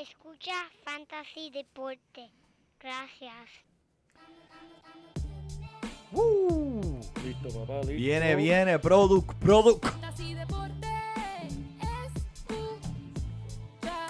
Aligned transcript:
Escucha 0.00 0.54
Fantasy 0.82 1.50
Deporte. 1.50 2.30
Gracias. 2.80 3.34
¡Uh! 6.12 7.00
Listo, 7.22 7.50
papá, 7.50 7.80
listo. 7.80 7.92
Viene, 7.92 8.34
viene, 8.34 8.78
product, 8.78 9.34
product. 9.34 9.84
Fantasy 9.84 10.32
Deporte. 10.32 10.88
Escucha. 12.16 14.06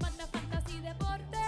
Manda 0.00 0.26
Fantasy 0.28 0.78
Deporte. 0.82 1.38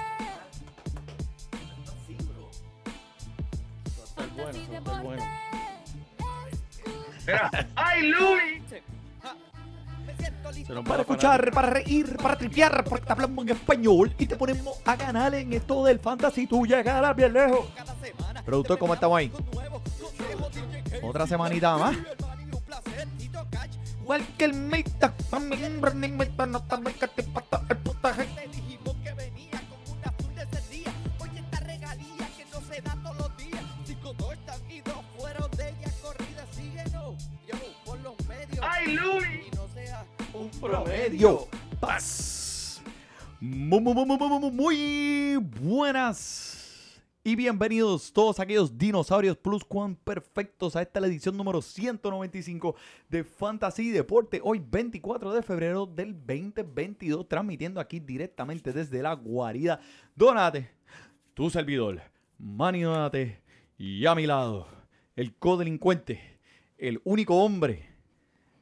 Bueno, 4.16 4.34
Fantasy 4.34 4.66
bueno. 4.66 5.10
Deporte. 5.12 5.24
¡Ay, 7.76 8.08
Luis! 8.08 8.59
Para 10.84 10.96
la 10.96 11.02
escuchar, 11.02 11.50
para 11.52 11.70
reír, 11.70 12.16
para 12.16 12.36
tripear, 12.36 12.84
porque 12.84 13.06
te 13.06 13.12
hablamos 13.12 13.46
en 13.46 13.52
español 13.52 14.14
y 14.18 14.26
te 14.26 14.36
ponemos 14.36 14.80
a 14.84 14.96
ganar 14.96 15.34
en 15.34 15.52
esto 15.52 15.84
del 15.84 16.00
fantasy. 16.00 16.46
Tú 16.46 16.66
llegarás 16.66 17.14
bien 17.14 17.32
lejos. 17.32 17.66
Productor, 18.44 18.78
¿cómo 18.78 18.94
estamos 18.94 19.18
ahí? 19.18 19.32
Otra 21.02 21.26
semanita 21.26 21.76
más. 21.76 21.96
También 24.08 24.38
que 24.38 24.44
el 24.44 24.54
Muy 43.92 45.36
buenas. 45.36 47.02
Y 47.24 47.34
bienvenidos 47.34 48.12
todos 48.12 48.38
aquellos 48.38 48.78
dinosaurios 48.78 49.36
plus 49.36 49.64
cuan 49.64 49.96
perfectos 49.96 50.76
a 50.76 50.82
esta 50.82 51.00
edición 51.00 51.36
número 51.36 51.60
195 51.60 52.76
de 53.08 53.24
Fantasy 53.24 53.90
Deporte. 53.90 54.40
Hoy 54.44 54.62
24 54.64 55.32
de 55.32 55.42
febrero 55.42 55.86
del 55.86 56.12
2022, 56.14 57.26
transmitiendo 57.26 57.80
aquí 57.80 57.98
directamente 57.98 58.72
desde 58.72 59.02
la 59.02 59.14
guarida. 59.14 59.80
Donate, 60.14 60.70
tu 61.34 61.50
servidor, 61.50 62.00
Manny 62.38 62.82
Donate, 62.82 63.42
y 63.76 64.06
a 64.06 64.14
mi 64.14 64.26
lado, 64.26 64.68
el 65.16 65.34
codelincuente, 65.34 66.38
el 66.78 67.00
único 67.02 67.42
hombre 67.42 67.90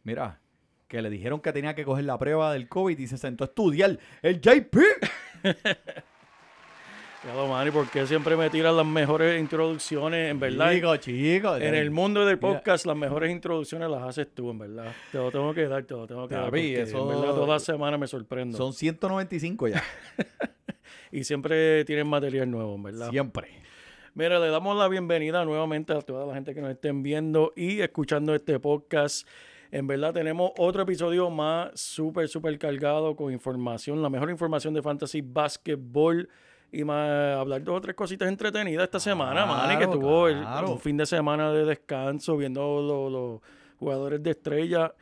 Mira, 0.05 0.41
que 0.89 1.03
le 1.03 1.11
dijeron 1.11 1.41
que 1.41 1.53
tenía 1.53 1.75
que 1.75 1.85
coger 1.85 2.07
la 2.07 2.19
prueba 2.19 2.51
del 2.55 2.67
COVID 2.67 2.99
y 2.99 3.07
se 3.07 3.19
sentó 3.19 3.45
a 3.45 3.49
estudiar. 3.49 3.99
El 4.23 4.41
JP. 4.41 4.79
Ya 7.25 7.35
lo, 7.35 7.49
Manny, 7.49 7.73
porque 7.73 8.07
siempre 8.07 8.37
me 8.37 8.49
tiran 8.49 8.77
las 8.77 8.87
mejores 8.87 9.41
introducciones, 9.41 10.31
en 10.31 10.39
verdad. 10.39 10.73
Chico, 10.73 10.97
chico. 10.99 11.57
En 11.57 11.75
el 11.75 11.91
mundo 11.91 12.25
del 12.25 12.37
Mira. 12.41 12.55
podcast, 12.55 12.87
las 12.87 12.97
mejores 12.97 13.33
introducciones 13.33 13.91
las 13.91 14.05
haces 14.05 14.29
tú, 14.33 14.53
en 14.53 14.59
verdad. 14.61 14.93
Te 15.11 15.19
lo 15.19 15.29
tengo 15.33 15.53
que 15.53 15.67
dar, 15.67 15.83
te 15.83 15.95
lo 15.95 16.07
tengo 16.07 16.29
que 16.29 16.37
dar. 16.37 16.45
Porque, 16.45 16.83
eso- 16.83 17.13
En 17.13 17.21
verdad, 17.21 17.47
las 17.49 17.65
semanas 17.65 17.99
me 17.99 18.07
sorprendo. 18.07 18.57
Son 18.57 18.73
195 18.73 19.69
ya. 19.69 19.83
Y 21.11 21.25
siempre 21.25 21.85
tienen 21.87 22.07
material 22.07 22.51
nuevo, 22.51 22.75
en 22.77 22.83
verdad. 22.83 23.11
Siempre. 23.11 23.49
Mira, 24.15 24.39
le 24.39 24.49
damos 24.49 24.77
la 24.77 24.87
bienvenida 24.89 25.45
nuevamente 25.45 25.95
a 25.95 26.03
toda 26.03 26.27
la 26.27 26.35
gente 26.35 26.55
que 26.55 26.61
nos 26.61 26.71
estén 26.71 27.03
viendo 27.03 27.53
y 27.57 27.81
escuchando 27.81 28.35
este 28.35 28.61
podcast. 28.61 29.27
En 29.71 29.87
verdad 29.87 30.15
tenemos 30.15 30.53
otro 30.59 30.83
episodio 30.83 31.29
más 31.31 31.79
súper, 31.79 32.29
súper 32.29 32.59
cargado 32.59 33.15
con 33.15 33.33
información, 33.33 34.01
la 34.03 34.09
mejor 34.09 34.31
información 34.31 34.73
de 34.75 34.81
fantasy 34.83 35.21
basketball 35.21 36.29
y 36.73 36.85
más 36.85 37.37
hablar 37.37 37.63
dos 37.65 37.77
o 37.77 37.81
tres 37.81 37.95
cositas 37.95 38.29
entretenidas 38.29 38.85
esta 38.85 39.01
semana, 39.01 39.45
Manny, 39.47 39.75
que 39.79 39.85
Claro, 39.85 39.93
tuvo 40.01 40.29
el- 40.29 40.41
claro. 40.41 40.73
un 40.73 40.79
fin 40.81 40.97
de 40.97 41.07
semana 41.07 41.53
de 41.53 41.65
descanso 41.65 42.37
viendo 42.37 42.61
lo- 42.83 43.11
los 43.11 43.41
jugadores 43.79 44.23
de 44.23 44.31
estrella. 44.31 44.95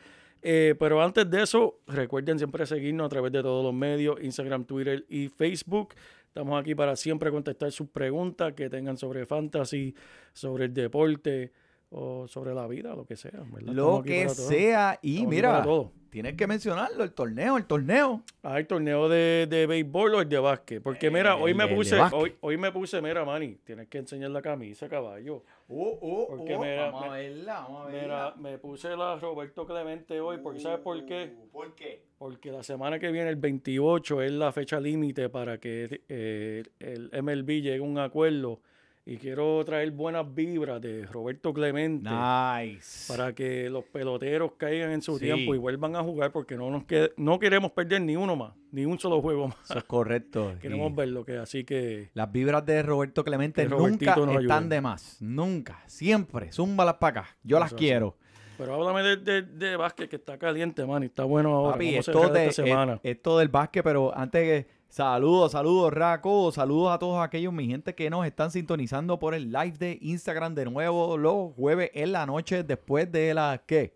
Eh, 0.43 0.75
pero 0.79 1.03
antes 1.03 1.29
de 1.29 1.43
eso, 1.43 1.81
recuerden 1.89 2.39
siempre 2.39 2.67
seguirnos 2.67 3.07
a 3.07 3.09
través 3.09 3.33
de 3.33 3.43
todos 3.43 3.65
los 3.65 3.75
medios, 3.75 4.17
Instagram, 4.23 4.65
Twitter 4.65 5.05
y 5.09 5.29
Facebook. 5.29 5.95
Estamos 6.29 6.61
aquí 6.61 6.75
para 6.75 6.95
siempre 6.95 7.31
contestar 7.31 7.73
sus 7.73 7.89
preguntas 7.89 8.53
que 8.53 8.69
tengan 8.69 8.97
sobre 8.97 9.27
fantasy, 9.27 9.95
sobre 10.33 10.67
el 10.67 10.75
deporte 10.75 11.53
o 11.91 12.27
sobre 12.29 12.53
la 12.55 12.67
vida, 12.67 12.95
lo 12.95 13.05
que 13.07 13.17
sea. 13.17 13.43
Lo 13.63 14.03
que 14.03 14.29
sea. 14.29 14.99
Y 15.03 15.15
Estamos 15.25 15.31
mira, 15.35 15.65
tienes 16.11 16.35
que 16.35 16.47
mencionarlo, 16.47 17.05
el 17.05 17.13
torneo, 17.13 17.57
el 17.57 17.65
torneo. 17.67 18.23
¿Hay 18.43 18.65
torneo 18.65 19.09
de, 19.09 19.47
de 19.49 19.67
béisbol 19.67 20.15
o 20.17 20.21
el 20.23 20.29
de 20.29 20.39
básquet? 20.39 20.83
Porque 20.83 21.11
mira, 21.11 21.37
hoy 21.37 21.53
El 21.53 21.57
me 21.57 21.69
puse, 21.69 21.97
hoy, 22.13 22.35
hoy 22.41 22.57
me 22.57 22.73
puse, 22.73 23.01
mira, 23.01 23.25
Manny, 23.25 23.57
tienes 23.65 23.89
que 23.89 23.99
enseñar 23.99 24.31
la 24.31 24.43
camisa, 24.43 24.89
caballo. 24.89 25.43
Porque 25.69 26.57
mira, 26.59 26.91
vamos 26.91 27.05
a 27.05 27.11
me- 27.11 27.17
verla, 27.19 27.55
vamos 27.61 27.87
a 27.87 27.91
Mira, 27.91 28.01
verla. 28.03 28.35
me 28.39 28.59
puse 28.59 28.97
la 28.97 29.17
Roberto 29.19 29.67
Clemente 29.67 30.21
hoy, 30.21 30.39
porque 30.43 30.61
¿sabes 30.61 30.81
por 30.81 31.05
qué? 31.05 31.35
Uh, 31.39 31.49
¿Por 31.51 31.75
qué? 31.75 32.03
Porque 32.19 32.51
la 32.51 32.63
semana 32.63 32.99
que 32.99 33.11
viene, 33.13 33.29
el 33.31 33.37
28, 33.37 34.23
es 34.23 34.33
la 34.33 34.53
fecha 34.53 34.81
límite 34.81 35.29
para 35.29 35.59
que 35.59 36.03
eh, 36.09 36.63
el 36.81 37.11
MLB 37.23 37.47
llegue 37.63 37.79
a 37.79 37.83
un 37.83 37.99
acuerdo. 37.99 38.61
Y 39.09 39.19
quiero 39.19 39.65
traer 39.65 39.93
buenas 39.93 40.35
vibras 40.35 40.81
de 40.83 41.07
Roberto 41.07 41.55
Clemente 41.55 42.11
Nice. 42.11 43.07
para 43.07 43.33
que 43.33 43.71
los 43.71 43.85
peloteros 43.85 44.55
caigan 44.57 44.91
en 44.91 45.01
su 45.01 45.17
Sí. 45.17 45.27
tiempo 45.27 45.55
y 45.55 45.59
vuelvan 45.59 45.95
a 45.95 46.03
jugar 46.03 46.33
porque 46.33 46.57
no 46.57 46.71
nos 46.73 46.85
quede- 46.87 47.13
no 47.17 47.39
queremos 47.39 47.71
perder 47.71 48.03
ni 48.03 48.17
uno 48.17 48.35
más, 48.35 48.53
ni 48.73 48.85
un 48.85 48.99
solo 48.99 49.23
juego 49.23 49.47
más. 49.47 49.59
Eso 49.71 49.79
es 49.79 49.85
correcto. 49.85 50.55
Queremos 50.61 50.93
verlo, 50.97 51.25
que 51.25 51.37
así 51.37 51.63
que 51.63 52.11
Las 52.15 52.33
vibras 52.33 52.67
de 52.67 52.83
Roberto 52.83 53.23
Clemente 53.23 53.65
nunca 53.69 54.11
están 54.11 54.29
ayude. 54.65 54.75
de 54.75 54.81
más. 54.81 55.19
Nunca. 55.23 55.85
Siempre. 55.87 56.51
Zúmbalas 56.51 56.95
para 56.95 57.21
acá. 57.21 57.37
Yo 57.45 57.61
las 57.61 57.69
Eso, 57.69 57.77
quiero. 57.77 58.17
Pero 58.59 58.75
háblame 58.75 59.03
de, 59.03 59.17
de, 59.19 59.43
de 59.43 59.77
básquet 59.77 60.09
que 60.11 60.17
está 60.17 60.37
caliente, 60.39 60.85
man, 60.85 61.03
y 61.05 61.07
está 61.07 61.23
bueno 61.25 61.55
ahora. 61.55 61.73
Papi, 61.75 61.91
¿Cómo 61.91 62.01
esto, 62.01 62.29
de- 62.33 62.47
esta 62.49 62.65
semana? 62.65 62.95
es- 62.95 63.01
esto 63.17 63.39
del 63.39 63.49
básquet, 63.51 63.85
pero 63.85 64.17
antes 64.17 64.43
que. 64.43 64.76
Saludos, 64.97 65.53
saludos, 65.53 65.93
Raco. 65.93 66.51
Saludos 66.53 66.91
a 66.91 66.99
todos 66.99 67.23
aquellos, 67.23 67.53
mi 67.53 67.67
gente, 67.67 67.95
que 67.95 68.09
nos 68.09 68.25
están 68.25 68.51
sintonizando 68.51 69.19
por 69.19 69.35
el 69.35 69.53
live 69.53 69.75
de 69.79 69.99
Instagram 70.01 70.55
de 70.55 70.65
nuevo 70.65 71.19
los 71.19 71.53
jueves 71.55 71.91
en 71.93 72.13
la 72.13 72.25
noche 72.25 72.63
después 72.63 73.13
de 73.13 73.35
las. 73.35 73.61
¿Qué? 73.67 73.95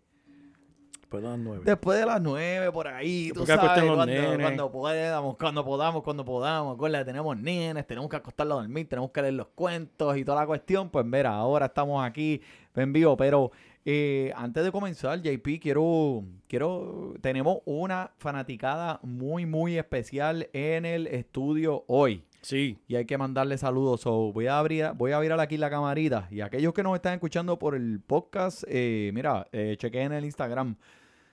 Después 1.00 1.22
de 1.22 1.30
las 1.30 1.38
nueve. 1.38 1.62
Después 1.64 1.98
de 1.98 2.04
las 2.04 2.20
nueve, 2.20 2.70
por 2.70 2.86
ahí. 2.86 3.32
Tú 3.32 3.46
sabes, 3.46 3.82
cuando, 3.82 4.04
nenes. 4.04 4.40
cuando 4.40 4.70
podamos, 4.70 5.36
cuando 5.38 5.64
podamos, 5.64 6.02
cuando 6.02 6.22
podamos. 6.22 6.74
Acuérdate, 6.74 7.06
tenemos 7.06 7.34
nenes, 7.34 7.86
tenemos 7.86 8.10
que 8.10 8.16
acostarlos 8.16 8.58
a 8.58 8.60
dormir, 8.60 8.86
tenemos 8.86 9.10
que 9.10 9.22
leer 9.22 9.32
los 9.32 9.48
cuentos 9.54 10.18
y 10.18 10.24
toda 10.26 10.42
la 10.42 10.46
cuestión. 10.46 10.90
Pues 10.90 11.06
mira, 11.06 11.30
ahora 11.30 11.64
estamos 11.64 12.04
aquí 12.04 12.42
en 12.74 12.92
vivo, 12.92 13.16
pero 13.16 13.52
eh, 13.84 14.32
antes 14.36 14.62
de 14.62 14.72
comenzar, 14.72 15.22
JP, 15.22 15.58
quiero, 15.60 16.24
quiero, 16.46 17.14
tenemos 17.20 17.58
una 17.64 18.12
fanaticada 18.18 19.00
muy, 19.02 19.46
muy 19.46 19.78
especial 19.78 20.48
en 20.52 20.84
el 20.84 21.06
estudio 21.06 21.84
hoy. 21.88 22.24
Sí, 22.42 22.78
Y 22.88 22.96
hay 22.96 23.04
que 23.04 23.18
mandarle 23.18 23.58
saludos. 23.58 24.00
So, 24.00 24.32
voy 24.32 24.46
a 24.46 24.58
abrir, 24.58 24.92
voy 24.96 25.12
a 25.12 25.16
abrir 25.16 25.32
aquí 25.32 25.56
la 25.58 25.68
camarita. 25.68 26.26
Y 26.30 26.40
aquellos 26.40 26.72
que 26.72 26.82
nos 26.82 26.94
están 26.94 27.14
escuchando 27.14 27.58
por 27.58 27.74
el 27.74 28.00
podcast, 28.00 28.64
eh, 28.66 29.10
mira, 29.12 29.46
eh, 29.52 29.76
chequen 29.78 30.12
el 30.12 30.24
Instagram. 30.24 30.76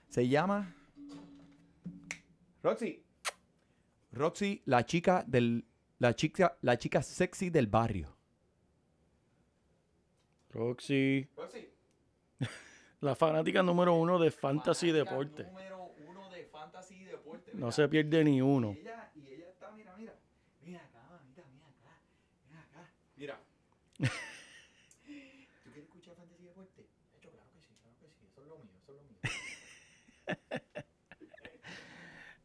Se 0.10 0.28
llama 0.28 0.76
Roxy. 2.62 3.04
Roxy, 4.12 4.62
la 4.66 4.86
chica 4.86 5.24
del, 5.26 5.66
la 6.00 6.14
chica, 6.14 6.58
la 6.62 6.78
chica 6.78 7.02
sexy 7.02 7.50
del 7.50 7.68
barrio. 7.68 8.16
Roxy, 10.50 11.30
Roxy. 11.36 11.67
La 13.02 13.16
fanática 13.16 13.62
número 13.62 13.94
uno 13.94 14.18
de 14.20 14.32
Fantasy 14.32 14.92
Deporte. 14.92 15.44
Número 15.44 15.92
uno 16.10 16.30
de 16.32 16.46
fantasy 16.46 17.04
deporte. 17.06 17.52
No 17.54 17.72
se 17.72 17.88
pierde 17.88 18.24
ni 18.24 18.42
uno. 18.42 18.74
Y 18.74 18.80
ella, 18.80 19.12
y 19.16 19.28
ella 19.28 19.50
está, 19.50 19.72
mira, 19.72 19.96
mira. 19.98 20.16
Mira 20.62 20.80
acá, 20.84 21.22
mira, 21.30 21.44
mira 21.54 21.68
acá. 21.68 22.00
Mira 22.50 22.62
acá. 22.62 22.92
Mira. 23.16 23.40
¿Tú 24.00 25.72
quieres 25.72 25.84
escuchar 25.84 26.16
fantasy 26.16 26.44
deporte? 26.44 26.82
De 26.82 27.18
hecho, 27.18 27.30
claro 27.32 27.50
que 27.54 27.62
sí, 27.62 27.76
claro 27.82 27.96
que 28.00 28.08
sí. 28.10 28.26
Eso 28.32 28.42
es 28.42 28.48
lo 28.48 28.58
mío, 28.58 28.72
eso 28.82 28.92
es 28.92 28.98
lo 28.98 29.04
mío. 29.04 30.62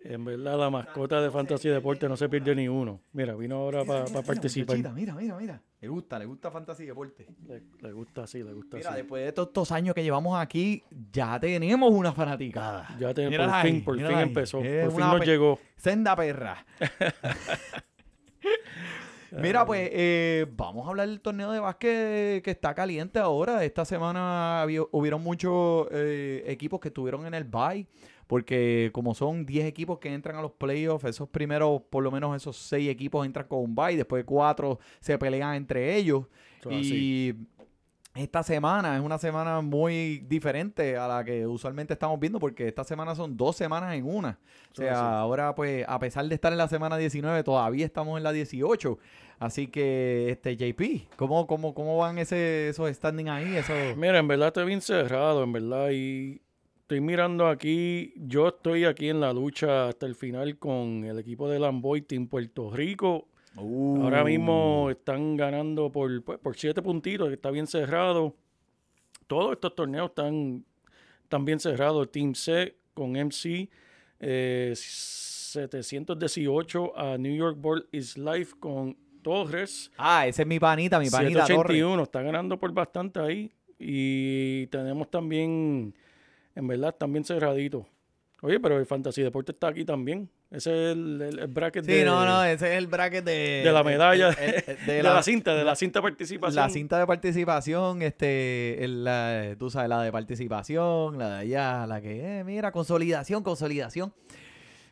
En 0.05 0.25
verdad, 0.25 0.59
la 0.59 0.71
mascota 0.71 1.21
de 1.21 1.31
Fantasy 1.31 1.69
Deporte 1.69 2.09
no 2.09 2.17
se 2.17 2.29
pierde 2.29 2.55
ni 2.55 2.69
uno. 2.69 3.01
Mira, 3.13 3.35
vino 3.35 3.57
ahora 3.57 3.85
para 3.85 4.23
participar. 4.23 4.77
Mira, 4.77 5.15
mira, 5.15 5.37
mira. 5.37 5.63
Le 5.83 5.89
gusta, 5.89 6.17
le 6.17 6.27
gusta 6.27 6.49
fantasy 6.53 6.87
deporte. 6.87 7.27
Le, 7.49 7.61
le 7.81 7.93
gusta 7.93 8.23
así, 8.23 8.41
le 8.41 8.53
gusta 8.53 8.77
Mira, 8.77 8.95
después 8.95 9.25
de 9.25 9.33
todos 9.33 9.49
estos 9.49 9.73
años 9.73 9.97
que 9.97 10.05
llevamos 10.05 10.41
aquí, 10.41 10.85
ya 11.11 11.41
tenemos 11.41 11.93
una 11.93 12.13
fanaticada. 12.13 12.97
Ya 13.01 13.13
te, 13.13 13.29
por 13.29 13.41
ahí, 13.41 13.73
fin, 13.73 13.85
por 13.85 13.97
fin 13.97 14.07
ahí. 14.07 14.23
empezó. 14.23 14.61
Es 14.61 14.85
Por 14.85 14.93
fin 14.93 15.11
nos 15.11 15.27
llegó. 15.27 15.59
Senda 15.77 16.15
perra. 16.15 16.65
Mira, 19.33 19.65
pues 19.65 19.89
eh, 19.93 20.47
vamos 20.57 20.87
a 20.87 20.91
hablar 20.91 21.09
del 21.09 21.21
torneo 21.21 21.51
de 21.51 21.59
básquet 21.59 22.43
que 22.45 22.51
está 22.53 22.75
caliente 22.75 23.19
ahora. 23.19 23.65
Esta 23.65 23.85
semana 23.85 24.65
hubieron 24.93 25.23
muchos 25.23 25.89
eh, 25.91 26.45
equipos 26.47 26.79
que 26.81 26.89
estuvieron 26.89 27.27
en 27.27 27.35
el 27.35 27.45
bye. 27.45 27.87
Porque 28.27 28.91
como 28.93 29.15
son 29.15 29.47
10 29.47 29.67
equipos 29.67 29.99
que 29.99 30.13
entran 30.13 30.37
a 30.37 30.43
los 30.43 30.53
playoffs, 30.53 31.05
esos 31.05 31.29
primeros, 31.29 31.83
por 31.91 32.03
lo 32.03 32.11
menos 32.11 32.37
esos 32.37 32.57
6 32.57 32.89
equipos 32.89 33.27
entran 33.27 33.47
con 33.47 33.61
un 33.61 33.75
bye, 33.75 33.97
después 33.97 34.25
4 34.25 34.79
se 35.01 35.19
pelean 35.19 35.55
entre 35.55 35.97
ellos. 35.97 36.27
Así. 36.65 36.95
Y 36.95 37.35
esta 38.15 38.43
semana 38.43 38.97
es 38.97 39.03
una 39.03 39.17
semana 39.17 39.63
muy 39.63 40.19
diferente 40.29 40.99
a 40.99 41.09
la 41.09 41.25
que 41.25 41.47
usualmente 41.47 41.95
estamos 41.95 42.21
viendo 42.21 42.39
porque 42.39 42.69
esta 42.69 42.85
semana 42.85 43.15
son 43.15 43.37
dos 43.37 43.57
semanas 43.57 43.95
en 43.95 44.05
una. 44.05 44.39
O 44.39 44.73
así. 44.73 44.83
sea, 44.83 45.21
ahora 45.21 45.55
pues 45.55 45.85
a 45.89 45.99
pesar 45.99 46.27
de 46.27 46.35
estar 46.35 46.53
en 46.53 46.59
la 46.59 46.69
semana 46.69 46.99
19 46.99 47.43
todavía 47.43 47.87
estamos 47.87 48.19
en 48.19 48.25
la 48.25 48.33
18. 48.33 48.99
Así 49.39 49.67
que, 49.67 50.31
este 50.31 50.57
JP, 50.57 51.17
¿cómo, 51.17 51.49
cómo, 51.49 51.75
cómo 51.75 51.97
van 51.97 52.19
ese, 52.19 52.69
esos 52.69 52.89
standings 52.95 53.31
ahí? 53.31 53.57
Eso... 53.57 53.73
Mira, 53.97 54.19
en 54.19 54.29
verdad 54.29 54.49
estoy 54.49 54.67
bien 54.67 54.81
cerrado, 54.81 55.43
en 55.43 55.53
verdad. 55.53 55.91
Y 55.91 56.41
estoy 56.93 57.01
mirando 57.01 57.49
aquí, 57.49 58.13
yo 58.17 58.49
estoy 58.49 58.85
aquí 58.85 59.09
en 59.09 59.19
la 59.19 59.33
lucha 59.33 59.89
hasta 59.89 60.05
el 60.05 60.15
final 60.15 60.59
con 60.59 61.05
el 61.05 61.19
equipo 61.19 61.49
de 61.49 61.59
Lamboy 61.59 62.03
Team 62.03 62.27
Puerto 62.27 62.71
Rico. 62.71 63.29
Ahora 63.57 64.23
mismo 64.23 64.91
están 64.91 65.39
ganando 65.39 65.91
por, 65.91 66.23
pues, 66.23 66.39
por 66.39 66.55
siete 66.55 66.83
puntitos, 66.83 67.29
que 67.29 67.35
está 67.35 67.51
bien 67.51 67.67
cerrado. 67.67 68.37
Todos 69.27 69.53
estos 69.53 69.75
torneos 69.75 70.11
están, 70.11 70.67
están 71.23 71.47
bien 71.47 71.61
cerrados. 71.61 72.13
Team 72.13 72.35
C 72.35 72.77
con 72.93 73.13
MC 73.13 73.71
eh, 74.21 74.75
718 74.77 76.93
a 76.95 77.17
New 77.17 77.35
York 77.35 77.57
Ball 77.59 77.89
is 77.91 78.19
Life 78.19 78.57
con 78.61 78.99
Torres. 79.23 79.91
Ah, 79.97 80.27
ese 80.27 80.43
es 80.43 80.49
mi 80.49 80.61
panita, 80.61 80.99
mi 80.99 81.09
panita 81.09 81.47
Torres. 81.47 81.57
781, 81.57 82.03
está 82.03 82.21
ganando 82.21 82.61
por 82.61 82.71
bastante 82.75 83.19
ahí. 83.19 83.51
Y 83.79 84.67
tenemos 84.67 85.11
también, 85.11 85.95
en 86.55 86.67
verdad, 86.67 86.95
también 86.95 87.25
cerradito. 87.25 87.87
Oye, 88.45 88.59
pero 88.59 88.77
el 88.77 88.87
Fantasy 88.87 89.23
Deporte 89.23 89.53
está 89.53 89.69
aquí 89.69 89.85
también. 89.85 90.29
Ese 90.51 90.71
es 90.71 90.93
el, 90.97 91.23
el- 91.23 91.39
el 91.39 91.47
bracket 91.47 91.85
Sí, 91.85 91.93
de, 91.93 92.05
no, 92.05 92.25
no, 92.27 92.45
ese 92.45 92.73
es 92.73 92.79
el 92.79 92.89
bracket 92.89 93.25
de... 93.25 93.63
de 93.65 93.73
la 93.73 93.85
medalla, 93.85 94.31
de, 94.33 95.01
la, 95.03 95.23
cinta, 95.23 95.55
de 95.55 95.63
la, 95.65 95.77
cinta 95.77 96.01
de 96.01 96.03
participación. 96.03 96.57
La 96.57 96.69
cinta 96.69 96.99
de 96.99 97.07
participación, 97.07 98.03
este, 98.03 98.83
el- 98.85 99.05
la- 99.05 99.55
tú 99.59 99.71
sabes, 99.71 99.89
la 99.89 100.03
de 100.03 100.11
participación, 100.11 101.19
la 101.19 101.37
de 101.37 101.39
allá, 101.43 101.87
la 101.87 102.01
que, 102.01 102.41
eh, 102.41 102.45
mira, 102.45 102.73
consolidación, 102.73 103.45
consolidación. 103.45 104.13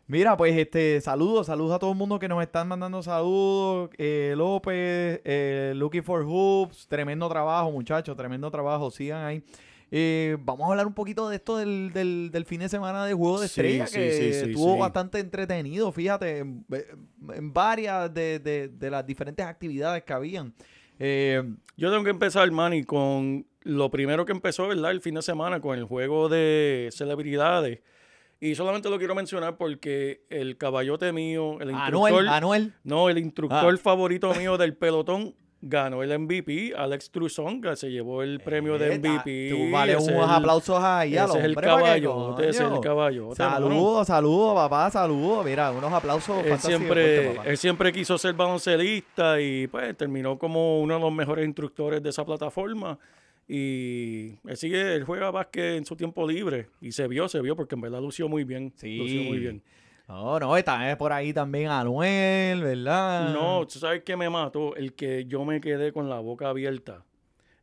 Mira, 0.06 0.36
pues, 0.36 0.56
este, 0.56 1.00
saludos, 1.00 1.46
saludos 1.48 1.74
a 1.74 1.78
todo 1.78 1.90
el 1.92 1.96
mundo 1.98 2.18
que 2.18 2.28
nos 2.28 2.40
están 2.42 2.66
mandando 2.68 3.02
saludos. 3.02 3.90
Eh, 3.98 4.34
López, 4.36 5.20
eh, 5.24 5.72
Looking 5.76 6.02
for 6.04 6.24
Hoops, 6.24 6.86
tremendo 6.88 7.28
trabajo, 7.28 7.70
muchachos, 7.70 8.16
tremendo 8.16 8.50
trabajo, 8.50 8.90
sigan 8.90 9.24
ahí. 9.24 9.42
Eh, 9.92 10.36
vamos 10.40 10.66
a 10.68 10.70
hablar 10.70 10.86
un 10.86 10.94
poquito 10.94 11.28
de 11.28 11.36
esto 11.36 11.56
del, 11.56 11.90
del, 11.92 12.30
del 12.30 12.44
fin 12.44 12.60
de 12.60 12.68
semana 12.68 13.04
de 13.06 13.12
Juego 13.14 13.40
de 13.40 13.48
Sí, 13.48 13.60
Estrella, 13.60 13.86
sí, 13.86 13.94
que 13.98 14.12
sí, 14.12 14.50
estuvo 14.50 14.76
bastante 14.78 15.18
entretenido, 15.18 15.90
fíjate, 15.90 16.38
en, 16.38 16.64
en 17.34 17.52
varias 17.52 18.12
de, 18.14 18.38
de- 18.38 18.68
de 18.68 18.90
las 18.90 19.04
diferentes 19.04 19.44
actividades 19.44 20.04
que 20.04 20.12
habían. 20.12 20.54
Eh, 20.98 21.42
Yo 21.76 21.90
tengo 21.90 22.04
que 22.04 22.10
empezar, 22.10 22.48
Manny, 22.52 22.84
con 22.84 23.46
lo 23.62 23.90
primero 23.90 24.24
que 24.24 24.32
empezó, 24.32 24.68
¿verdad? 24.68 24.90
El 24.92 25.00
fin 25.00 25.14
de 25.16 25.22
semana 25.22 25.60
con 25.60 25.76
el 25.76 25.84
juego 25.84 26.28
de 26.28 26.88
celebridades. 26.92 27.80
Y 28.38 28.54
solamente 28.54 28.88
lo 28.88 28.96
quiero 28.98 29.14
mencionar 29.14 29.56
porque 29.58 30.24
el 30.30 30.56
caballote 30.56 31.12
mío, 31.12 31.60
el 31.60 31.72
instructor, 31.72 32.08
Anuel, 32.10 32.28
Anuel. 32.28 32.74
no, 32.84 33.10
el 33.10 33.18
instructor 33.18 33.74
Ah. 33.74 33.76
favorito 33.76 34.32
mío 34.34 34.56
del 34.56 34.76
pelotón 34.76 35.34
ganó 35.62 36.02
el 36.02 36.18
MVP, 36.18 36.72
Alex 36.74 37.10
Truzón, 37.10 37.60
que 37.60 37.76
se 37.76 37.90
llevó 37.90 38.22
el 38.22 38.40
premio 38.40 38.78
de 38.78 38.98
MVP. 38.98 39.50
Tú 39.50 39.70
vale 39.70 39.94
unos 39.96 40.08
el- 40.08 40.18
aplausos 40.20 40.78
ahí 40.82 41.16
al 41.18 41.28
ese 41.28 41.38
es 41.38 41.44
el 41.44 41.50
hombre, 41.50 41.66
¿para 41.66 41.76
qué, 41.76 41.82
caballote, 41.84 42.42
ese 42.42 42.50
es 42.50 42.60
el 42.60 42.66
mano. 42.70 42.80
Saludos, 43.34 44.06
saludos, 44.06 44.54
papá, 44.54 44.90
saludos. 44.90 45.44
Mira, 45.44 45.70
unos 45.70 45.92
aplausos 45.92 46.44
Él 46.46 46.58
siempre, 46.58 46.86
fuerte, 47.16 47.36
papá. 47.36 47.48
él 47.50 47.56
siempre 47.58 47.92
quiso 47.92 48.16
ser 48.16 48.32
baloncelista 48.34 49.40
y 49.40 49.66
pues 49.66 49.94
terminó 49.96 50.38
como 50.38 50.80
uno 50.80 50.94
de 50.94 51.00
los 51.00 51.12
mejores 51.12 51.44
instructores 51.44 52.02
de 52.02 52.08
esa 52.08 52.24
plataforma. 52.24 52.98
Y 53.52 54.38
él 54.46 54.56
sigue, 54.56 54.94
él 54.94 55.04
juega 55.04 55.30
básquet 55.32 55.76
en 55.76 55.84
su 55.84 55.96
tiempo 55.96 56.26
libre. 56.26 56.68
Y 56.80 56.92
se 56.92 57.08
vio, 57.08 57.28
se 57.28 57.40
vio, 57.40 57.56
porque 57.56 57.74
en 57.74 57.80
verdad 57.80 58.00
lució 58.00 58.28
muy 58.28 58.44
bien. 58.44 58.72
Sí. 58.76 58.96
Lució 58.96 59.22
muy 59.24 59.38
bien. 59.40 59.62
No, 60.10 60.40
no, 60.40 60.56
está 60.56 60.90
eh, 60.90 60.96
por 60.96 61.12
ahí 61.12 61.32
también 61.32 61.68
Anuel, 61.68 62.64
¿verdad? 62.64 63.32
No, 63.32 63.64
¿tú 63.64 63.78
sabes 63.78 64.02
qué 64.04 64.16
me 64.16 64.28
mató? 64.28 64.74
El 64.74 64.94
que 64.94 65.24
yo 65.26 65.44
me 65.44 65.60
quedé 65.60 65.92
con 65.92 66.08
la 66.08 66.18
boca 66.18 66.48
abierta. 66.48 67.04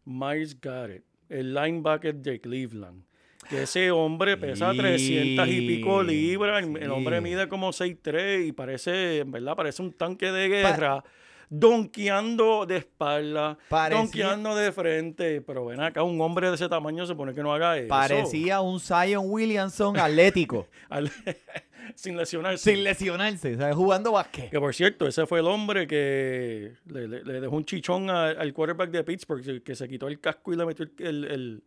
Miles 0.06 0.60
Garrett, 0.62 1.04
el 1.28 1.54
linebacker 1.54 2.16
de 2.16 2.40
Cleveland. 2.40 3.04
Que 3.50 3.64
ese 3.64 3.92
hombre 3.92 4.38
pesa 4.38 4.72
Sí, 4.72 4.78
300 4.78 5.48
y 5.50 5.68
pico 5.68 6.02
libras. 6.04 6.64
El, 6.64 6.90
hombre 6.92 7.20
mide 7.20 7.50
como 7.50 7.72
6'3 7.74 8.48
y 8.48 8.52
parece, 8.54 9.20
en 9.20 9.32
verdad, 9.32 9.56
parece 9.56 9.82
un 9.82 9.92
tanque 9.92 10.32
de 10.32 10.48
guerra. 10.48 11.04
donkeando 11.50 12.66
de 12.66 12.78
espalda, 12.78 13.58
Parecía- 13.70 14.02
donkeando 14.02 14.56
de 14.56 14.72
frente. 14.72 15.42
Pero 15.42 15.66
ven 15.66 15.80
acá, 15.82 16.04
un 16.04 16.20
hombre 16.22 16.50
de 16.50 16.56
ese 16.56 16.68
tamaño 16.68 17.06
se 17.06 17.16
pone 17.16 17.34
que 17.34 17.42
no 17.42 17.54
haga 17.54 17.78
eso. 17.78 17.88
Parecía 17.88 18.60
un 18.62 18.80
Zion 18.80 19.26
Williamson 19.28 19.98
atlético, 19.98 20.68
sin 21.95 22.18
lesionarse. 22.18 22.72
sin 22.72 22.84
lesionarse, 22.84 23.56
¿sabes? 23.57 23.75
Jugando 23.75 24.12
básquet. 24.12 24.50
Que 24.50 24.60
por 24.60 24.74
cierto, 24.74 25.07
ese 25.07 25.25
fue 25.25 25.39
el 25.39 25.48
hombre 25.48 25.88
que 25.88 26.74
le, 26.92 27.07
le- 27.07 27.24
le 27.24 27.42
dejó 27.42 27.56
un 27.56 27.66
chichón 27.66 28.10
a- 28.10 28.30
al 28.30 28.54
quarterback 28.54 28.89
de 28.92 29.04
Pittsburgh, 29.04 29.63
que, 29.63 29.75
se 29.75 29.88
quitó 29.88 30.07
el 30.07 30.19
casco 30.19 30.54
y 30.54 30.57
le 30.57 30.66
metió 30.66 30.86
el, 31.00 31.06
el, 31.07 31.24
el- 31.25 31.63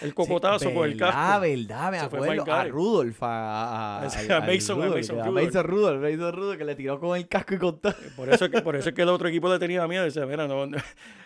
el 0.00 0.14
cocotazo 0.14 0.68
Sí, 0.70 0.74
con 0.74 0.88
el 0.90 0.96
casco. 0.96 1.40
verdad, 1.42 1.90
me 1.90 1.98
acuerdo. 1.98 2.50
A. 2.50 2.64
Rudolph, 2.64 3.22
a, 3.22 3.98
a, 3.98 4.02
A 4.06 4.36
al 4.36 4.46
Mason, 4.46 4.80
a 4.80 4.86
Rudolph, 4.86 4.96
Mason 4.96 5.18
a 5.20 5.24
Rudolph. 5.24 5.44
Mason 5.44 5.64
Rudolph, 5.66 6.00
Mason 6.02 6.32
Rudolph, 6.32 6.58
que 6.58 6.64
le 6.64 6.74
tiró 6.74 6.98
con 6.98 7.16
el 7.18 7.28
casco 7.28 7.54
y 7.54 7.58
con 7.58 7.78
todo. 7.78 7.94
Por 8.16 8.28
eso, 8.32 8.48
que, 8.50 8.62
por 8.62 8.74
eso 8.74 8.88
es 8.88 8.94
que 8.94 9.02
el 9.02 9.08
otro 9.10 9.28
equipo 9.28 9.52
le 9.52 9.58
tenía 9.58 9.86
miedo. 9.86 10.04
Dice, 10.06 10.24
mira, 10.24 10.48
no, 10.48 10.66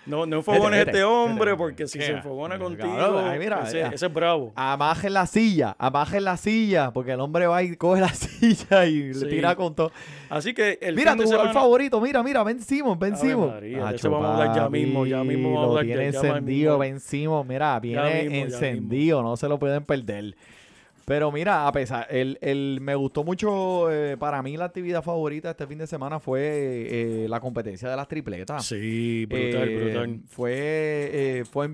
no, 0.06 0.24
no, 0.26 0.36
enfogones 0.36 0.86
este 0.86 1.02
hombre, 1.04 1.50
vete. 1.52 1.56
porque 1.58 1.86
si 1.86 2.00
se 2.00 2.12
enfogona 2.12 2.56
Cabrón, 2.58 2.76
contigo, 2.76 3.18
ay, 3.18 3.38
mira, 3.38 3.62
ese, 3.66 4.06
es 4.06 4.12
bravo. 4.12 4.52
Amaje 4.54 5.10
la 5.10 5.26
silla, 5.26 5.74
amaje 5.78 6.20
la 6.20 6.36
silla, 6.36 6.92
porque 6.92 7.12
el 7.12 7.20
hombre 7.20 7.46
va 7.46 7.62
y 7.62 7.76
coge 7.76 8.00
la 8.00 8.08
silla 8.14 8.86
y 8.86 9.12
Sí. 9.14 9.24
le 9.24 9.30
tira 9.30 9.54
con 9.56 9.74
todo. 9.74 9.90
Así 10.30 10.54
que 10.54 10.78
el 10.80 10.94
Mira, 10.94 11.12
tu 11.12 11.18
de 11.18 11.24
jugador 11.24 11.46
semana- 11.48 11.60
favorito, 11.60 12.00
mira, 12.00 12.22
mira, 12.22 12.44
de 13.76 13.84
Acho, 13.84 13.96
ese 13.96 14.08
vamos 14.08 14.26
a 14.28 14.32
hablar 14.34 14.56
ya 14.56 14.68
mismo, 14.68 15.06
ya 15.06 15.22
mismo 15.24 15.48
vamos 15.50 15.58
a 15.58 15.62
lo 15.62 15.68
hablar 15.78 15.84
de- 15.86 15.92
tiene 15.92 16.12
ya 16.12 16.20
mismo. 16.20 16.36
encendido 16.36 16.78
Ben 16.78 17.00
Simmons, 17.00 17.46
mira, 17.48 17.80
viene 17.80 18.22
mismo, 18.24 18.36
encendido, 18.44 19.22
no 19.22 19.36
se 19.36 19.48
lo 19.48 19.58
pueden 19.58 19.84
perder. 19.84 20.34
Pero 21.06 21.30
mira, 21.30 21.68
a 21.68 21.72
pesar, 21.72 22.06
el, 22.10 22.36
el- 22.42 22.80
me 22.82 22.96
gustó 22.96 23.22
mucho, 23.22 23.90
eh, 23.92 24.16
para 24.16 24.42
mí 24.42 24.56
la 24.56 24.64
actividad 24.64 25.04
favorita 25.04 25.50
este 25.50 25.64
fin 25.66 25.78
de 25.78 25.86
semana 25.86 26.18
fue 26.18 26.40
eh, 26.42 27.26
la 27.28 27.38
competencia 27.38 27.88
de 27.88 27.94
las 27.94 28.08
tripletas. 28.08 28.66
Sí, 28.66 29.24
brutal, 29.26 29.68
Eh, 29.68 29.76
brutal. 29.84 30.20
Fue, 30.28 30.52
eh, 30.52 31.44
fue 31.48 31.70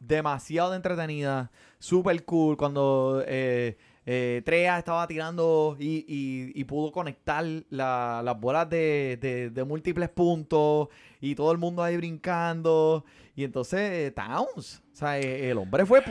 demasiado 0.00 0.74
entretenida, 0.74 1.52
super 1.78 2.24
cool. 2.24 2.56
Cuando 2.56 3.22
Trea 3.24 4.78
estaba 4.78 5.06
tirando 5.06 5.76
y, 5.78 6.04
y- 6.08 6.52
y 6.60 6.64
pudo 6.64 6.90
conectar 6.90 7.44
la- 7.70 8.20
las 8.24 8.40
bolas 8.40 8.68
de, 8.68 9.16
de- 9.20 9.50
de 9.50 9.64
múltiples 9.64 10.08
puntos 10.08 10.88
y 11.20 11.36
todo 11.36 11.52
el 11.52 11.58
mundo 11.58 11.84
ahí 11.84 11.96
brincando. 11.96 13.04
Y 13.36 13.44
entonces 13.44 14.12
Towns, 14.12 14.82
o 14.92 14.96
sea, 14.96 15.18
el 15.20 15.56
hombre 15.58 15.86
fue, 15.86 16.02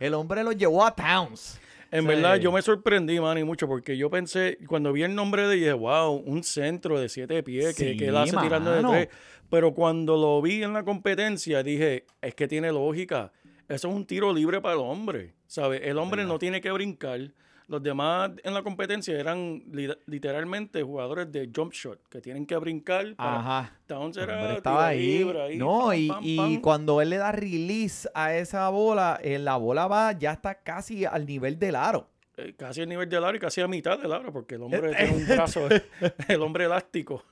el 0.00 0.14
hombre 0.14 0.42
lo 0.42 0.52
llevó 0.52 0.86
a 0.86 0.94
Towns. 0.94 1.60
En 1.92 2.02
Sí. 2.02 2.08
verdad, 2.08 2.36
yo 2.36 2.50
me 2.50 2.62
sorprendí, 2.62 3.20
Manny, 3.20 3.44
mucho, 3.44 3.68
porque 3.68 3.96
yo 3.98 4.08
pensé, 4.10 4.58
cuando 4.66 4.92
vi 4.92 5.02
el 5.02 5.14
nombre 5.14 5.46
de 5.46 5.54
dije, 5.56 5.72
wow, 5.74 6.10
un 6.26 6.42
centro 6.42 6.98
de 6.98 7.08
siete 7.10 7.42
pies 7.42 7.76
que, 7.76 7.90
Sí, 7.90 7.96
que 7.98 8.08
él 8.08 8.16
hace 8.16 8.36
tirando 8.38 8.72
de 8.72 8.82
tres. 8.82 9.08
Pero 9.50 9.74
cuando 9.74 10.16
lo 10.16 10.40
vi 10.40 10.62
en 10.62 10.72
la 10.72 10.82
competencia, 10.84 11.62
dije, 11.62 12.06
es 12.22 12.34
que 12.34 12.48
tiene 12.48 12.72
lógica. 12.72 13.30
Eso 13.68 13.88
es 13.88 13.94
un 13.94 14.06
tiro 14.06 14.32
libre 14.32 14.60
para 14.62 14.74
el 14.74 14.80
hombre, 14.80 15.34
¿sabes? 15.46 15.82
El 15.84 15.98
hombre 15.98 16.24
no 16.24 16.38
tiene 16.38 16.60
que 16.62 16.70
brincar. 16.72 17.30
Los 17.68 17.82
demás 17.82 18.30
en 18.42 18.54
la 18.54 18.62
competencia 18.62 19.18
eran 19.18 19.62
li- 19.72 19.94
literalmente 20.06 20.82
jugadores 20.82 21.30
de 21.32 21.50
jump 21.54 21.72
shot, 21.72 21.98
que 22.08 22.20
tienen 22.20 22.44
que 22.46 22.56
brincar. 22.56 23.14
Para... 23.14 23.38
Ajá. 23.38 23.76
Towns 23.86 24.16
era 24.16 24.54
estaba 24.54 24.88
ahí. 24.88 25.24
No, 25.56 25.86
pam, 25.86 25.94
y, 25.94 26.08
pam, 26.08 26.20
y 26.22 26.36
pam. 26.36 26.60
cuando 26.60 27.00
él 27.00 27.10
le 27.10 27.16
da 27.18 27.32
release 27.32 28.08
a 28.14 28.34
esa 28.34 28.68
bola, 28.68 29.18
eh, 29.22 29.38
la 29.38 29.56
bola 29.56 29.86
va, 29.86 30.12
ya 30.12 30.32
está 30.32 30.56
casi 30.56 31.04
al 31.04 31.24
nivel 31.26 31.58
del 31.58 31.76
aro. 31.76 32.08
Eh, 32.36 32.54
casi 32.56 32.80
al 32.82 32.88
nivel 32.88 33.08
del 33.08 33.22
aro 33.24 33.36
y 33.36 33.40
casi 33.40 33.60
a 33.60 33.68
mitad 33.68 33.98
del 33.98 34.12
aro, 34.12 34.32
porque 34.32 34.54
el 34.56 34.62
hombre 34.62 34.90
Este- 34.90 35.04
tiene 35.06 35.16
un 35.18 35.26
brazo, 35.28 35.68
el 36.28 36.42
hombre 36.42 36.64
elástico, 36.64 37.24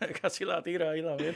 casi 0.22 0.44
la 0.44 0.62
tira 0.62 0.90
ahí 0.90 1.02
la 1.02 1.16
mete. 1.16 1.34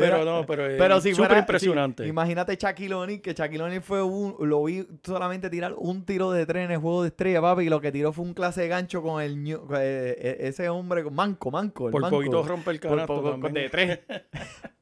Pero 0.00 0.24
no, 0.24 0.46
pero, 0.46 0.66
eh, 0.70 0.76
Pero 0.78 1.00
si 1.00 1.14
súper 1.14 1.38
impresionante. 1.38 2.02
sí, 2.04 2.08
imagínate 2.08 2.56
Shaquille 2.56 2.94
O'Neal, 2.94 3.20
que 3.20 3.32
Shaquille 3.34 3.62
O'Neal 3.62 3.82
fue 3.82 4.02
un, 4.02 4.36
lo 4.40 4.62
vi 4.64 4.86
solamente 5.04 5.50
tirar 5.50 5.74
un 5.76 6.04
tiro 6.04 6.30
de 6.32 6.46
tres 6.46 6.64
en 6.66 6.70
el 6.72 6.78
juego 6.78 7.02
de 7.02 7.08
estrella, 7.08 7.40
papi, 7.40 7.64
y 7.64 7.68
lo 7.68 7.80
que 7.80 7.90
tiró 7.92 8.12
fue 8.12 8.24
un 8.24 8.34
clase 8.34 8.62
de 8.62 8.68
gancho 8.68 9.02
con 9.02 9.22
el 9.22 9.36
ñu- 9.42 9.62
eh, 9.78 10.16
eh, 10.18 10.36
ese 10.40 10.68
hombre, 10.68 11.02
con 11.04 11.14
manco, 11.14 11.50
manco, 11.50 11.86
el 11.86 11.92
Por 11.92 12.02
manco. 12.02 12.16
poquito 12.16 12.42
rompe 12.42 12.70
el 12.70 12.80
Por 12.80 12.90
canasto 12.90 13.22
con 13.22 13.40
también. 13.40 13.54
de 13.64 13.70
tres. 13.70 14.00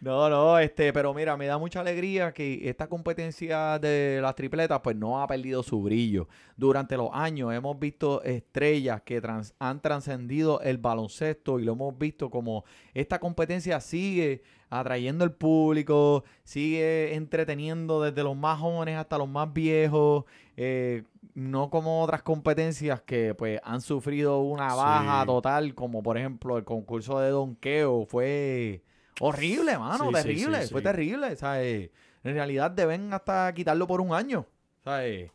No, 0.00 0.30
no, 0.30 0.58
este, 0.60 0.92
pero 0.92 1.12
mira, 1.12 1.36
me 1.36 1.46
da 1.46 1.58
mucha 1.58 1.80
alegría 1.80 2.32
que 2.32 2.68
esta 2.68 2.86
competencia 2.88 3.80
de 3.80 4.20
las 4.22 4.36
tripletas 4.36 4.78
pues 4.80 4.94
no 4.94 5.20
ha 5.20 5.26
perdido 5.26 5.64
su 5.64 5.82
brillo. 5.82 6.28
Durante 6.56 6.96
los 6.96 7.10
años 7.12 7.52
hemos 7.52 7.76
visto 7.80 8.22
estrellas 8.22 9.02
que 9.02 9.20
trans- 9.20 9.54
han 9.58 9.80
trascendido 9.80 10.60
el 10.60 10.78
baloncesto 10.78 11.58
y 11.58 11.64
lo 11.64 11.72
hemos 11.72 11.98
visto 11.98 12.30
como 12.30 12.64
esta 12.94 13.18
competencia 13.18 13.80
sigue 13.80 14.42
atrayendo 14.70 15.24
el 15.24 15.32
público, 15.32 16.22
sigue 16.44 17.14
entreteniendo 17.16 18.00
desde 18.00 18.22
los 18.22 18.36
más 18.36 18.60
jóvenes 18.60 18.98
hasta 18.98 19.18
los 19.18 19.28
más 19.28 19.52
viejos, 19.52 20.26
eh, 20.56 21.02
no 21.34 21.70
como 21.70 22.02
otras 22.02 22.22
competencias 22.22 23.00
que 23.00 23.34
pues 23.34 23.60
han 23.64 23.80
sufrido 23.80 24.40
una 24.42 24.74
baja 24.76 25.22
Sí. 25.22 25.26
total, 25.26 25.74
como 25.74 26.04
por 26.04 26.18
ejemplo 26.18 26.56
el 26.56 26.64
concurso 26.64 27.18
de 27.18 27.30
donkeo 27.30 28.06
fue 28.06 28.82
horrible, 29.20 29.78
mano, 29.78 30.06
Sí, 30.08 30.12
terrible, 30.14 30.62
sí, 30.62 30.72
fue 30.72 30.82
terrible, 30.82 31.36
¿sabes? 31.36 31.90
En 32.24 32.34
realidad 32.34 32.70
deben 32.70 33.12
hasta 33.12 33.52
quitarlo 33.54 33.86
por 33.86 34.00
un 34.00 34.12
año, 34.12 34.46
¿sabes? 34.84 35.30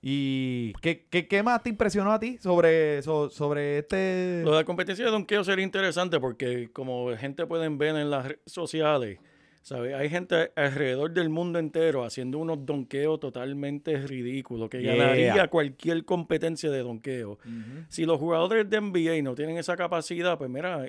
¿Y 0.00 0.72
qué, 0.74 1.06
qué, 1.10 1.26
qué 1.26 1.42
más 1.42 1.62
te 1.62 1.70
impresionó 1.70 2.12
a 2.12 2.20
ti 2.20 2.38
sobre, 2.38 3.02
so- 3.02 3.28
sobre 3.30 3.78
este...? 3.78 4.42
Lo 4.44 4.52
de 4.52 4.58
la 4.58 4.64
competencia 4.64 5.04
de 5.04 5.10
donkeo 5.10 5.42
sería 5.42 5.64
interesante 5.64 6.20
porque 6.20 6.70
como 6.72 7.14
gente 7.16 7.46
pueden 7.46 7.78
ver 7.78 7.96
en 7.96 8.08
las 8.08 8.26
redes 8.26 8.40
sociales, 8.46 9.18
¿sabes? 9.62 9.94
Hay 9.94 10.08
gente 10.08 10.52
alrededor 10.54 11.12
del 11.12 11.30
mundo 11.30 11.58
entero 11.58 12.04
haciendo 12.04 12.38
unos 12.38 12.64
donkeos 12.64 13.18
totalmente 13.18 13.98
ridículos 14.06 14.70
que 14.70 14.80
Yeah. 14.82 14.94
ganaría 14.94 15.48
cualquier 15.48 16.04
competencia 16.04 16.70
de 16.70 16.78
donkeo. 16.78 17.32
Ujú. 17.32 17.84
Si 17.88 18.04
los 18.04 18.18
jugadores 18.20 18.70
de 18.70 18.76
NBA 18.80 19.20
no 19.22 19.34
tienen 19.34 19.58
esa 19.58 19.76
capacidad, 19.76 20.38
pues 20.38 20.48
mira, 20.48 20.84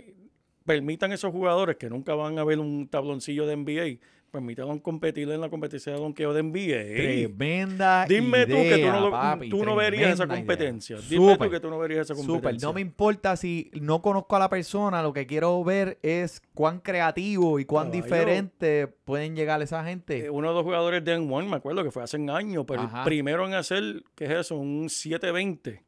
permitan 0.65 1.11
a 1.11 1.15
esos 1.15 1.31
jugadores 1.31 1.77
que 1.77 1.89
nunca 1.89 2.13
van 2.15 2.37
a 2.39 2.43
ver 2.43 2.59
un 2.59 2.87
tabloncillo 2.87 3.45
de 3.47 3.55
NBA, 3.55 3.99
permitan 4.31 4.77
competir 4.77 5.27
en 5.31 5.41
la 5.41 5.49
competencia 5.49 5.91
de 5.91 5.97
donkeo 5.97 6.33
de 6.33 6.43
NBA. 6.43 6.95
Tremenda 6.95 8.05
Dime 8.07 8.45
tú 8.45 8.53
que 8.53 8.77
tú 8.77 8.85
no, 8.91 8.99
lo- 9.01 9.09
papi, 9.11 9.49
tú 9.49 9.65
no 9.65 9.75
verías 9.75 10.11
esa 10.13 10.25
idea. 10.25 10.35
competencia. 10.35 10.97
Dime 11.09 11.35
tú 11.35 11.49
que 11.49 11.59
tú 11.59 11.69
no 11.71 11.79
verías 11.79 12.01
esa 12.01 12.13
competencia. 12.13 12.35
Súper, 12.51 12.61
no 12.61 12.71
me 12.73 12.81
importa 12.81 13.35
si 13.35 13.71
no 13.81 14.03
conozco 14.03 14.35
a 14.35 14.39
la 14.39 14.47
persona, 14.47 15.01
lo 15.01 15.13
que 15.13 15.25
quiero 15.25 15.63
ver 15.63 15.97
es 16.03 16.43
cuán 16.53 16.79
creativo 16.79 17.59
y 17.59 17.65
cuán 17.65 17.87
Caballo. 17.87 18.03
diferente 18.03 18.87
pueden 18.87 19.35
llegar 19.35 19.63
esa 19.63 19.81
Eh, 19.81 19.89
gente. 19.89 20.29
uno 20.29 20.49
de 20.49 20.53
los 20.53 20.63
jugadores 20.63 21.03
de 21.03 21.15
N1, 21.17 21.47
me 21.49 21.55
acuerdo 21.55 21.83
que 21.83 21.89
fue 21.89 22.03
hace 22.03 22.17
años, 22.29 22.65
pero 22.67 22.81
Ajá. 22.81 22.99
el 22.99 23.05
primero 23.05 23.47
en 23.47 23.55
hacer, 23.55 24.03
¿qué 24.13 24.25
es 24.25 24.31
eso? 24.31 24.57
Un 24.57 24.89
720 24.89 25.81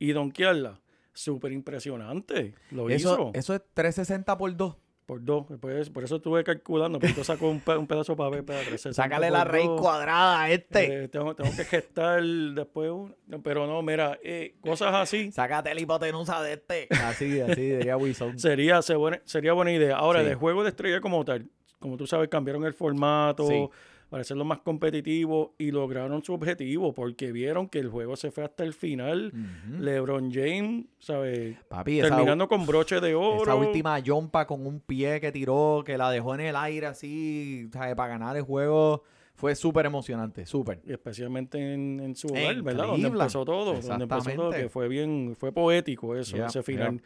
y 0.00 0.10
donkearla. 0.10 0.80
Súper 1.18 1.50
impresionante. 1.52 2.54
Lo 2.70 2.88
Eso, 2.88 3.12
hizo 3.14 3.30
eso 3.34 3.54
es 3.54 3.62
360 3.74 4.38
por 4.38 4.56
2. 4.56 4.76
por 5.04 5.24
dos. 5.24 5.48
Después- 5.48 5.88
por 5.90 6.04
eso 6.04 6.16
estuve 6.16 6.44
calculando. 6.44 6.98
Por 7.00 7.08
eso 7.08 7.24
sacó 7.24 7.48
un, 7.48 7.60
pe- 7.60 7.76
un 7.76 7.86
pedazo 7.88 8.14
para 8.14 8.28
ver. 8.30 8.44
Para 8.44 8.60
Sácale 8.76 9.30
la 9.30 9.42
raíz 9.42 9.66
cuadrada 9.68 10.42
a 10.42 10.50
este. 10.50 11.04
Eh, 11.04 11.08
tengo, 11.08 11.34
tengo 11.34 11.50
que 11.56 11.64
gestar 11.64 12.22
después 12.22 12.90
un... 12.90 13.16
Pero 13.42 13.66
no, 13.66 13.80
mira, 13.82 14.18
eh, 14.22 14.54
cosas 14.60 14.94
así 14.94 15.32
Sácate 15.32 15.74
la 15.74 15.80
hipotenusa 15.80 16.40
de 16.42 16.52
este. 16.52 16.86
Así, 16.90 17.40
así 17.40 17.62
diría 17.62 17.96
Wilson. 17.96 18.38
sería, 18.38 18.80
se 18.82 18.94
buena- 18.96 19.20
sería 19.24 19.54
buena 19.54 19.72
idea. 19.72 19.96
Ahora, 19.96 20.20
Sí. 20.22 20.26
de 20.28 20.34
juego 20.36 20.62
de 20.62 20.68
estrella 20.68 21.00
como 21.00 21.24
tal, 21.24 21.48
como 21.80 21.96
tú 21.96 22.06
sabes, 22.06 22.28
cambiaron 22.28 22.64
el 22.64 22.74
formato 22.74 23.46
Sí. 23.48 23.68
Para 24.08 24.22
hacerlo 24.22 24.44
más 24.44 24.60
competitivo 24.60 25.54
y 25.58 25.70
lograron 25.70 26.22
su 26.24 26.32
objetivo 26.32 26.94
porque 26.94 27.30
vieron 27.30 27.68
que 27.68 27.78
el 27.78 27.88
juego 27.88 28.16
se 28.16 28.30
fue 28.30 28.44
hasta 28.44 28.64
el 28.64 28.72
final. 28.72 29.32
LeBron 29.78 30.32
James, 30.32 30.86
¿sabes? 30.98 31.56
Papi, 31.68 32.00
esa, 32.00 32.08
Terminando 32.08 32.48
con 32.48 32.64
broche 32.66 33.00
de 33.00 33.14
oro. 33.14 33.42
esa 33.42 33.54
última 33.54 34.00
jumpa 34.04 34.46
con 34.46 34.66
un 34.66 34.80
pie 34.80 35.20
que 35.20 35.30
tiró, 35.30 35.82
que 35.84 35.98
la 35.98 36.10
dejó 36.10 36.34
en 36.34 36.40
el 36.40 36.56
aire 36.56 36.86
así, 36.86 37.68
¿sabes? 37.72 37.94
para 37.94 38.08
ganar 38.14 38.36
el 38.36 38.42
juego, 38.42 39.02
fue 39.34 39.54
súper 39.54 39.86
emocionante, 39.86 40.46
súper. 40.46 40.80
especialmente 40.86 41.58
en, 41.74 42.00
en 42.00 42.16
su 42.16 42.28
En 42.34 42.44
hogar, 42.44 42.62
¿verdad? 42.62 42.86
Donde 42.86 43.08
empezó 43.08 43.44
todo, 43.44 43.74
donde 43.80 44.04
empezó 44.04 44.30
todo, 44.32 44.50
que 44.50 44.68
fue 44.68 44.88
bien, 44.88 45.36
fue 45.38 45.52
poético 45.52 46.16
eso, 46.16 46.36
Yeah, 46.36 46.46
ese 46.46 46.62
final. 46.62 47.02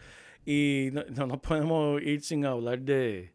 Y 0.46 0.88
no, 0.92 1.02
no 1.14 1.26
nos 1.26 1.38
podemos 1.40 2.00
ir 2.00 2.20
sin 2.22 2.44
hablar 2.46 2.80
de 2.80 3.32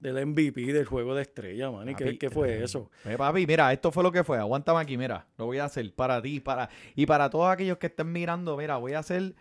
del 0.00 0.26
MVP 0.26 0.72
del 0.72 0.84
juego 0.84 1.14
de 1.14 1.22
estrella, 1.22 1.70
man. 1.70 1.88
¿Y 1.88 1.94
qué, 1.94 2.04
Papi, 2.04 2.18
qué 2.18 2.30
fue 2.30 2.58
eh, 2.58 2.64
eso? 2.64 2.90
Eh, 3.04 3.16
papi, 3.16 3.46
mira, 3.46 3.72
esto 3.72 3.90
fue 3.90 4.02
lo 4.02 4.12
que 4.12 4.24
fue. 4.24 4.38
Aguántame 4.38 4.80
aquí, 4.80 4.96
mira. 4.96 5.26
Lo 5.38 5.46
voy 5.46 5.58
a 5.58 5.64
hacer 5.64 5.92
para 5.94 6.20
ti 6.20 6.40
para 6.40 6.68
y 6.94 7.06
para 7.06 7.30
todos 7.30 7.50
aquellos 7.50 7.78
que 7.78 7.86
estén 7.86 8.12
mirando. 8.12 8.56
Mira, 8.56 8.76
voy 8.76 8.92
a 8.92 9.00
hacer 9.00 9.34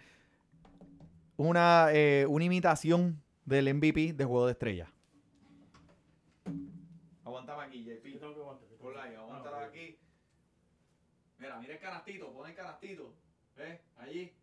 una, 1.38 1.88
eh, 1.91 2.25
una 2.27 2.45
imitación 2.45 3.21
del 3.45 3.74
MVP 3.74 4.13
de 4.13 4.25
Juego 4.25 4.45
de 4.45 4.53
Estrella. 4.53 4.91
Aguántame 7.24 7.63
aquí, 7.63 7.83
JP. 7.83 8.15
Ponla 8.79 9.03
ahí, 9.03 9.15
aguántala 9.15 9.65
aquí. 9.65 9.97
Mira, 11.39 11.59
mira 11.59 11.74
el 11.74 11.79
canastito, 11.79 12.31
pon 12.31 12.50
el 12.50 12.55
canastito. 12.55 13.13
¿Ves? 13.55 13.79
Allí. 13.97 14.33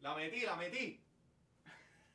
La 0.00 0.14
metí, 0.14 0.40
la 0.42 0.56
metí. 0.56 1.03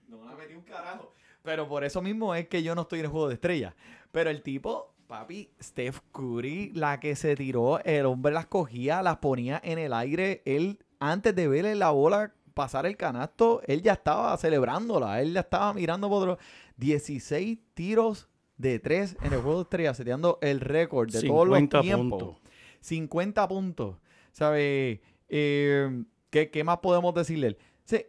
No 0.10 0.26
la 0.26 0.36
metí 0.36 0.56
un 0.56 0.64
carajo. 0.64 1.14
Pero 1.44 1.68
por 1.68 1.84
eso 1.84 2.02
mismo 2.02 2.34
es 2.34 2.48
que 2.48 2.64
yo 2.64 2.74
no 2.74 2.82
estoy 2.82 3.00
en 3.00 3.06
el 3.06 3.12
juego 3.12 3.28
de 3.28 3.36
estrella. 3.36 3.76
Pero 4.12 4.32
el 4.32 4.42
tipo, 4.42 4.94
papi, 5.08 5.52
Steph 5.62 6.00
Curry, 6.12 6.72
la 6.74 7.00
que 7.00 7.16
se 7.16 7.36
tiró, 7.36 7.80
el 7.84 8.06
hombre 8.08 8.34
las 8.34 8.48
cogía, 8.48 9.04
las 9.04 9.18
ponía 9.18 9.62
en 9.64 9.78
el 9.78 9.94
aire. 9.94 10.42
Él, 10.46 10.80
antes 11.00 11.36
de 11.36 11.48
verle 11.48 11.76
la 11.76 11.92
bola 11.92 12.34
pasar 12.56 12.88
el 12.88 12.98
canasto, 12.98 13.62
él 13.68 13.84
ya 13.84 13.94
estaba 13.94 14.36
celebrándola. 14.38 15.22
Él 15.22 15.34
ya 15.34 15.42
estaba 15.42 15.74
mirando 15.74 16.10
por 16.10 16.28
otro. 16.28 16.44
16 16.78 17.60
tiros 17.76 18.30
de 18.58 18.80
3 18.80 19.18
en 19.22 19.34
el 19.34 19.42
juego 19.42 19.58
de 19.58 19.64
estrella, 19.64 19.94
seteando 19.94 20.40
el 20.42 20.60
récord 20.60 21.12
de 21.12 21.22
todos 21.22 21.48
los 21.48 21.58
50 21.58 21.82
tiempos. 21.82 22.24
puntos. 22.24 22.42
50 22.82 23.48
puntos. 23.48 23.96
¿Sabe? 24.32 25.02
Eh, 25.30 26.04
¿qué, 26.30 26.50
qué 26.50 26.64
más 26.64 26.80
podemos 26.80 27.14
decirle? 27.14 27.58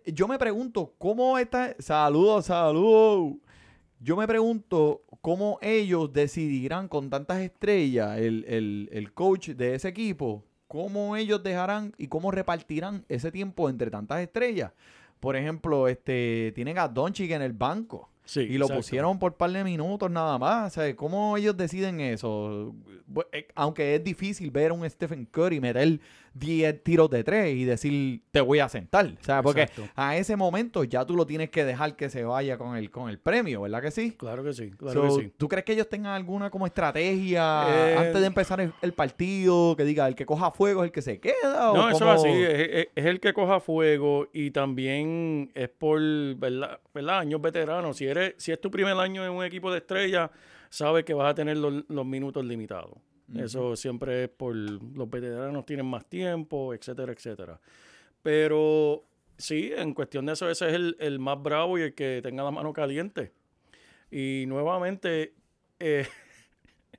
Yo 0.06 0.28
me 0.28 0.38
pregunto 0.38 0.94
cómo 0.99 1.38
está. 1.38 1.75
Saludos, 1.78 2.46
saludos. 2.46 3.34
Yo 4.00 4.16
me 4.16 4.26
pregunto 4.26 5.02
cómo 5.20 5.58
ellos 5.60 6.12
decidirán 6.12 6.88
con 6.88 7.10
tantas 7.10 7.40
estrellas, 7.40 8.18
el, 8.18 8.44
el- 8.49 8.88
el 8.92 9.12
coach 9.12 9.50
de 9.50 9.75
ese 9.75 9.88
equipo, 9.88 10.42
cómo 10.66 11.16
ellos 11.16 11.42
dejarán 11.42 11.92
y 11.99 12.06
cómo 12.08 12.30
repartirán 12.30 13.04
ese 13.08 13.30
tiempo 13.30 13.68
entre 13.68 13.90
tantas 13.90 14.20
estrellas. 14.20 14.72
Por 15.20 15.37
ejemplo, 15.37 15.87
este 15.87 16.52
tienen 16.54 16.78
a 16.78 16.88
Doncic 16.88 17.30
en 17.30 17.42
el 17.42 17.52
banco. 17.52 18.08
Sí, 18.25 18.40
Y 18.42 18.58
lo 18.58 18.66
exacto. 18.66 18.78
pusieron 18.80 19.18
por 19.18 19.34
par 19.37 19.50
de 19.50 19.64
minutos 19.64 20.08
nada 20.10 20.38
más. 20.38 20.72
O 20.72 20.75
sea, 20.80 20.94
¿Cómo 20.96 21.37
ellos 21.37 21.56
deciden 21.56 22.00
eso? 22.00 22.75
Eh, 23.32 23.49
Aunque 23.56 23.96
es 23.96 24.04
difícil 24.04 24.50
ver 24.52 24.70
a 24.70 24.75
un 24.75 24.88
Stephen 24.88 25.26
Curry 25.26 25.60
meter 25.60 26.00
10 26.34 26.82
tiros 26.84 27.10
de 27.10 27.25
3 27.25 27.54
y 27.56 27.64
decir, 27.64 28.22
te 28.30 28.40
voy 28.40 28.60
a 28.60 28.68
sentar. 28.68 29.06
O 29.06 29.25
sea, 29.25 29.42
porque 29.42 29.62
Exacto. 29.62 29.88
a 29.96 30.16
ese 30.16 30.37
momento 30.37 30.84
ya 30.84 31.04
tú 31.04 31.16
lo 31.16 31.26
tienes 31.26 31.50
que 31.50 31.64
dejar 31.64 31.96
que 31.96 32.08
se 32.10 32.25
vaya 32.25 32.56
con 32.58 32.76
el, 32.76 32.90
con 32.90 33.08
el 33.10 33.18
premio, 33.18 33.62
¿verdad 33.62 33.82
que 33.82 33.90
sí? 33.90 34.12
Claro 34.12 34.44
que 34.44 34.52
sí, 34.52 34.70
claro 34.70 35.10
So, 35.10 35.16
que 35.16 35.25
sí. 35.25 35.32
¿Tú 35.37 35.49
crees 35.49 35.64
que 35.64 35.72
ellos 35.72 35.88
tengan 35.88 36.12
alguna 36.14 36.50
como 36.50 36.66
estrategia 36.66 37.64
Eh, 37.68 37.96
antes 37.99 38.20
de 38.20 38.26
empezar 38.26 38.60
el, 38.60 38.72
el 38.82 38.92
partido? 38.92 39.75
Que 39.76 39.84
diga, 39.84 40.06
el 40.08 40.14
que 40.14 40.26
coja 40.26 40.50
fuego 40.50 40.82
es 40.82 40.88
el 40.88 40.92
que 40.92 41.02
se 41.02 41.20
queda. 41.20 41.72
No, 41.75 41.87
o 41.87 41.88
eso 41.90 41.99
cómo? 42.00 42.12
es 42.14 42.20
así, 42.20 42.28
es, 42.30 42.68
es- 42.70 42.88
es 42.94 43.06
el 43.06 43.20
que 43.20 43.32
coja 43.32 43.60
fuego 43.60 44.28
y 44.32 44.50
también 44.50 45.50
es 45.54 45.68
por, 45.68 46.00
¿verdad? 46.37 46.80
¿verdad? 46.94 47.18
Años 47.20 47.40
veteranos. 47.40 47.96
Si, 47.96 48.06
eres, 48.06 48.34
si 48.38 48.52
es 48.52 48.60
tu 48.60 48.70
primer 48.70 48.96
año 48.96 49.25
en 49.25 49.32
un 49.32 49.44
equipo 49.44 49.70
de 49.70 49.78
estrella, 49.78 50.30
sabes 50.68 51.04
que 51.04 51.14
vas 51.14 51.30
a 51.30 51.34
tener 51.34 51.56
los, 51.56 51.84
los 51.88 52.06
minutos 52.06 52.44
limitados. 52.44 52.92
Eso 53.37 53.76
siempre 53.76 54.25
es 54.25 54.28
por 54.28 54.54
los 54.56 55.08
veteranos 55.08 55.64
tienen 55.66 55.87
más 55.87 56.04
tiempo, 56.06 56.75
etcétera, 56.75 57.12
etcétera. 57.12 57.60
Pero 58.22 59.04
sí, 59.38 59.72
en 59.76 59.94
cuestión 59.94 60.26
de 60.26 60.32
eso, 60.34 60.50
ese 60.50 60.68
es 60.68 60.75
el, 60.75 60.96
el 61.00 61.18
más 61.18 61.42
bravo 61.42 61.78
y 61.78 61.82
el 61.82 61.94
que 61.94 62.20
tenga 62.22 62.42
la 62.42 62.50
mano 62.50 62.72
caliente. 62.72 63.32
Y 64.10 64.44
nuevamente, 64.46 65.34
eh, 65.78 66.06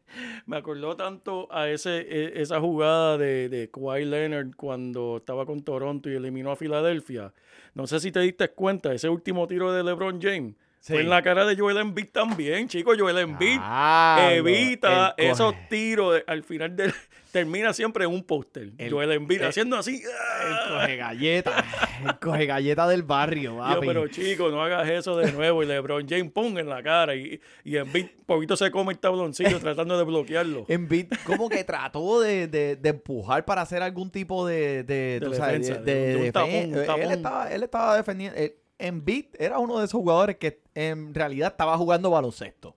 me 0.46 0.58
acordó 0.58 0.96
tanto 0.96 1.48
a 1.52 1.70
ese, 1.70 2.00
e- 2.02 2.42
esa 2.42 2.60
jugada 2.60 3.18
de, 3.18 3.50
de 3.50 3.70
Kawhi 3.70 4.06
Leonard 4.06 4.52
cuando 4.56 5.18
estaba 5.18 5.46
con 5.46 5.62
Toronto 5.64 6.10
y 6.10 6.16
eliminó 6.16 6.52
a 6.52 6.56
Filadelfia. 6.56 7.34
No 7.74 7.88
sé 7.88 8.00
si 8.00 8.12
te 8.12 8.20
diste 8.22 8.50
cuenta, 8.50 8.94
ese 8.94 9.10
último 9.10 9.48
tiro 9.48 9.72
de 9.72 9.84
LeBron 9.84 10.22
James. 10.22 10.56
Sí. 10.84 10.94
Fue 10.94 11.02
en 11.04 11.10
la 11.10 11.22
cara 11.22 11.46
de 11.46 11.56
Joel 11.56 11.78
Embiid 11.78 12.08
también, 12.12 12.68
chico. 12.68 12.94
Joel 12.98 13.20
Embiid 13.20 13.60
Ah, 13.62 14.30
evita 14.32 15.14
el 15.16 15.28
esos 15.28 15.54
tiros 15.70 16.16
de- 16.16 16.24
al 16.26 16.44
final 16.44 16.76
del 16.76 16.92
termina 17.32 17.72
siempre 17.72 18.06
en 18.06 18.10
un 18.12 18.24
póster. 18.24 18.72
El- 18.80 18.92
Joel 18.92 19.12
Embiid 19.12 19.42
el- 19.42 19.48
haciendo 19.48 19.78
así. 19.78 19.98
El 20.02 20.54
¡ah! 20.54 20.66
coge 20.82 20.96
galleta. 20.98 21.64
El 22.04 22.18
coge 22.18 22.48
galleta 22.48 22.88
del 22.88 23.04
barrio, 23.04 23.60
Yo, 23.76 23.80
pero 23.80 24.08
chico, 24.08 24.50
no 24.50 24.64
hagas 24.64 24.90
eso 24.90 25.16
de 25.18 25.32
nuevo. 25.32 25.62
Y 25.62 25.68
LeBron 25.68 26.08
James 26.10 26.32
ponga 26.32 26.60
en 26.62 26.68
la 26.68 26.82
cara. 26.82 27.14
Y, 27.16 27.40
y 27.64 27.78
Embiid 27.78 28.08
poquito 28.26 28.56
se 28.58 28.72
come 28.72 28.94
el 28.94 28.98
tabloncillo 28.98 29.60
tratando 29.60 29.96
de 30.00 30.04
bloquearlo. 30.04 30.66
Embiid 30.68 31.14
como 31.28 31.48
que 31.48 31.64
trató 31.64 32.20
de, 32.22 32.48
de- 32.48 32.76
de 32.76 32.90
empujar 32.90 33.46
para 33.46 33.62
hacer 33.62 33.84
algún 33.84 34.10
tipo 34.10 34.48
de, 34.48 34.82
de, 34.84 35.20
tú 35.24 35.30
defensa, 35.30 35.76
de- 35.76 35.84
de- 35.84 36.08
de 36.08 36.16
un 36.16 36.24
de 36.24 36.32
tapón, 36.32 36.50
defen- 36.52 36.80
un 36.80 36.86
tapón. 36.88 37.02
Él 37.04 37.12
estaba, 37.12 37.52
él 37.52 37.64
estaba 37.64 37.98
defendiendo. 37.98 38.36
Él, 38.40 38.56
Embiid 38.82 39.28
era 39.40 39.60
uno 39.60 39.80
de 39.80 39.86
esos 39.86 40.00
jugadores 40.00 40.38
que 40.38 40.64
en 40.76 41.14
realidad 41.14 41.52
estaba 41.52 41.78
jugando 41.78 42.10
baloncesto. 42.10 42.76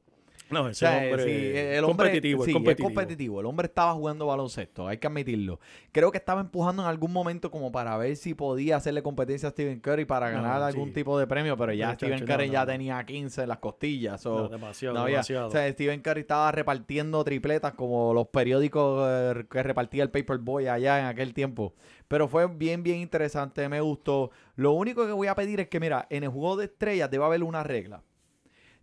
No, 0.51 0.65
O 0.65 0.69
ese 0.69 0.81
sea, 0.81 0.99
hombre 0.99 1.25
sí, 1.25 1.31
es 1.31 1.79
el 1.79 1.85
hombre, 1.85 2.07
competitivo, 2.07 2.45
sí, 2.45 2.51
es 2.51 2.55
competitivo. 2.55 2.89
competitivo. 2.89 3.41
El 3.41 3.47
hombre 3.47 3.67
estaba 3.67 3.95
jugando 3.95 4.27
baloncesto, 4.27 4.87
hay 4.87 4.99
que 4.99 5.07
admitirlo. 5.07 5.59
Creo 5.91 6.13
que 6.13 6.19
estaba 6.19 6.43
empujando 6.43 6.83
en 6.83 6.89
algún 6.89 7.13
momento 7.13 7.51
como 7.51 7.73
para 7.73 7.97
ver 7.97 8.15
si 8.17 8.35
podía 8.35 8.77
hacerle 8.77 9.03
competencia 9.03 9.49
a 9.49 9.53
Stephen 9.53 9.81
Curry 9.81 10.05
para 10.05 10.31
No, 10.31 10.43
ganar 10.43 10.61
sí. 10.61 10.77
algún 10.77 10.93
tipo 10.93 11.19
de 11.19 11.27
premio, 11.27 11.57
pero 11.57 11.73
ya 11.73 11.95
Stephen 11.95 12.19
chacho, 12.21 12.27
Curry 12.31 12.47
no, 12.49 12.53
ya 12.53 12.61
no. 12.61 12.67
tenía 12.67 13.05
15 13.05 13.43
en 13.43 13.49
las 13.49 13.59
costillas. 13.59 14.23
demasiado, 14.51 14.99
había- 14.99 15.15
demasiado. 15.17 15.49
o 15.49 15.51
sea, 15.51 15.71
Stephen 15.73 16.01
Curry 16.03 16.21
estaba 16.21 16.53
repartiendo 16.53 17.25
tripletas 17.25 17.73
como 17.73 18.13
los 18.13 18.29
periódicos 18.29 19.09
eh, 19.11 19.45
que 19.51 19.63
repartía 19.63 20.03
el 20.03 20.11
Paperboy 20.11 20.69
allá 20.69 21.01
en 21.01 21.07
aquel 21.07 21.33
tiempo. 21.33 21.75
Pero 22.07 22.29
fue 22.29 22.47
bien, 22.49 22.83
bien 22.83 22.99
interesante, 22.99 23.67
me 23.71 23.81
gustó. 23.81 24.31
Lo 24.57 24.73
único 24.73 25.07
que 25.07 25.13
voy 25.13 25.27
a 25.27 25.35
pedir 25.35 25.61
es 25.61 25.69
que, 25.69 25.81
mira, 25.81 26.07
en 26.11 26.23
el 26.25 26.29
juego 26.29 26.57
de 26.59 26.67
estrellas 26.67 27.11
debe 27.11 27.25
haber 27.25 27.43
una 27.43 27.63
regla. 27.63 28.03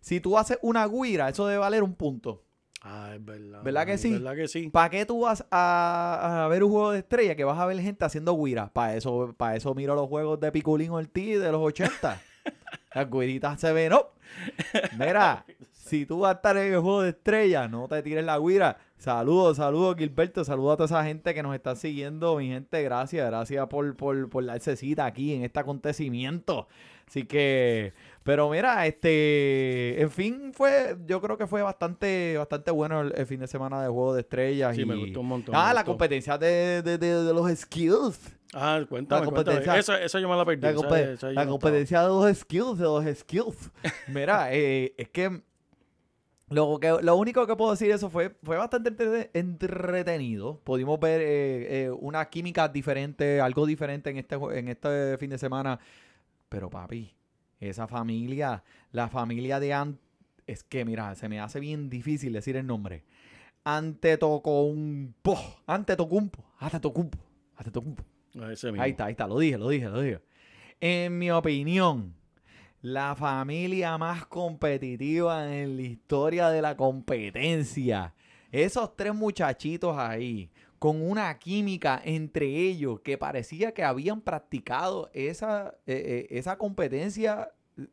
Si 0.02 0.20
tú 0.20 0.36
haces 0.36 0.58
una 0.60 0.86
guira, 0.86 1.30
eso 1.30 1.46
debe 1.46 1.60
valer 1.60 1.82
un 1.82 1.94
punto. 1.94 2.42
Ah, 2.82 3.12
es 3.14 3.24
verdad. 3.24 3.62
¿Verdad 3.62 3.86
que 3.86 3.96
sí? 3.96 4.12
¿Verdad 4.12 4.34
que 4.34 4.48
sí? 4.48 4.68
¿Para 4.68 4.90
qué 4.90 5.06
tú 5.06 5.20
vas 5.20 5.46
a, 5.50 6.44
a 6.44 6.48
ver 6.48 6.64
un 6.64 6.70
juego 6.72 6.90
de 6.90 6.98
estrellas 6.98 7.36
que 7.36 7.44
vas 7.44 7.58
a 7.58 7.64
ver 7.66 7.80
gente 7.80 8.04
haciendo 8.04 8.36
guira? 8.36 8.72
Para 8.72 8.96
eso, 8.96 9.32
para 9.36 9.54
eso 9.54 9.72
miro 9.74 9.94
los 9.94 10.08
juegos 10.08 10.40
de 10.40 10.50
Piculín 10.50 10.90
Ortiz 10.90 11.40
de 11.40 11.52
los 11.52 11.62
80. 11.62 12.20
Las 12.94 13.10
guiritas 13.10 13.60
se 13.60 13.72
ven, 13.72 13.90
¿no? 13.90 14.08
Mira, 14.98 15.46
si 15.72 16.04
tú 16.04 16.20
vas 16.20 16.32
a 16.32 16.36
estar 16.36 16.56
en 16.56 16.74
el 16.74 16.80
juego 16.80 17.02
de 17.02 17.10
estrellas, 17.10 17.70
no 17.70 17.86
te 17.86 18.02
tires 18.02 18.24
la 18.24 18.38
guira. 18.38 18.76
Saludos, 19.02 19.56
saludos, 19.56 19.96
Gilberto. 19.98 20.44
Saludos 20.44 20.74
a 20.74 20.76
toda 20.76 20.86
esa 20.86 21.04
gente 21.04 21.34
que 21.34 21.42
nos 21.42 21.56
está 21.56 21.74
siguiendo. 21.74 22.36
Mi 22.36 22.46
gente, 22.46 22.80
gracias. 22.84 23.26
Gracias 23.26 23.66
por, 23.66 23.96
por, 23.96 24.30
por 24.30 24.46
darse 24.46 24.76
cita 24.76 25.06
aquí 25.06 25.34
en 25.34 25.42
este 25.42 25.58
acontecimiento. 25.58 26.68
Así 27.08 27.24
que, 27.24 27.94
pero 28.22 28.48
mira, 28.48 28.86
este, 28.86 30.00
en 30.00 30.08
fin, 30.08 30.52
fue, 30.54 30.96
yo 31.04 31.20
creo 31.20 31.36
que 31.36 31.48
fue 31.48 31.62
bastante, 31.62 32.36
bastante 32.38 32.70
bueno 32.70 33.00
el, 33.00 33.12
el 33.16 33.26
fin 33.26 33.40
de 33.40 33.48
semana 33.48 33.82
de 33.82 33.88
juego 33.88 34.14
de 34.14 34.20
estrellas. 34.20 34.76
Sí, 34.76 34.82
y, 34.82 34.84
me 34.86 34.94
gustó 34.94 35.18
un 35.18 35.26
montón. 35.26 35.52
Ah, 35.58 35.74
la 35.74 35.82
competencia 35.82 36.38
de, 36.38 36.82
de, 36.82 36.96
de, 36.96 37.24
de 37.24 37.34
los 37.34 37.50
skills. 37.58 38.20
Ah, 38.54 38.80
cuéntame, 38.88 39.26
La 39.26 39.32
cuéntame. 39.32 39.56
competencia- 39.64 40.00
esa 40.00 40.20
yo 40.20 40.28
me 40.28 40.36
la 40.36 40.44
perdí. 40.44 40.62
La, 40.62 40.74
compe- 40.74 41.14
esa 41.14 41.46
competencia 41.48 42.02
de 42.02 42.08
los 42.08 42.36
skills, 42.38 42.78
de 42.78 42.84
los 42.84 43.04
skills. 43.18 43.70
Mira, 44.06 44.54
eh, 44.54 44.94
es 44.96 45.08
que 45.08 45.42
lo, 46.52 46.78
que 46.80 46.96
lo 47.02 47.16
único 47.16 47.46
que 47.46 47.56
puedo 47.56 47.70
decir 47.72 47.90
eso 47.90 48.10
fue, 48.10 48.30
fue 48.42 48.56
bastante 48.56 48.90
entre- 48.90 49.30
entretenido. 49.34 50.60
Pudimos 50.64 50.98
ver 51.00 51.20
eh, 51.20 51.84
eh, 51.84 51.90
una 51.90 52.24
química 52.30 52.68
diferente, 52.68 53.40
algo 53.40 53.66
diferente 53.66 54.10
en 54.10 54.18
este, 54.18 54.36
en 54.36 54.68
este 54.68 55.16
fin 55.18 55.30
de 55.30 55.38
semana. 55.38 55.78
Pero 56.48 56.68
papi, 56.70 57.14
esa 57.60 57.86
familia, 57.86 58.62
la 58.90 59.08
familia 59.08 59.58
de 59.60 59.72
Ant, 59.72 59.98
es 60.46 60.62
que 60.64 60.84
mira, 60.84 61.14
se 61.14 61.28
me 61.28 61.40
hace 61.40 61.60
bien 61.60 61.88
difícil 61.88 62.32
decir 62.32 62.56
el 62.56 62.66
nombre. 62.66 63.04
Antetokounmpo, 63.64 65.38
Antetokounmpo, 65.66 66.44
Antetokounmpo, 66.58 67.18
Antetokounmpo. 67.56 68.02
estaba. 68.02 68.48
Ah, 68.48 68.52
ese 68.52 68.66
mismo. 68.72 68.82
Ahí 68.82 68.90
está, 68.92 69.04
ahí 69.06 69.12
está, 69.12 69.26
lo 69.26 69.38
dije, 69.38 69.58
lo 69.58 69.68
dije, 69.68 69.86
lo 69.88 70.00
dije. 70.00 70.20
En 70.80 71.18
mi 71.18 71.30
opinión, 71.30 72.14
la 72.82 73.14
familia 73.14 73.96
más 73.96 74.26
competitiva 74.26 75.56
en 75.56 75.76
la 75.76 75.82
historia 75.82 76.48
de 76.50 76.60
la 76.62 76.76
competencia. 76.76 78.12
Esos 78.50 78.96
tres 78.96 79.14
muchachitos 79.14 79.96
ahí, 79.96 80.50
con 80.78 81.00
una 81.00 81.38
química 81.38 82.00
entre 82.04 82.46
ellos 82.46 83.00
que 83.00 83.16
parecía 83.16 83.72
que 83.72 83.84
habían 83.84 84.20
practicado 84.20 85.10
esa, 85.14 85.74
eh, 85.86 86.26
eh, 86.30 86.38
esa 86.38 86.58
competencia 86.58 87.50
eh, 87.78 87.86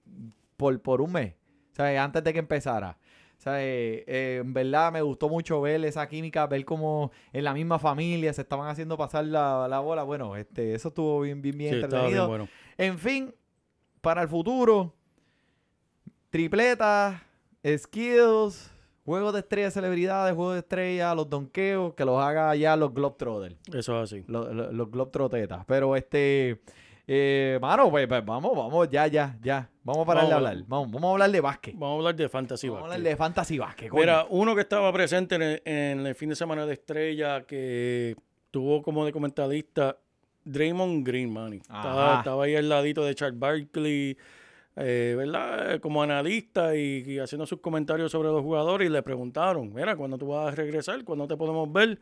por, 0.58 0.82
por 0.82 1.02
un 1.02 1.14
mes, 1.14 1.36
¿sabes? 1.72 1.98
Antes 2.00 2.24
de 2.24 2.34
que 2.34 2.40
empezara. 2.40 2.98
¿Sabes? 3.38 4.04
Eh, 4.06 4.40
en 4.42 4.54
verdad 4.54 4.92
me 4.92 5.02
gustó 5.02 5.30
mucho 5.30 5.62
ver 5.62 5.86
esa 5.86 6.10
química, 6.10 6.46
ver 6.46 6.66
cómo 6.66 7.12
en 7.32 7.46
la 7.46 7.54
misma 7.54 7.80
familia 7.80 8.34
se 8.34 8.42
estaban 8.42 8.68
haciendo 8.68 8.98
pasar 8.98 9.24
la, 9.28 9.66
la 9.70 9.80
bola. 9.80 10.04
Bueno, 10.04 10.36
este, 10.36 10.74
eso 10.74 10.90
estuvo 10.90 11.22
bien, 11.22 11.42
bien, 11.42 11.58
bien 11.58 11.70
Sí, 11.70 11.76
bien 11.78 11.86
entretenido. 11.86 12.28
bueno. 12.28 12.50
En 12.78 12.98
fin, 13.00 13.34
para 14.02 14.22
el 14.24 14.28
futuro, 14.30 14.94
tripletas, 16.30 17.22
skills, 17.66 18.72
juegos 19.06 19.34
de 19.34 19.40
estrellas, 19.40 19.74
celebridades, 19.74 20.36
juegos 20.36 20.54
de 20.54 20.60
estrellas, 20.60 21.16
los 21.16 21.30
donkeos, 21.30 21.94
que 21.94 22.06
los 22.06 22.22
haga 22.22 22.56
ya 22.56 22.76
los 22.76 22.94
Globetrotters, 22.94 23.56
Eso 23.74 24.02
es 24.04 24.12
así. 24.14 24.24
los, 24.28 24.54
los, 24.54 24.74
los 24.74 24.92
Globetrottetas. 24.92 25.66
Pero 25.66 25.96
este, 25.96 26.62
eh, 27.08 27.58
mano, 27.62 27.90
pues, 27.90 28.08
pues, 28.08 28.24
vamos, 28.26 28.56
vamos, 28.56 28.90
ya, 28.90 29.08
ya, 29.08 29.38
ya. 29.42 29.70
Vamos 29.84 30.04
a 30.04 30.06
parar 30.06 30.24
de 30.28 30.34
Vamos, 30.34 30.48
hablar. 30.50 30.64
Vamos, 30.68 30.92
vamos 30.92 31.08
a 31.10 31.12
hablar 31.14 31.32
de 31.32 31.42
básquet. 31.42 31.74
Vamos 31.74 31.96
a 31.96 31.98
hablar 31.98 32.16
de 32.16 32.30
fantasy 32.30 32.68
Vamos 32.70 32.80
a 32.80 32.84
basket. 32.84 32.96
hablar 33.00 33.10
de 33.12 33.18
fantasy 33.18 33.58
básquet. 33.58 33.90
coño. 33.90 34.02
Mira, 34.02 34.26
uno 34.30 34.54
que 34.56 34.62
estaba 34.62 34.94
presente 34.94 35.36
en 35.36 35.42
el, 35.42 35.62
en 35.66 36.06
el 36.06 36.14
fin 36.16 36.30
de 36.30 36.36
semana 36.36 36.66
de 36.68 36.74
estrella, 36.74 37.44
que 37.46 38.16
tuvo 38.52 38.84
como 38.84 39.04
de 39.06 39.12
comentarista 39.12 39.98
Draymond 40.52 41.06
Green, 41.06 41.32
man. 41.32 41.54
Estaba, 41.54 42.44
ahí 42.44 42.56
al 42.56 42.70
ladito 42.70 43.04
de 43.06 43.16
Charles 43.16 43.40
Barkley, 43.40 44.18
eh, 44.76 45.16
¿verdad? 45.18 45.80
Como 45.80 46.02
analista 46.02 46.76
y, 46.76 47.04
y 47.06 47.20
haciendo 47.20 47.46
sus 47.46 47.60
comentarios 47.60 48.12
sobre 48.12 48.30
los 48.30 48.42
jugadores 48.42 48.90
y 48.90 48.92
le 48.92 49.04
preguntaron, 49.04 49.74
mira, 49.74 49.96
¿cuándo 49.96 50.18
tú 50.18 50.30
vas 50.30 50.54
a 50.54 50.56
regresar? 50.56 51.04
¿Cuándo 51.04 51.28
te 51.28 51.36
podemos 51.36 51.72
ver? 51.72 52.00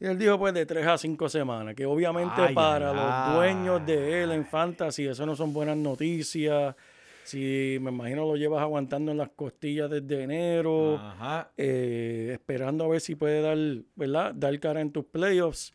Y 0.00 0.06
él 0.06 0.18
dijo, 0.18 0.38
pues, 0.38 0.54
de 0.54 0.64
tres 0.64 0.86
a 0.86 0.96
cinco 0.96 1.28
semanas, 1.28 1.74
que 1.74 1.84
obviamente 1.84 2.40
Ay, 2.40 2.54
para 2.54 2.90
ay, 2.90 2.96
los 2.96 3.34
dueños 3.34 3.84
de 3.84 4.22
él 4.22 4.32
en 4.32 4.46
Fantasy, 4.46 5.06
eso 5.06 5.26
no 5.26 5.36
son 5.36 5.52
buenas 5.52 5.76
noticias. 5.76 6.74
Si 7.22 7.76
me 7.80 7.90
imagino 7.90 8.26
lo 8.26 8.34
llevas 8.34 8.62
aguantando 8.62 9.12
en 9.12 9.18
las 9.18 9.28
costillas 9.28 9.90
desde 9.90 10.22
enero, 10.22 10.96
Ajá. 10.96 11.50
eh, 11.56 12.30
esperando 12.32 12.84
a 12.84 12.88
ver 12.88 13.00
si 13.00 13.14
puede 13.14 13.42
dar, 13.42 13.58
¿verdad? 13.94 14.34
Dar 14.34 14.58
cara 14.58 14.80
en 14.80 14.90
tus 14.90 15.04
playoffs. 15.04 15.72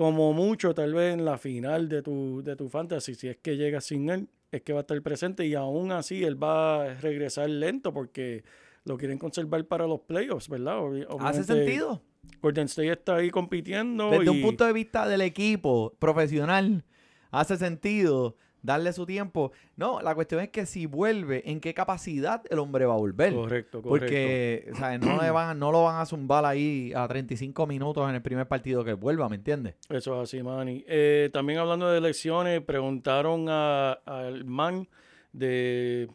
Como 0.00 0.32
mucho, 0.32 0.72
tal 0.72 0.94
vez 0.94 1.12
en 1.12 1.26
la 1.26 1.36
final 1.36 1.86
de 1.86 2.00
tu, 2.00 2.42
de 2.42 2.56
tu 2.56 2.70
fantasy, 2.70 3.14
si 3.14 3.28
es 3.28 3.36
que 3.36 3.58
llegas 3.58 3.84
sin 3.84 4.08
él, 4.08 4.30
es 4.50 4.62
que 4.62 4.72
va 4.72 4.78
a 4.78 4.80
estar 4.80 5.02
presente 5.02 5.46
y 5.46 5.54
aún 5.54 5.92
así 5.92 6.24
él 6.24 6.42
va 6.42 6.84
a 6.84 6.94
regresar 6.94 7.50
lento 7.50 7.92
porque 7.92 8.42
lo 8.86 8.96
quieren 8.96 9.18
conservar 9.18 9.62
para 9.66 9.86
los 9.86 10.00
playoffs, 10.00 10.48
¿verdad? 10.48 10.80
¿Hace 11.18 11.44
sentido? 11.44 12.00
Golden 12.40 12.64
State 12.64 12.92
está 12.92 13.16
ahí 13.16 13.28
compitiendo. 13.28 14.08
Desde 14.08 14.30
un 14.30 14.40
punto 14.40 14.64
de 14.64 14.72
vista 14.72 15.06
del 15.06 15.20
equipo 15.20 15.92
profesional, 15.98 16.82
hace 17.30 17.58
sentido 17.58 18.38
darle 18.62 18.92
su 18.92 19.06
tiempo. 19.06 19.52
No, 19.76 20.00
la 20.00 20.14
cuestión 20.14 20.40
es 20.40 20.50
que 20.50 20.66
si 20.66 20.86
vuelve, 20.86 21.42
¿en 21.50 21.60
qué 21.60 21.72
capacidad 21.74 22.42
el 22.50 22.58
hombre 22.58 22.84
va 22.86 22.94
a 22.94 22.98
volver? 22.98 23.32
Correcto, 23.34 23.82
correcto. 23.82 23.88
Porque 23.88 24.68
o 24.72 24.76
sea, 24.76 24.98
no, 24.98 25.20
le 25.22 25.30
van, 25.30 25.58
no 25.58 25.72
lo 25.72 25.84
van 25.84 26.00
a 26.00 26.06
zumbar 26.06 26.44
ahí 26.44 26.92
a 26.94 27.06
35 27.08 27.66
minutos 27.66 28.08
en 28.08 28.14
el 28.14 28.22
primer 28.22 28.46
partido 28.46 28.84
que 28.84 28.92
vuelva, 28.94 29.28
¿me 29.28 29.36
entiendes? 29.36 29.74
Eso 29.88 30.16
es 30.22 30.28
así, 30.28 30.42
Manny. 30.42 30.84
Eh, 30.86 31.30
también 31.32 31.58
hablando 31.58 31.90
de 31.90 31.98
elecciones, 31.98 32.60
preguntaron 32.60 33.46
a- 33.48 33.92
al 34.06 34.44
man 34.44 34.88
de, 35.32 36.08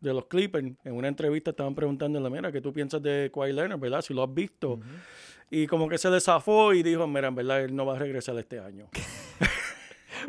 de 0.00 0.14
los 0.14 0.26
Clippers, 0.26 0.66
en 0.84 0.92
una 0.94 1.08
entrevista 1.08 1.50
estaban 1.50 1.74
preguntándole, 1.74 2.28
mira, 2.30 2.52
¿qué 2.52 2.60
tú 2.60 2.72
piensas 2.72 3.02
de 3.02 3.30
Kawhi 3.34 3.52
Leonard, 3.52 3.80
verdad? 3.80 4.02
Si 4.02 4.14
lo 4.14 4.22
has 4.22 4.32
visto. 4.32 4.78
Y 5.50 5.66
como 5.66 5.88
que 5.88 5.96
se 5.96 6.10
desafó 6.10 6.74
y 6.74 6.82
dijo, 6.82 7.06
mira, 7.06 7.28
en 7.28 7.34
verdad, 7.34 7.62
él 7.64 7.74
no 7.74 7.86
va 7.86 7.96
a 7.96 7.98
regresar 7.98 8.36
este 8.38 8.60
año. 8.60 8.88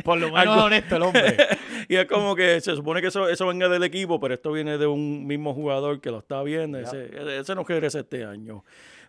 Por 0.04 0.18
lo 0.20 0.32
menos 0.32 0.58
es 0.58 0.64
honesto 0.64 0.96
el 0.96 1.02
hombre. 1.04 1.38
y 1.88 1.96
es 1.96 2.06
como 2.06 2.36
que 2.36 2.60
se 2.62 2.76
supone 2.76 3.02
que 3.02 3.08
eso, 3.08 3.28
eso 3.30 3.48
venga 3.48 3.68
del 3.70 3.84
equipo, 3.84 4.20
pero 4.20 4.34
esto 4.34 4.52
viene 4.52 4.78
de 4.78 4.88
un 4.88 5.26
mismo 5.28 5.54
jugador 5.54 6.00
que 6.02 6.12
lo 6.12 6.20
está 6.20 6.42
viendo. 6.44 6.78
Ese, 6.80 7.10
ese 7.40 7.56
no 7.56 7.64
regresa 7.64 8.00
este 8.00 8.26
año. 8.26 8.64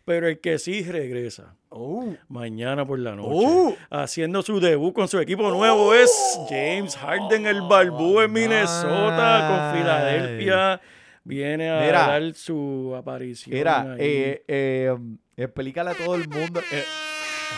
Pero 0.05 0.29
el 0.29 0.40
que 0.40 0.59
sí 0.59 0.83
regresa, 0.83 1.55
Oh. 1.68 2.14
mañana 2.29 2.85
por 2.87 2.98
la 2.98 3.14
noche. 3.14 3.29
Oh. 3.33 3.76
Haciendo 3.90 4.42
su 4.42 4.59
debut 4.59 4.92
con 4.94 5.07
su 5.09 5.20
equipo 5.20 5.50
nuevo 5.50 5.94
es 5.94 6.11
James 6.48 6.96
Harden, 6.96 7.46
el 7.46 7.61
barbú 7.62 8.20
en 8.20 8.33
Minnesota, 8.33 9.70
con. 9.72 9.79
Filadelfia. 9.81 10.81
Viene 11.22 11.70
a 11.70 11.81
Mira. 11.83 12.07
dar 12.09 12.35
su 12.35 12.94
aparición. 12.96 13.55
Mira, 13.55 13.94
eh, 13.98 14.42
eh, 14.48 14.96
explícale 15.37 15.90
a 15.90 15.94
todo 15.94 16.14
el 16.16 16.26
mundo. 16.29 16.61
eh, 16.72 16.83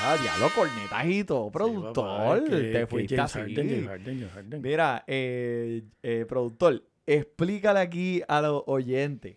ah, 0.05 0.17
diablo, 0.21 0.49
cornetajito, 0.55 1.45
Sí, 1.47 1.51
productor. 1.53 1.95
papá, 1.95 2.37
es 2.39 2.43
que- 2.51 2.73
te 2.73 2.87
fuiste 2.87 3.21
así. 3.21 3.39
Harden, 3.39 3.69
James 3.69 3.87
Harden, 3.87 4.19
James 4.19 4.33
Harden. 4.33 4.63
Mira, 4.63 5.05
eh, 5.07 5.83
eh, 6.03 6.25
productor, 6.29 6.83
explícale 7.07 7.81
aquí 7.81 8.23
a 8.29 8.41
los 8.43 8.63
oyentes. 8.67 9.37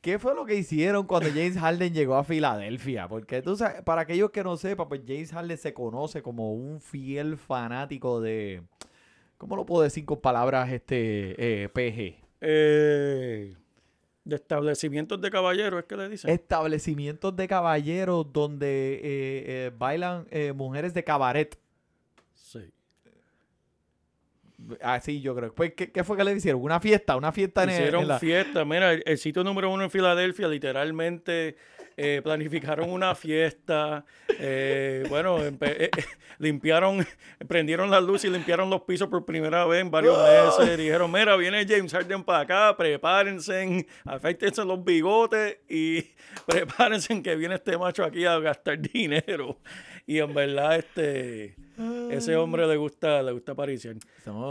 ¿Qué 0.00 0.18
fue 0.20 0.34
lo 0.34 0.44
que 0.46 0.54
hicieron 0.54 1.06
cuando 1.06 1.28
James 1.30 1.58
Harden 1.58 1.92
llegó 1.92 2.14
a 2.16 2.22
Filadelfia? 2.24 3.08
Porque 3.08 3.42
tú 3.42 3.56
sabes, 3.56 3.82
para 3.82 4.02
aquellos 4.02 4.30
que 4.30 4.44
no 4.44 4.56
sepan, 4.56 4.88
pues 4.88 5.00
James 5.06 5.32
Harden 5.32 5.58
se 5.58 5.74
conoce 5.74 6.22
como 6.22 6.52
un 6.52 6.80
fiel 6.80 7.36
fanático 7.36 8.20
de. 8.20 8.62
¿Cómo 9.38 9.56
lo 9.56 9.66
puedo 9.66 9.82
decir 9.82 10.04
con 10.04 10.20
palabras 10.20 10.70
este 10.70 11.34
eh, 11.64 11.68
PG? 11.68 12.24
Eh, 12.40 13.54
de 14.28 14.36
establecimientos 14.36 15.20
de 15.22 15.30
caballeros, 15.30 15.80
es 15.80 15.86
que 15.86 15.96
le 15.96 16.08
dicen. 16.08 16.30
Establecimientos 16.30 17.34
de 17.34 17.48
caballeros 17.48 18.30
donde 18.32 18.94
eh, 18.94 19.00
eh, 19.02 19.70
bailan 19.76 20.26
eh, 20.30 20.52
mujeres 20.52 20.92
de 20.92 21.02
cabaret. 21.02 21.58
Sí. 22.34 22.60
Así 24.82 25.20
yo 25.20 25.34
creo. 25.34 25.54
Pues, 25.54 25.72
¿qué, 25.74 25.90
qué 25.90 26.04
fue 26.04 26.16
que 26.16 26.24
le 26.24 26.32
hicieron? 26.32 26.60
¿Una 26.62 26.78
fiesta? 26.80 27.16
¿Una 27.16 27.32
fiesta 27.32 27.62
en, 27.64 27.70
Hicieron 27.70 28.02
en 28.02 28.08
la- 28.08 28.18
fiesta. 28.18 28.64
Mira, 28.64 28.92
el, 28.92 29.02
el 29.06 29.16
sitio 29.18 29.42
número 29.44 29.70
uno 29.70 29.84
en 29.84 29.90
Filadelfia, 29.90 30.46
literalmente 30.48 31.56
eh, 31.98 32.20
planificaron 32.22 32.90
una 32.90 33.14
fiesta. 33.16 34.04
eh, 34.38 35.04
bueno, 35.08 35.44
eh, 35.44 35.52
eh, 35.60 35.90
limpiaron, 36.38 37.04
prendieron 37.48 37.90
las 37.90 38.04
luces 38.04 38.30
y 38.30 38.32
limpiaron 38.32 38.70
los 38.70 38.82
pisos 38.82 39.08
por 39.08 39.24
primera 39.24 39.66
vez 39.66 39.80
en 39.80 39.90
varios 39.90 40.16
meses. 40.16 40.78
Dijeron, 40.78 41.10
mira, 41.10 41.36
viene 41.36 41.66
James 41.66 41.92
Harden 41.92 42.22
para 42.22 42.40
acá, 42.40 42.76
prepárense, 42.76 43.84
afeítense 44.04 44.64
los 44.64 44.84
bigotes 44.84 45.58
y 45.68 46.02
prepárense 46.46 47.20
que 47.20 47.34
viene 47.34 47.56
este 47.56 47.76
macho 47.76 48.04
aquí 48.04 48.24
a 48.24 48.38
gastar 48.38 48.80
dinero. 48.80 49.58
Y 50.06 50.20
en 50.20 50.32
verdad, 50.32 50.76
este, 50.76 51.56
ese 52.10 52.34
hombre 52.36 52.66
le 52.66 52.76
gusta, 52.76 53.22
le 53.22 53.32
gusta 53.32 53.54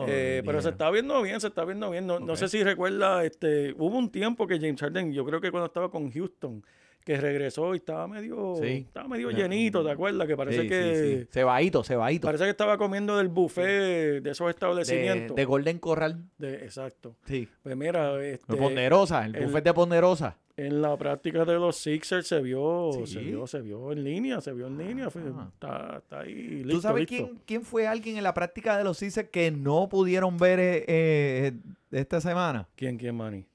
Eh, 0.08 0.44
pero 0.46 0.62
se 0.62 0.70
está 0.70 0.92
viendo 0.92 1.20
bien, 1.22 1.42
se 1.42 1.48
está 1.48 1.66
viendo 1.66 1.90
bien. 1.90 2.06
No, 2.06 2.20
no 2.20 2.36
sé 2.36 2.48
si 2.48 2.62
recuerda, 2.64 3.24
este, 3.26 3.74
hubo 3.78 3.98
un 3.98 4.12
tiempo 4.12 4.46
que 4.46 4.60
James 4.60 4.80
Harden, 4.80 5.14
yo 5.14 5.26
creo 5.26 5.42
que 5.42 5.50
cuando 5.50 5.66
estaba 5.66 5.90
con 5.90 6.12
Houston, 6.12 6.64
que 7.08 7.16
regresó 7.22 7.74
y 7.74 7.78
estaba 7.78 8.06
medio, 8.06 8.56
Sí. 8.62 8.84
estaba 8.86 9.08
medio 9.08 9.32
llenito, 9.32 9.82
¿te 9.82 9.92
acuerdas? 9.92 10.28
Que 10.28 10.36
parece 10.36 10.64
Sí, 10.64 10.68
que 10.68 11.20
sí. 11.22 11.28
Cebadito, 11.32 11.82
cebadito. 11.82 12.28
parece 12.28 12.44
que 12.44 12.50
estaba 12.50 12.78
comiendo 12.78 13.16
del 13.16 13.30
buffet 13.30 14.22
de 14.22 14.30
esos 14.30 14.50
establecimientos. 14.50 15.34
de 15.34 15.46
Golden 15.46 15.80
Corral. 15.80 16.22
De- 16.38 16.56
exacto. 16.66 17.16
Sí. 17.26 17.48
Pues 17.64 17.78
mira, 17.78 18.22
este, 18.26 18.52
De 18.54 18.60
Ponderosa, 18.60 19.26
el, 19.26 19.36
el- 19.38 19.46
buffet 19.46 19.64
de 19.64 19.74
Ponderosa. 19.74 20.36
en 20.58 20.82
la 20.82 20.98
práctica 20.98 21.46
de 21.46 21.54
los 21.54 21.78
Sixers 21.78 22.28
se 22.28 22.42
vio, 22.42 22.92
se 23.06 23.20
vio, 23.20 23.48
se 23.48 23.62
vio 23.62 23.94
en 23.94 24.04
línea, 24.04 24.42
se 24.42 24.52
vio 24.52 24.68
en 24.68 24.78
línea, 24.78 25.08
Ah. 25.08 25.50
está, 25.54 25.98
está 26.00 26.20
ahí 26.20 26.34
listo, 26.34 26.70
¿Tú 26.74 26.82
sabes 26.82 27.10
listo. 27.10 27.26
quién, 27.28 27.40
quién 27.46 27.62
fue 27.64 27.88
alguien 27.88 28.18
en 28.18 28.24
la 28.24 28.34
práctica 28.34 28.78
de 28.78 28.84
los 28.84 28.98
Sixers 28.98 29.30
que 29.30 29.50
no 29.50 29.88
pudieron 29.88 30.38
ver 30.38 30.60
eh, 30.60 30.84
eh, 30.88 31.52
esta 31.92 32.20
semana? 32.20 32.68
¿Quién, 32.76 32.98
quién, 32.98 33.16
Manny? 33.16 33.46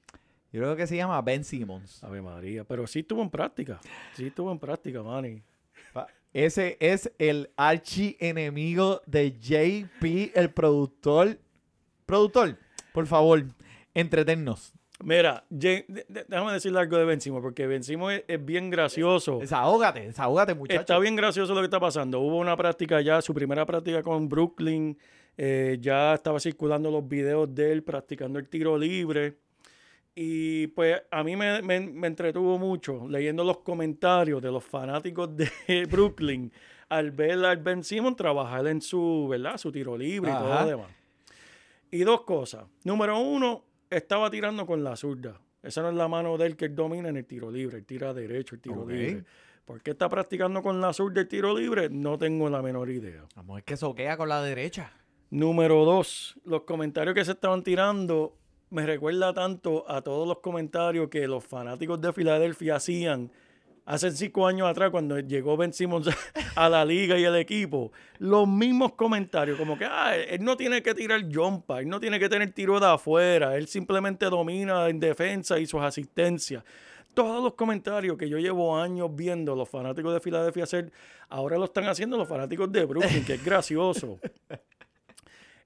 Yo 0.53 0.61
creo 0.61 0.75
que 0.75 0.85
se 0.85 0.95
llama 0.95 1.19
Ben 1.23 1.43
Simmons. 1.43 2.03
Ave 2.03 2.21
María, 2.21 2.63
pero 2.63 2.85
sí 2.85 2.99
estuvo 2.99 3.23
en 3.23 3.31
práctica, 3.31 3.81
sí 4.15 4.27
estuvo 4.27 4.51
en 4.51 4.59
práctica, 4.59 5.01
Manny. 5.01 5.41
Ese 6.31 6.77
es 6.79 7.11
el 7.19 7.51
archi 7.57 8.17
enemigo 8.19 9.01
de 9.05 9.31
JP, 9.31 10.31
el 10.35 10.51
productor. 10.51 11.37
Productor, 12.05 12.57
por 12.91 13.05
favor, 13.05 13.43
entretennos. 13.93 14.73
Mira, 15.03 15.43
déjame 15.49 16.53
decirle 16.53 16.79
algo 16.79 16.97
de 16.97 17.05
Benzimo, 17.05 17.41
porque 17.41 17.67
Benzimo 17.67 18.09
es, 18.09 18.23
es 18.27 18.43
bien 18.43 18.69
gracioso. 18.69 19.39
Desahógate, 19.39 20.01
desahógate, 20.07 20.53
muchacho. 20.53 20.79
Está 20.79 20.99
bien 20.99 21.15
gracioso 21.15 21.53
lo 21.53 21.61
que 21.61 21.65
está 21.65 21.79
pasando. 21.79 22.19
Hubo 22.19 22.37
una 22.37 22.55
práctica 22.55 23.01
ya, 23.01 23.21
su 23.21 23.33
primera 23.33 23.65
práctica 23.65 24.01
con 24.01 24.29
Brooklyn. 24.29 24.97
eh, 25.37 25.77
ya 25.81 26.13
estaba 26.13 26.39
circulando 26.39 26.89
los 26.91 27.07
videos 27.07 27.53
de 27.53 27.71
él 27.71 27.83
practicando 27.83 28.39
el 28.39 28.47
tiro 28.47 28.77
libre. 28.77 29.37
Y 30.15 30.67
pues 30.67 31.01
a 31.09 31.23
mí 31.23 31.35
me, 31.35 31.61
me- 31.63 31.79
me 31.79 32.07
entretuvo 32.07 32.59
mucho 32.59 33.07
leyendo 33.09 33.43
los 33.43 33.59
comentarios 33.59 34.41
de 34.41 34.51
los 34.51 34.63
fanáticos 34.63 35.35
de 35.35 35.49
Brooklyn 35.91 36.51
al 36.89 37.11
ver 37.11 37.43
al 37.45 37.57
Ben 37.57 37.83
Simmons 37.83 38.15
trabajar 38.15 38.67
en 38.67 38.79
su, 38.81 39.27
¿verdad? 39.29 39.57
su 39.57 39.71
tiro 39.71 39.97
libre 39.97 40.29
y 40.29 40.33
todo 40.33 40.49
lo 40.61 40.65
demás. 40.67 40.87
Y 41.89 41.99
dos 42.03 42.21
cosas. 42.21 42.65
Número 42.83 43.17
uno, 43.19 43.63
estaba 43.89 44.29
tirando 44.29 44.65
con 44.67 44.83
la 44.83 44.95
zurda. 44.95 45.39
Esa 45.63 45.81
no 45.81 45.89
es 45.89 45.95
la 45.95 46.07
mano 46.07 46.37
de 46.37 46.45
él 46.47 46.55
que 46.57 46.65
él 46.65 46.75
domina 46.75 47.09
en 47.09 47.17
el 47.17 47.25
tiro 47.25 47.49
libre. 47.49 47.77
Él 47.77 47.85
tira 47.85 48.13
derecho 48.13 48.55
el 48.55 48.61
tiro 48.61 48.85
libre. 48.87 49.23
¿Por 49.65 49.81
qué 49.81 49.91
está 49.91 50.09
practicando 50.09 50.61
con 50.61 50.81
la 50.81 50.91
zurda 50.93 51.21
el 51.21 51.27
tiro 51.27 51.57
libre? 51.57 51.89
No 51.89 52.17
tengo 52.17 52.49
la 52.49 52.61
menor 52.61 52.89
idea. 52.89 53.23
Vamos, 53.35 53.59
es 53.59 53.63
que 53.63 53.77
soquea 53.77 54.17
con 54.17 54.27
la 54.29 54.41
derecha. 54.43 54.91
Número 55.29 55.85
dos, 55.85 56.35
los 56.45 56.61
comentarios 56.63 57.15
que 57.15 57.23
se 57.25 57.31
estaban 57.31 57.63
tirando 57.63 58.35
me 58.73 58.87
recuerda 58.87 59.33
tanto 59.35 59.85
a 59.87 60.01
todos 60.01 60.27
los 60.27 60.39
comentarios 60.39 61.07
que 61.07 61.27
los 61.27 61.43
fanáticos 61.43 62.01
de 62.01 62.11
Filadelfia 62.11 62.77
hacían 62.77 63.31
hace 63.85 64.09
cinco 64.11 64.47
años 64.47 64.67
atrás 64.67 64.89
cuando 64.89 65.19
llegó 65.19 65.55
Ben 65.55 65.71
Simmons 65.71 66.09
a 66.55 66.69
la 66.69 66.83
liga 66.83 67.15
y 67.19 67.23
el 67.23 67.35
equipo. 67.35 67.91
Los 68.17 68.47
mismos 68.47 68.93
comentarios, 68.93 69.59
como 69.59 69.77
que 69.77 69.85
ah, 69.85 70.15
él 70.17 70.43
no 70.43 70.57
tiene 70.57 70.81
que 70.81 70.95
tirar 70.95 71.21
jumpa, 71.31 71.81
él 71.81 71.87
no 71.87 71.99
tiene 71.99 72.19
que 72.19 72.27
tener 72.27 72.51
tiro 72.51 72.79
de 72.79 72.87
afuera, 72.87 73.55
él 73.55 73.67
simplemente 73.67 74.25
domina 74.25 74.89
en 74.89 74.99
defensa 74.99 75.59
y 75.59 75.67
sus 75.67 75.81
asistencias. 75.81 76.63
Todos 77.13 77.43
los 77.43 77.53
comentarios 77.53 78.17
que 78.17 78.27
yo 78.27 78.39
llevo 78.39 78.75
años 78.75 79.15
viendo 79.15 79.55
los 79.55 79.69
fanáticos 79.69 80.15
de 80.15 80.19
Filadelfia 80.19 80.63
hacer, 80.63 80.91
ahora 81.29 81.59
lo 81.59 81.65
están 81.65 81.85
haciendo 81.85 82.17
los 82.17 82.27
fanáticos 82.27 82.71
de 82.71 82.85
Brooklyn, 82.85 83.23
que 83.23 83.35
es 83.35 83.45
gracioso. 83.45 84.19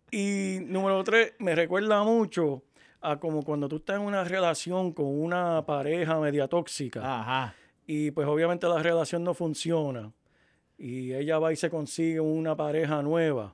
Y 0.10 0.60
número 0.62 1.04
tres, 1.04 1.34
me 1.40 1.54
recuerda 1.54 2.02
mucho 2.02 2.64
a 3.02 3.20
como 3.20 3.44
cuando 3.44 3.68
tú 3.68 3.78
estás 3.78 3.98
en 3.98 4.04
una 4.04 4.24
relación 4.24 4.92
con 4.92 5.06
una 5.06 5.66
pareja 5.66 6.20
media 6.20 6.48
tóxica 6.48 7.02
Ajá. 7.04 7.56
y 7.86 8.12
pues 8.12 8.28
obviamente 8.28 8.68
la 8.68 8.82
relación 8.82 9.24
no 9.24 9.34
funciona 9.34 10.12
y 10.78 11.14
ella 11.14 11.40
va 11.40 11.54
y 11.54 11.56
se 11.56 11.70
consigue 11.70 12.20
una 12.20 12.56
pareja 12.56 13.02
nueva 13.02 13.54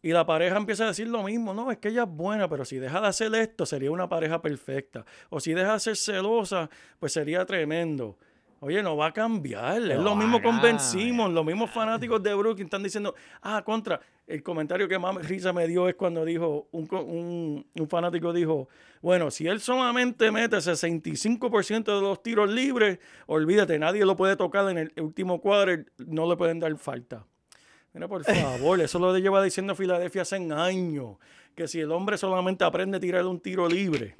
y 0.00 0.12
la 0.12 0.24
pareja 0.24 0.56
empieza 0.56 0.84
a 0.84 0.88
decir 0.88 1.08
lo 1.08 1.22
mismo, 1.24 1.52
no, 1.52 1.70
es 1.72 1.78
que 1.78 1.88
ella 1.88 2.04
es 2.04 2.08
buena, 2.08 2.48
pero 2.48 2.64
si 2.64 2.78
deja 2.78 3.00
de 3.00 3.08
hacer 3.08 3.34
esto 3.34 3.66
sería 3.66 3.90
una 3.90 4.08
pareja 4.08 4.40
perfecta 4.40 5.04
o 5.28 5.40
si 5.40 5.54
deja 5.54 5.72
de 5.74 5.80
ser 5.80 5.96
celosa, 5.96 6.70
pues 7.00 7.12
sería 7.12 7.44
tremendo. 7.44 8.16
Oye, 8.60 8.82
no 8.82 8.96
va 8.96 9.06
a 9.06 9.12
cambiar. 9.12 9.82
es 9.82 9.96
No 9.96 10.02
lo 10.02 10.16
mismo 10.16 10.42
con 10.42 10.60
Ben 10.60 10.80
Simmons. 10.80 11.32
Los 11.32 11.44
mismos 11.44 11.70
fanáticos 11.70 12.20
de 12.22 12.34
Brooklyn 12.34 12.66
están 12.66 12.82
diciendo, 12.82 13.14
ah, 13.42 13.62
contra. 13.64 14.00
El 14.28 14.42
comentario 14.42 14.86
que 14.88 14.98
más 14.98 15.16
risa 15.26 15.52
me 15.52 15.66
dio 15.66 15.88
es 15.88 15.94
cuando 15.94 16.24
dijo, 16.24 16.68
un, 16.70 17.66
un 17.74 17.88
fanático 17.88 18.32
dijo, 18.32 18.68
bueno, 19.00 19.30
si 19.30 19.46
él 19.46 19.58
solamente 19.58 20.30
mete 20.30 20.56
65% 20.58 21.84
de 21.84 22.00
los 22.00 22.22
tiros 22.22 22.50
libres, 22.50 22.98
olvídate, 23.26 23.78
nadie 23.78 24.04
lo 24.04 24.16
puede 24.16 24.36
tocar 24.36 24.68
en 24.70 24.78
el 24.78 24.92
último 25.00 25.40
cuadro, 25.40 25.82
no 25.96 26.28
le 26.28 26.36
pueden 26.36 26.60
dar 26.60 26.76
falta. 26.76 27.24
Mira, 27.94 28.06
por 28.06 28.22
favor, 28.22 28.80
eso 28.80 28.98
lo 28.98 29.16
lleva 29.16 29.42
diciendo 29.42 29.74
Filadelfia 29.74 30.22
hace 30.22 30.36
años, 30.36 31.16
que 31.54 31.66
si 31.66 31.80
el 31.80 31.90
hombre 31.90 32.18
solamente 32.18 32.64
aprende 32.64 32.98
a 32.98 33.00
tirar 33.00 33.24
un 33.24 33.40
tiro 33.40 33.66
libre. 33.66 34.14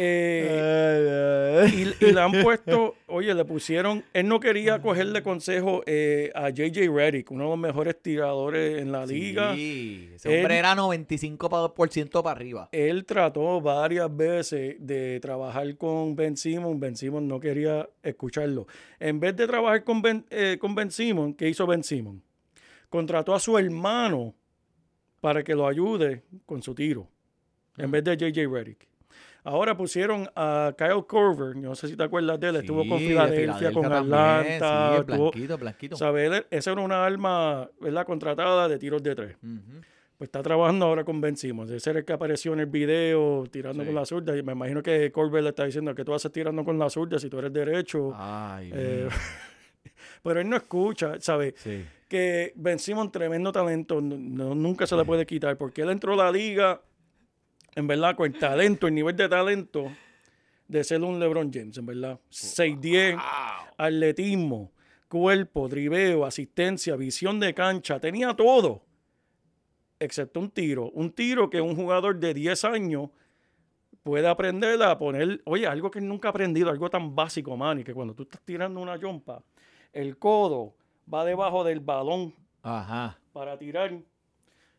Eh, 0.00 1.66
y, 2.00 2.04
y 2.06 2.12
le 2.12 2.20
han 2.20 2.32
puesto, 2.42 2.94
oye, 3.06 3.34
le 3.34 3.44
pusieron, 3.44 4.04
él 4.12 4.28
no 4.28 4.38
quería 4.40 4.80
cogerle 4.80 5.22
consejo 5.22 5.82
eh, 5.86 6.30
a 6.34 6.50
JJ 6.50 6.88
Redick, 6.92 7.30
uno 7.30 7.44
de 7.44 7.50
los 7.50 7.58
mejores 7.58 8.00
tiradores 8.00 8.80
en 8.80 8.92
la 8.92 9.04
liga. 9.06 9.54
Sí, 9.54 10.10
ese 10.14 10.28
hombre 10.28 10.54
Él- 10.54 10.58
era 10.60 10.74
95% 10.74 12.22
para 12.22 12.36
arriba. 12.36 12.68
Él 12.72 13.04
trató 13.04 13.60
varias 13.60 14.14
veces 14.14 14.76
de 14.78 15.18
trabajar 15.20 15.76
con 15.76 16.14
Ben 16.16 16.36
Simmons. 16.36 16.78
Ben 16.80 16.96
Simmons 16.96 17.26
no 17.26 17.40
quería 17.40 17.88
escucharlo. 18.02 18.66
En 19.00 19.20
vez 19.20 19.36
de 19.36 19.46
trabajar 19.46 19.84
con 19.84 20.02
Ben, 20.02 20.24
eh, 20.30 20.58
con 20.60 20.74
ben 20.74 20.90
Simmons, 20.90 21.34
¿qué 21.36 21.48
hizo 21.48 21.66
Ben 21.66 21.82
Simmons? 21.82 22.22
Contrató 22.88 23.34
a 23.34 23.40
su 23.40 23.58
hermano 23.58 24.34
para 25.20 25.42
que 25.42 25.54
lo 25.54 25.66
ayude 25.66 26.22
con 26.46 26.62
su 26.62 26.74
tiro, 26.74 27.08
en 27.76 27.90
vez 27.90 28.04
de 28.04 28.16
JJ 28.16 28.46
Redick. 28.50 28.86
Ahora 29.44 29.76
pusieron 29.76 30.28
a 30.36 30.74
Kyle 30.76 31.04
Korver, 31.06 31.56
no 31.56 31.74
sé 31.74 31.88
si 31.88 31.96
te 31.96 32.02
acuerdas 32.02 32.38
de 32.40 32.48
él, 32.48 32.56
estuvo 32.56 32.86
con 32.86 32.98
Sí, 32.98 33.04
de 33.04 33.10
Filadelfia, 33.10 33.72
con 33.72 33.92
Atlanta. 33.92 34.42
Sí, 34.94 34.96
el 35.00 35.06
tuvo- 35.06 35.30
blanquito, 35.30 35.58
blanquito. 35.58 35.96
¿sabes? 35.96 36.44
Esa 36.50 36.72
era 36.72 36.80
una 36.82 37.04
arma, 37.04 37.68
¿verdad? 37.80 38.04
Contratada 38.04 38.68
de 38.68 38.78
tiros 38.78 39.02
de 39.02 39.14
tres. 39.14 39.36
Ujú. 39.42 39.80
Pues 40.18 40.26
está 40.28 40.42
trabajando 40.42 40.84
ahora 40.86 41.04
con 41.04 41.20
Ben 41.20 41.36
Simmons. 41.36 41.70
Ese 41.70 41.90
era 41.90 42.00
el 42.00 42.04
que 42.04 42.12
apareció 42.12 42.52
en 42.52 42.58
el 42.60 42.66
video 42.66 43.44
tirando 43.50 43.84
Sí. 43.84 43.86
con 43.86 43.94
la 43.94 44.04
zurda. 44.04 44.36
Y 44.36 44.42
me 44.42 44.50
imagino 44.52 44.82
que 44.82 45.12
Corbett 45.12 45.44
le 45.44 45.50
está 45.50 45.64
diciendo 45.64 45.94
que 45.94 46.04
tú 46.04 46.12
haces 46.12 46.32
tirando 46.32 46.64
con 46.64 46.76
la 46.76 46.90
zurda 46.90 47.20
si 47.20 47.30
tú 47.30 47.38
eres 47.38 47.52
derecho. 47.52 48.12
Ay, 48.16 48.70
Eh, 48.74 49.08
pero 50.22 50.40
él 50.40 50.48
no 50.48 50.56
escucha, 50.56 51.14
¿sabes? 51.20 51.54
sí. 51.56 51.84
Que 52.08 52.52
Ben 52.56 52.78
Simmons, 52.78 53.12
tremendo 53.12 53.52
talento, 53.52 54.00
no- 54.00 54.54
nunca 54.54 54.86
se 54.86 54.96
le 54.96 55.04
puede 55.04 55.24
quitar. 55.26 55.56
Porque 55.56 55.82
él 55.82 55.90
entró 55.90 56.14
a 56.14 56.16
la 56.16 56.32
liga, 56.32 56.80
en 57.78 57.86
verdad, 57.86 58.16
con 58.16 58.26
el 58.26 58.36
talento, 58.36 58.88
el 58.88 58.94
nivel 58.96 59.14
de 59.14 59.28
talento 59.28 59.92
de 60.66 60.82
ser 60.82 61.00
un 61.00 61.20
LeBron 61.20 61.52
James, 61.52 61.78
en 61.78 61.86
verdad. 61.86 62.18
6'10, 62.28 63.16
atletismo, 63.76 64.72
cuerpo, 65.08 65.68
driveo, 65.68 66.26
asistencia, 66.26 66.96
visión 66.96 67.38
de 67.38 67.54
cancha. 67.54 68.00
Tenía 68.00 68.34
todo 68.34 68.82
excepto 70.00 70.40
un 70.40 70.50
tiro. 70.50 70.90
Un 70.90 71.12
tiro 71.12 71.48
que 71.48 71.60
un 71.60 71.76
jugador 71.76 72.18
de 72.18 72.34
10 72.34 72.64
años 72.64 73.10
puede 74.02 74.26
aprender 74.26 74.82
a 74.82 74.98
poner, 74.98 75.40
oye, 75.44 75.68
algo 75.68 75.88
que 75.88 76.00
él 76.00 76.08
nunca 76.08 76.28
ha 76.28 76.30
aprendido, 76.30 76.70
algo 76.70 76.90
tan 76.90 77.14
básico, 77.14 77.56
Manny, 77.56 77.84
que 77.84 77.94
cuando 77.94 78.12
tú 78.12 78.24
estás 78.24 78.40
tirando 78.44 78.80
una 78.80 78.98
jumpa, 78.98 79.40
el 79.92 80.18
codo 80.18 80.74
va 81.12 81.24
debajo 81.24 81.62
del 81.62 81.78
balón 81.78 82.34
Ajá. 82.60 83.20
para 83.32 83.56
tirar. 83.56 83.96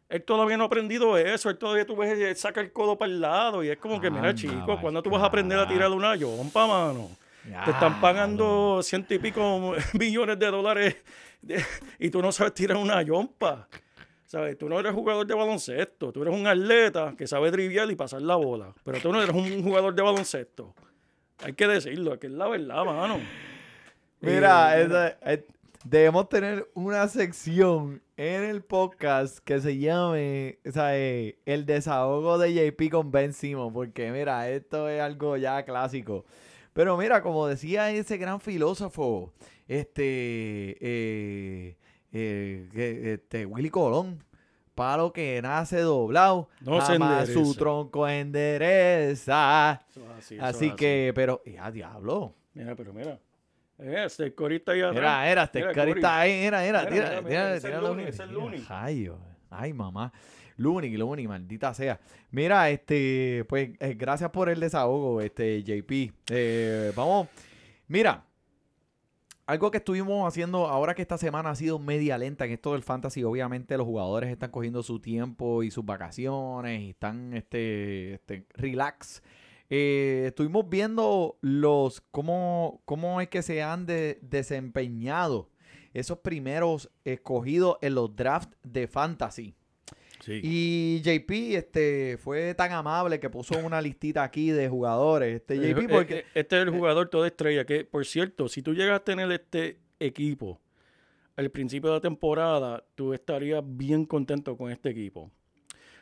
Él 0.09 0.23
todavía 0.23 0.57
no 0.57 0.63
ha 0.63 0.67
aprendido 0.67 1.17
eso, 1.17 1.49
él 1.51 1.57
todavía 1.57 1.85
tú 1.85 1.95
ves, 1.95 2.17
él 2.19 2.35
saca 2.35 2.61
el 2.61 2.71
codo 2.71 2.97
para 2.97 3.11
el 3.11 3.21
lado 3.21 3.63
y 3.63 3.69
es 3.69 3.77
como 3.77 4.01
que, 4.01 4.09
mira, 4.09 4.33
chico, 4.35 4.77
¿cuándo 4.81 5.03
tú 5.03 5.09
vas 5.11 5.21
a 5.21 5.27
aprender 5.27 5.57
a 5.59 5.67
tirar 5.67 5.91
una 5.91 6.17
jumpa, 6.17 6.65
mano? 6.65 7.09
Te 7.63 7.71
están 7.71 8.01
pagando 8.01 8.81
ciento 8.83 9.13
y 9.13 9.19
pico 9.19 9.73
millones 9.99 10.39
de 10.39 10.47
dólares 10.47 10.95
de- 11.41 11.63
y 11.99 12.09
tú 12.09 12.21
no 12.23 12.31
sabes 12.31 12.53
tirar 12.55 12.77
una 12.77 13.01
yompa. 13.03 13.67
¿Sabes? 14.25 14.57
Tú 14.59 14.69
no 14.69 14.79
eres 14.79 14.93
jugador 14.93 15.25
de 15.25 15.33
baloncesto. 15.33 16.11
Tú 16.11 16.21
eres 16.21 16.35
un 16.35 16.45
atleta 16.45 17.15
que 17.17 17.25
sabe 17.25 17.51
trivial 17.51 17.89
y 17.89 17.95
pasar 17.95 18.21
la 18.21 18.35
bola. 18.35 18.71
Pero 18.83 18.99
tú 18.99 19.11
no 19.11 19.19
eres 19.19 19.33
un 19.35 19.63
jugador 19.63 19.95
de 19.95 20.03
baloncesto. 20.03 20.75
Hay 21.43 21.53
que 21.53 21.67
decirlo, 21.67 22.19
que 22.19 22.27
es 22.27 22.33
la 22.33 22.47
verdad, 22.47 22.85
mano. 22.85 23.19
Mira, 24.21 24.79
Eh, 24.79 24.85
esa- 24.85 25.17
debemos 25.83 26.29
tener 26.29 26.69
una 26.73 27.07
sección 27.07 28.01
en 28.17 28.43
el 28.43 28.63
podcast 28.63 29.39
que 29.39 29.61
se 29.61 29.77
llame 29.77 30.59
o 30.67 30.71
sea, 30.71 30.97
eh, 30.97 31.39
El 31.45 31.65
desahogo 31.65 32.37
de 32.37 32.53
JP 32.53 32.89
con 32.91 33.11
Ben 33.11 33.33
Simon, 33.33 33.71
porque 33.71 34.11
mira, 34.11 34.49
esto 34.49 34.89
es 34.89 35.01
algo 35.01 35.37
ya 35.37 35.63
clásico. 35.63 36.25
Pero 36.73 36.97
mira, 36.97 37.21
como 37.21 37.47
decía 37.47 37.91
ese 37.91 38.17
gran 38.17 38.39
filósofo, 38.39 39.33
este, 39.67 40.77
eh, 40.79 41.77
eh, 42.11 43.13
este 43.13 43.45
Willy 43.45 43.69
Colón, 43.69 44.23
palo 44.75 45.11
que 45.11 45.41
nace 45.41 45.81
doblado, 45.81 46.49
No 46.61 46.79
se 46.81 46.93
jamás 46.93 47.29
su 47.29 47.53
tronco 47.55 48.07
endereza. 48.07 49.81
Eso 49.89 50.09
así, 50.17 50.35
eso 50.35 50.45
Así 50.45 50.71
que, 50.71 51.11
pero, 51.15 51.41
ya, 51.45 51.71
diablo. 51.71 52.33
Mira, 52.53 52.75
pero 52.75 52.93
mira. 52.93 53.19
Eh, 53.79 54.03
este 54.05 54.33
corista 54.33 54.73
ahí 54.73 54.81
atrás. 54.81 54.97
Era, 54.97 55.31
era, 55.31 55.43
este 55.43 55.63
ahí, 56.05 56.31
era, 56.31 56.65
era, 56.65 56.87
tira, 56.87 57.23
tira, 57.23 57.59
tira 57.59 58.07
es 58.07 58.19
Looney. 58.29 58.59
rayos. 58.67 59.17
Ay, 59.49 59.73
mamá. 59.73 60.11
Looney, 60.57 60.97
Looney, 60.97 61.27
maldita 61.27 61.73
sea. 61.73 61.99
Mira, 62.31 62.69
este, 62.69 63.45
pues, 63.47 63.71
eh, 63.79 63.95
gracias 63.97 64.29
por 64.29 64.49
el 64.49 64.59
desahogo, 64.59 65.21
este, 65.21 65.63
JP. 65.63 66.11
Eh, 66.29 66.91
vamos, 66.95 67.29
mira, 67.87 68.25
algo 69.47 69.71
que 69.71 69.77
estuvimos 69.77 70.27
haciendo 70.27 70.67
ahora 70.67 70.93
que 70.93 71.01
esta 71.01 71.17
semana 71.17 71.51
ha 71.51 71.55
sido 71.55 71.79
media 71.79 72.17
lenta 72.17 72.45
en 72.45 72.51
esto 72.51 72.73
del 72.73 72.83
fantasy, 72.83 73.23
obviamente 73.23 73.77
los 73.77 73.87
jugadores 73.87 74.29
están 74.29 74.51
cogiendo 74.51 74.83
su 74.83 74.99
tiempo 74.99 75.63
y 75.63 75.71
sus 75.71 75.85
vacaciones 75.85 76.81
y 76.81 76.89
están, 76.89 77.33
este, 77.33 78.15
este 78.15 78.45
relax. 78.53 79.23
Eh, 79.69 80.23
estuvimos 80.27 80.67
viendo 80.69 81.37
los 81.41 82.01
cómo, 82.11 82.81
cómo 82.85 83.21
es 83.21 83.27
que 83.29 83.41
se 83.41 83.61
han 83.61 83.85
de- 83.85 84.17
desempeñado 84.21 85.49
esos 85.93 86.19
primeros 86.19 86.89
escogidos 87.03 87.77
en 87.81 87.95
los 87.95 88.15
drafts 88.15 88.55
de 88.63 88.87
fantasy. 88.87 89.55
Sí. 90.21 90.41
Y 90.43 91.01
JP 91.03 91.55
este, 91.55 92.17
fue 92.17 92.53
tan 92.53 92.71
amable 92.73 93.19
que 93.19 93.29
puso 93.29 93.57
una 93.57 93.81
listita 93.81 94.23
aquí 94.23 94.51
de 94.51 94.67
jugadores. 94.69 95.35
Este, 95.37 95.55
Eh, 95.55 95.73
JP, 95.73 95.79
eh, 95.83 95.87
porque... 95.89 96.25
Este 96.35 96.57
es 96.57 96.63
el 96.63 96.69
jugador 96.71 97.09
toda 97.09 97.27
estrella. 97.27 97.65
Que, 97.65 97.85
por 97.85 98.05
cierto, 98.05 98.47
si 98.49 98.61
tú 98.61 98.73
llegas 98.73 98.99
a 98.99 99.03
tener 99.03 99.31
este 99.31 99.79
equipo 99.99 100.59
al 101.35 101.49
principio 101.51 101.89
de 101.91 101.95
la 101.97 102.01
temporada, 102.01 102.83
tú 102.95 103.13
estarías 103.13 103.63
bien 103.65 104.05
contento 104.05 104.57
con 104.57 104.71
este 104.71 104.89
equipo. 104.89 105.31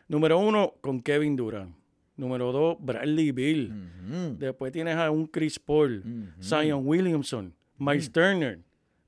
Número 0.08 0.40
uno, 0.40 0.74
con 0.82 1.00
Kevin 1.02 1.36
Durant. 1.36 1.76
Número 2.18 2.52
dos, 2.52 2.78
Bradley 2.80 3.32
Bill. 3.32 3.72
Después 4.38 4.72
tienes 4.72 4.96
a 4.96 5.12
un 5.12 5.28
Chris 5.28 5.60
Paul, 5.60 6.04
ujú. 6.04 6.44
Zion 6.44 6.82
Williamson, 6.86 7.54
Miles 7.78 8.12
Turner, 8.12 8.60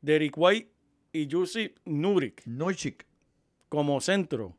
Derek 0.01 0.33
White 0.37 0.69
y 1.11 1.27
Jussi 1.29 1.73
Nurik 1.85 2.43
como 3.67 3.99
centro. 3.99 4.55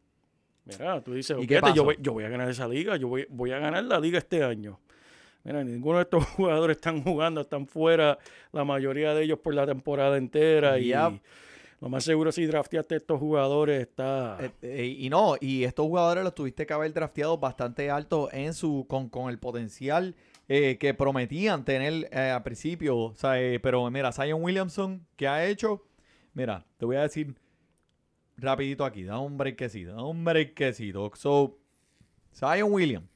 Mira, 0.64 1.00
tú 1.02 1.14
dices, 1.14 1.36
¿Y 1.38 1.42
"Ok, 1.42 1.46
qué 1.48 1.60
yo 1.74 1.84
voy, 1.84 1.96
yo 2.00 2.12
voy 2.12 2.24
a 2.24 2.28
ganar 2.28 2.48
esa 2.48 2.68
liga, 2.68 2.96
yo 2.96 3.08
voy, 3.08 3.26
voy 3.30 3.52
a 3.52 3.58
ganar 3.58 3.84
la 3.84 3.98
liga 3.98 4.18
este 4.18 4.42
año. 4.44 4.78
Mira, 5.42 5.64
ninguno 5.64 5.96
de 5.98 6.02
estos 6.02 6.24
jugadores 6.36 6.76
están 6.76 7.02
jugando, 7.02 7.40
están 7.40 7.66
fuera, 7.66 8.18
la 8.52 8.64
mayoría 8.64 9.14
de 9.14 9.22
ellos 9.24 9.38
por 9.38 9.54
la 9.54 9.66
temporada 9.66 10.16
entera. 10.16 10.78
Yep. 10.78 10.84
Y 11.14 11.20
lo 11.80 11.88
más 11.88 12.04
seguro, 12.04 12.30
si 12.30 12.44
drafteaste 12.46 12.96
estos 12.96 13.18
jugadores, 13.18 13.80
está. 13.80 14.36
Eh, 14.40 14.50
eh, 14.62 14.96
y 14.98 15.08
no, 15.08 15.36
y 15.40 15.64
estos 15.64 15.86
jugadores 15.86 16.22
los 16.24 16.34
tuviste 16.34 16.66
que 16.66 16.74
haber 16.74 16.92
drafteado 16.92 17.38
bastante 17.38 17.90
alto 17.90 18.28
en 18.32 18.52
su 18.52 18.86
con, 18.88 19.08
con 19.08 19.30
el 19.30 19.38
potencial 19.38 20.14
eh, 20.52 20.78
que 20.78 20.94
prometían 20.94 21.64
tener 21.64 22.08
eh, 22.10 22.30
al 22.30 22.42
principio. 22.42 22.98
O 22.98 23.14
sea, 23.14 23.40
eh, 23.40 23.60
pero 23.60 23.88
mira, 23.88 24.10
Zion 24.10 24.42
Williamson, 24.42 25.06
¿qué 25.14 25.28
ha 25.28 25.46
hecho? 25.46 25.86
Mira, 26.34 26.66
te 26.76 26.84
voy 26.84 26.96
a 26.96 27.02
decir 27.02 27.36
rapidito 28.36 28.84
aquí, 28.84 29.04
da 29.04 29.20
un 29.20 29.38
breakcito, 29.38 29.94
da 29.94 30.02
un 30.02 30.24
breakcito. 30.24 31.08
So, 31.14 31.56
Zion 32.34 32.72
Williams. 32.72 33.06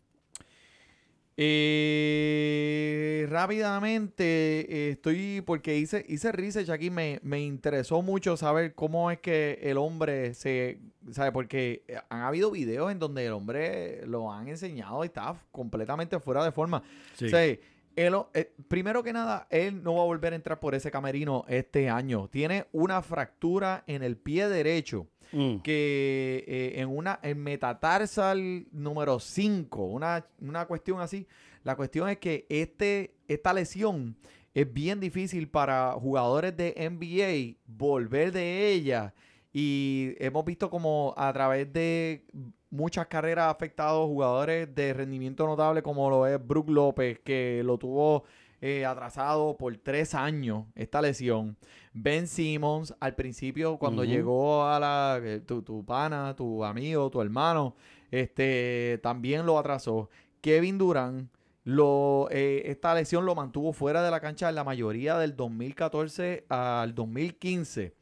Eh, 1.36 3.26
rápidamente 3.28 4.24
eh, 4.24 4.90
estoy 4.90 5.42
porque 5.44 5.76
hice 5.78 6.04
hice 6.08 6.30
research 6.32 6.70
aquí 6.70 6.90
me, 6.90 7.20
me 7.22 7.40
interesó 7.40 8.02
mucho 8.02 8.36
saber 8.36 8.74
cómo 8.74 9.10
es 9.10 9.18
que 9.18 9.58
el 9.62 9.76
hombre 9.78 10.34
se 10.34 10.78
sabe 11.10 11.32
porque 11.32 11.82
eh, 11.88 11.96
han 12.08 12.20
habido 12.22 12.50
videos 12.50 12.90
en 12.92 12.98
donde 12.98 13.26
el 13.26 13.32
hombre 13.32 14.06
lo 14.06 14.32
han 14.32 14.48
enseñado 14.48 15.02
y 15.04 15.06
está 15.06 15.34
completamente 15.50 16.18
fuera 16.20 16.44
de 16.44 16.52
forma 16.52 16.82
Sí. 17.16 17.26
o 17.26 17.28
sea, 17.28 17.56
él, 17.96 18.14
eh, 18.35 18.52
primero 18.68 19.02
que 19.02 19.12
nada, 19.12 19.46
él 19.50 19.83
no 19.83 19.94
va 19.94 20.02
a 20.02 20.07
volver 20.07 20.33
a 20.33 20.37
entrar 20.37 20.61
por 20.61 20.74
ese 20.74 20.90
camerino 20.90 21.44
este 21.48 21.88
año. 21.88 22.28
Tiene 22.28 22.66
una 22.72 23.02
fractura 23.02 23.85
en 23.87 24.02
el 24.02 24.16
pie 24.16 24.48
derecho 24.48 25.07
Mm. 25.35 25.59
que 25.62 26.44
eh, 26.46 26.80
en 26.80 26.88
una 26.88 27.18
en 27.22 27.42
metatarsal 27.42 28.66
número 28.70 29.18
5, 29.18 29.85
una, 29.85 30.24
una 30.40 30.66
cuestión 30.66 31.00
así. 31.00 31.26
La 31.64 31.76
cuestión 31.76 32.09
es 32.09 32.18
que 32.18 32.46
este, 32.48 33.14
esta 33.26 33.52
lesión 33.52 34.16
es 34.52 34.72
bien 34.72 35.00
difícil 35.00 35.48
para 35.48 35.92
jugadores 35.92 36.57
de 36.57 36.74
NBA 36.76 37.59
volver 37.66 38.30
de 38.33 38.70
ella. 38.70 39.12
Y 39.56 40.14
hemos 40.18 40.44
visto 40.44 40.68
como 40.68 41.14
a 41.16 41.32
través 41.32 41.72
de 41.72 42.26
muchas 42.70 43.06
carreras 43.06 43.44
ha 43.44 43.50
afectado 43.50 44.04
jugadores 44.08 44.74
de 44.74 44.92
rendimiento 44.92 45.46
notable 45.46 45.80
como 45.80 46.10
lo 46.10 46.26
es 46.26 46.44
Brook 46.44 46.68
López, 46.68 47.20
que 47.20 47.62
lo 47.64 47.78
tuvo 47.78 48.24
eh, 48.60 48.84
atrasado 48.84 49.56
por 49.56 49.76
tres 49.76 50.12
años 50.14 50.64
esta 50.74 51.00
lesión. 51.00 51.56
Ben 51.92 52.26
Simmons, 52.26 52.96
al 52.98 53.14
principio, 53.14 53.78
cuando 53.78 54.02
llegó 54.02 54.66
a 54.66 54.80
la 54.80 55.20
eh, 55.22 55.38
tu, 55.40 55.62
tu 55.62 55.84
pana, 55.84 56.34
tu 56.34 56.64
amigo, 56.64 57.08
tu 57.08 57.20
hermano, 57.20 57.76
este 58.10 58.98
también 59.04 59.46
lo 59.46 59.56
atrasó. 59.56 60.10
Kevin 60.40 60.78
Durant, 60.78 61.30
lo, 61.62 62.26
eh, 62.32 62.62
esta 62.66 62.92
lesión 62.92 63.24
lo 63.24 63.36
mantuvo 63.36 63.72
fuera 63.72 64.02
de 64.02 64.10
la 64.10 64.18
cancha 64.18 64.48
en 64.48 64.56
la 64.56 64.64
mayoría 64.64 65.16
del 65.16 65.36
2014 65.36 66.44
al 66.48 66.94
2015. 66.94 67.94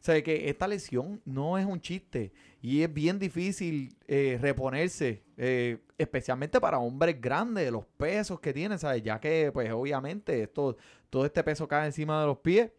Sea, 0.00 0.22
que 0.22 0.48
esta 0.48 0.66
lesión 0.66 1.20
no 1.24 1.58
es 1.58 1.66
un 1.66 1.80
chiste 1.80 2.32
y 2.62 2.82
es 2.82 2.92
bien 2.92 3.18
difícil 3.18 3.94
eh, 4.08 4.38
reponerse, 4.40 5.22
eh, 5.36 5.78
especialmente 5.98 6.58
para 6.58 6.78
hombres 6.78 7.20
grandes, 7.20 7.70
los 7.70 7.84
pesos 7.84 8.40
que 8.40 8.52
tienen, 8.52 8.78
¿sabes? 8.78 9.02
Ya 9.02 9.20
que, 9.20 9.50
pues, 9.52 9.70
obviamente, 9.70 10.42
esto, 10.42 10.76
todo 11.10 11.26
este 11.26 11.44
peso 11.44 11.68
cae 11.68 11.86
encima 11.86 12.20
de 12.20 12.26
los 12.26 12.38
pies. 12.38 12.70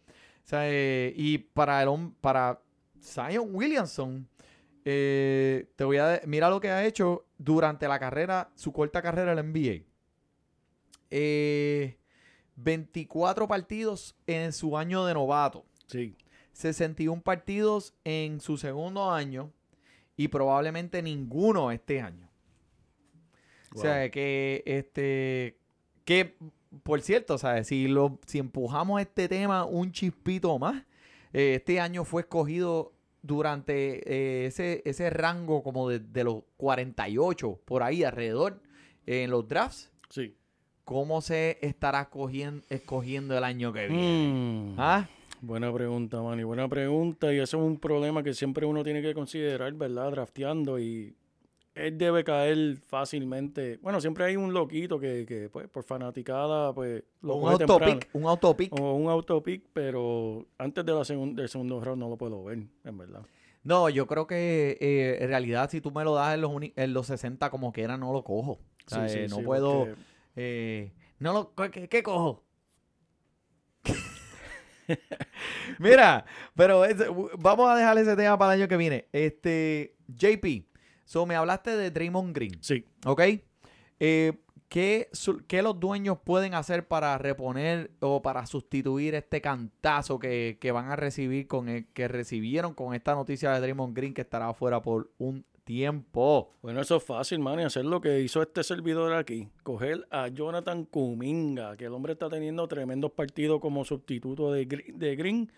Y 1.15 1.37
para 1.37 1.81
el 1.83 2.11
para 2.19 2.59
Zion 3.01 3.53
Williamson, 3.53 4.27
eh, 4.83 5.67
te 5.75 5.83
voy 5.83 5.97
a 5.97 6.21
mira 6.25 6.49
lo 6.49 6.59
que 6.59 6.69
ha 6.69 6.85
hecho 6.85 7.25
durante 7.37 7.87
la 7.87 7.99
carrera, 7.99 8.49
su 8.55 8.71
corta 8.71 9.01
carrera 9.01 9.31
en 9.31 9.35
la 9.35 9.43
NBA. 9.43 9.85
Eh, 11.09 11.97
24 12.55 13.47
partidos 13.47 14.15
en 14.27 14.53
su 14.53 14.77
año 14.77 15.05
de 15.05 15.13
novato. 15.13 15.65
Sí. 15.87 16.15
61 16.61 17.21
partidos 17.21 17.93
en 18.03 18.39
su 18.39 18.57
segundo 18.57 19.11
año 19.11 19.51
y 20.15 20.27
probablemente 20.27 21.01
ninguno 21.01 21.71
este 21.71 22.01
año. 22.01 22.29
O 23.73 23.79
sea, 23.79 24.09
que 24.11 24.63
este 24.65 25.57
que 26.05 26.37
por 26.83 27.01
cierto, 27.01 27.37
¿sabes? 27.37 27.67
Si 27.67 27.87
lo 27.87 28.19
si 28.25 28.39
empujamos 28.39 29.01
este 29.01 29.27
tema 29.27 29.65
un 29.65 29.91
chispito 29.91 30.57
más, 30.59 30.83
eh, 31.33 31.55
este 31.55 31.79
año 31.79 32.05
fue 32.05 32.21
escogido 32.21 32.93
durante 33.21 34.01
eh, 34.11 34.45
ese, 34.47 34.81
ese 34.85 35.09
rango 35.09 35.63
como 35.63 35.89
de, 35.89 35.99
de 35.99 36.23
los 36.23 36.43
48 36.57 37.59
por 37.65 37.83
ahí 37.83 38.03
alrededor 38.03 38.61
eh, 39.05 39.23
en 39.23 39.31
los 39.31 39.47
drafts. 39.47 39.91
Sí. 40.09 40.35
¿Cómo 40.83 41.21
se 41.21 41.57
estará 41.61 42.09
cogiendo, 42.09 42.65
escogiendo 42.69 43.37
el 43.37 43.43
año 43.43 43.71
que 43.71 43.87
viene? 43.87 44.73
Mm. 44.73 44.75
¿Ah? 44.77 45.07
Buena 45.41 45.73
pregunta, 45.73 46.21
Manny. 46.21 46.43
Buena 46.43 46.67
pregunta. 46.67 47.33
Y 47.33 47.37
eso 47.39 47.57
es 47.57 47.63
un 47.63 47.77
problema 47.79 48.21
que 48.23 48.33
siempre 48.33 48.65
uno 48.65 48.83
tiene 48.83 49.01
que 49.01 49.13
considerar, 49.13 49.73
¿verdad? 49.73 50.11
Drafteando. 50.11 50.79
Y 50.79 51.15
él 51.73 51.97
debe 51.97 52.23
caer 52.23 52.77
fácilmente. 52.77 53.77
Bueno, 53.81 53.99
siempre 53.99 54.25
hay 54.25 54.35
un 54.35 54.53
loquito 54.53 54.99
que, 54.99 55.25
que 55.25 55.49
pues, 55.49 55.67
por 55.67 55.83
fanaticada, 55.83 56.73
pues, 56.73 57.03
lo 57.21 57.35
Un 57.35 57.49
autopic, 57.51 58.09
un 58.13 58.25
autopic. 58.25 58.71
O 58.79 58.93
un 58.93 59.09
autopic, 59.09 59.63
pero 59.73 60.45
antes 60.59 60.85
de 60.85 60.91
la 60.93 61.01
segun- 61.03 61.33
del 61.33 61.49
segundo 61.49 61.79
round 61.79 61.99
no 62.01 62.09
lo 62.09 62.17
puedo 62.17 62.43
ver, 62.43 62.59
en 62.83 62.97
verdad. 62.97 63.21
No, 63.63 63.89
yo 63.89 64.07
creo 64.07 64.25
que 64.27 64.77
eh, 64.79 65.17
en 65.23 65.27
realidad 65.29 65.69
si 65.69 65.81
tú 65.81 65.91
me 65.91 66.03
lo 66.03 66.15
das 66.15 66.33
en 66.35 66.41
los, 66.41 66.51
en 66.75 66.93
los 66.93 67.07
60 67.07 67.49
como 67.49 67.71
quiera, 67.71 67.95
no 67.97 68.11
lo 68.13 68.23
cojo. 68.23 68.53
O 68.85 68.89
sea, 68.89 69.07
Sí, 69.07 69.13
sí, 69.13 69.19
eh, 69.21 69.27
no 69.29 69.37
sí, 69.37 69.43
puedo... 69.43 69.79
porque- 69.85 69.95
eh, 70.35 70.91
no 71.19 71.33
lo... 71.33 71.53
¿qué, 71.71 71.87
qué 71.87 72.03
cojo? 72.03 72.43
Mira, 75.79 76.25
pero 76.55 76.85
es- 76.85 76.97
vamos 77.39 77.69
a 77.69 77.75
dejar 77.75 77.97
ese 77.97 78.15
tema 78.15 78.37
para 78.37 78.53
el 78.53 78.61
año 78.61 78.67
que 78.67 78.77
viene. 78.77 79.05
Este, 79.11 79.95
JP, 80.07 80.65
so 81.05 81.25
me 81.25 81.35
hablaste 81.35 81.75
de 81.75 81.91
Draymond 81.91 82.35
Green, 82.35 82.57
Sí. 82.61 82.85
¿ok? 83.05 83.21
Eh, 83.99 84.33
¿qué, 84.69 85.09
su- 85.11 85.45
qué 85.47 85.61
los 85.61 85.79
dueños 85.79 86.17
pueden 86.23 86.53
hacer 86.53 86.87
para 86.87 87.17
reponer 87.17 87.91
o 87.99 88.21
para 88.21 88.45
sustituir 88.45 89.15
este 89.15 89.41
cantazo 89.41 90.17
que, 90.19 90.57
que 90.61 90.71
van 90.71 90.89
a 90.89 90.95
recibir 90.95 91.47
con 91.47 91.69
el, 91.69 91.87
que 91.93 92.07
recibieron 92.07 92.73
con 92.73 92.93
esta 92.95 93.13
noticia 93.13 93.51
de 93.51 93.59
Draymond 93.59 93.95
Green 93.95 94.13
que 94.13 94.21
estará 94.21 94.49
afuera 94.49 94.81
por 94.81 95.11
un 95.17 95.45
tiempo? 95.63 96.51
Bueno, 96.61 96.81
eso 96.81 96.97
es 96.97 97.03
fácil, 97.03 97.39
man, 97.39 97.59
y 97.59 97.63
hacer 97.63 97.85
lo 97.85 98.01
que 98.01 98.19
hizo 98.21 98.41
este 98.41 98.63
servidor 98.63 99.13
aquí. 99.13 99.47
Coger 99.63 100.05
a 100.09 100.27
Jonathan 100.27 100.85
Kuminga, 100.85 101.77
que 101.77 101.85
el 101.85 101.93
hombre 101.93 102.13
está 102.13 102.29
teniendo 102.29 102.67
tremendos 102.67 103.11
partidos 103.11 103.59
como 103.59 103.85
sustituto 103.85 104.51
de, 104.51 104.67
Gre- 104.67 104.93
de 104.93 105.15
Green. 105.15 105.51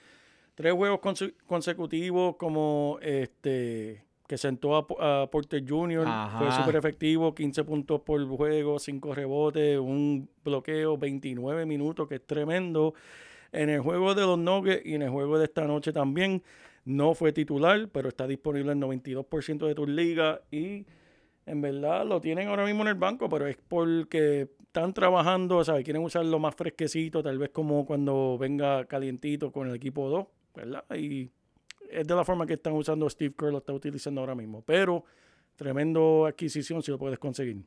Tres 0.56 0.74
juegos 0.74 1.00
conse- 1.00 1.34
consecutivos 1.48 2.36
como 2.38 3.00
este 3.02 4.06
que 4.28 4.38
sentó 4.38 4.76
a, 4.78 5.24
a 5.24 5.30
Porter 5.30 5.64
Jr. 5.68 6.06
Ajá. 6.08 6.40
Fue 6.40 6.52
súper 6.52 6.76
efectivo, 6.78 7.36
15 7.36 7.64
puntos 7.66 8.02
por 8.02 8.26
juego, 8.26 8.80
5 8.80 9.14
rebotes, 9.14 9.78
un 9.78 10.30
bloqueo, 10.46 10.98
29 10.98 11.66
minutos, 11.66 12.08
que 12.08 12.16
es 12.16 12.26
tremendo. 12.26 12.94
En 13.52 13.70
el 13.70 13.82
juego 13.82 14.16
de 14.16 14.22
los 14.22 14.40
Nuggets 14.40 14.86
y 14.86 14.96
en 14.96 15.02
el 15.04 15.10
juego 15.10 15.38
de 15.38 15.46
esta 15.46 15.66
noche 15.68 15.92
también 15.92 16.42
no 16.86 17.14
fue 17.14 17.32
titular, 17.32 17.90
pero 17.90 18.10
está 18.10 18.28
disponible 18.28 18.72
en 18.72 18.82
92% 18.82 19.68
de 19.68 19.76
tus 19.76 19.88
ligas 19.88 20.42
y 20.52 20.86
en 21.46 21.62
verdad 21.62 22.06
lo 22.06 22.22
tienen 22.22 22.48
ahora 22.48 22.66
mismo 22.66 22.82
en 22.82 22.90
el 22.90 22.96
banco, 22.96 23.30
pero 23.30 23.48
es 23.48 23.58
porque 23.68 24.50
están 24.62 24.94
trabajando, 24.94 25.58
o 25.58 25.64
sea, 25.64 25.82
quieren 25.84 26.04
usarlo 26.04 26.40
más 26.40 26.56
fresquecito, 26.56 27.22
tal 27.22 27.38
vez 27.38 27.50
como 27.50 27.86
cuando 27.86 28.38
venga 28.38 28.86
calientito 28.86 29.52
con 29.52 29.70
el 29.70 29.76
equipo 29.76 30.10
2, 30.10 30.26
¿verdad? 30.56 30.84
Y 30.96 31.30
es 31.90 32.08
de 32.08 32.16
la 32.16 32.26
forma 32.26 32.46
que 32.46 32.54
están 32.54 32.74
usando 32.74 33.10
Steve 33.10 33.36
Kerr, 33.38 33.52
lo 33.52 33.60
está 33.60 33.74
utilizando 33.74 34.22
ahora 34.22 34.36
mismo. 34.36 34.64
Pero 34.66 35.04
tremendo 35.56 36.26
adquisición 36.26 36.82
si 36.82 36.92
lo 36.92 36.98
puedes 36.98 37.20
conseguir. 37.20 37.64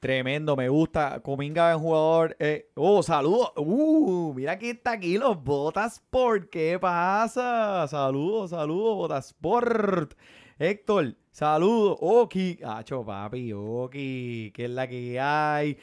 Tremendo, 0.00 0.56
me 0.56 0.68
gusta. 0.70 1.20
Cominga 1.20 1.70
es 1.70 1.76
un 1.76 1.82
jugador. 1.82 2.34
eh, 2.38 2.70
oh, 2.74 3.02
saludos. 3.02 3.52
Uh, 3.56 4.32
mira 4.34 4.56
quién 4.58 4.76
está 4.76 4.92
aquí, 4.92 5.18
los 5.18 5.42
Botasport. 5.44 6.48
¿Qué 6.48 6.78
pasa? 6.80 7.86
Saludos, 7.86 8.50
saludos, 8.50 8.96
Botasport. 8.96 10.14
Héctor, 10.58 11.16
saludos. 11.32 11.98
Oki. 12.00 12.58
Acho, 12.64 13.04
papi, 13.04 13.52
Oki. 13.52 14.52
¿Qué 14.54 14.64
es 14.64 14.70
la 14.70 14.88
que 14.88 15.20
hay? 15.20 15.76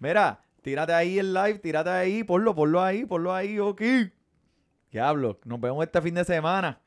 Mira, 0.00 0.42
tírate 0.62 0.92
ahí 0.92 1.18
el 1.20 1.32
live, 1.32 1.60
tírate 1.60 1.90
ahí, 1.90 2.24
ponlo, 2.24 2.56
ponlo 2.56 2.82
ahí, 2.82 3.04
ponlo 3.04 3.32
ahí, 3.32 3.60
Oki. 3.60 4.10
¿Qué 4.90 5.00
hablo? 5.00 5.38
Nos 5.44 5.60
vemos 5.60 5.84
este 5.84 6.02
fin 6.02 6.14
de 6.14 6.24
semana. 6.24 6.82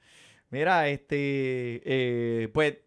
Mira, 0.49 0.89
este, 0.89 1.81
eh, 1.85 2.49
pues, 2.53 2.77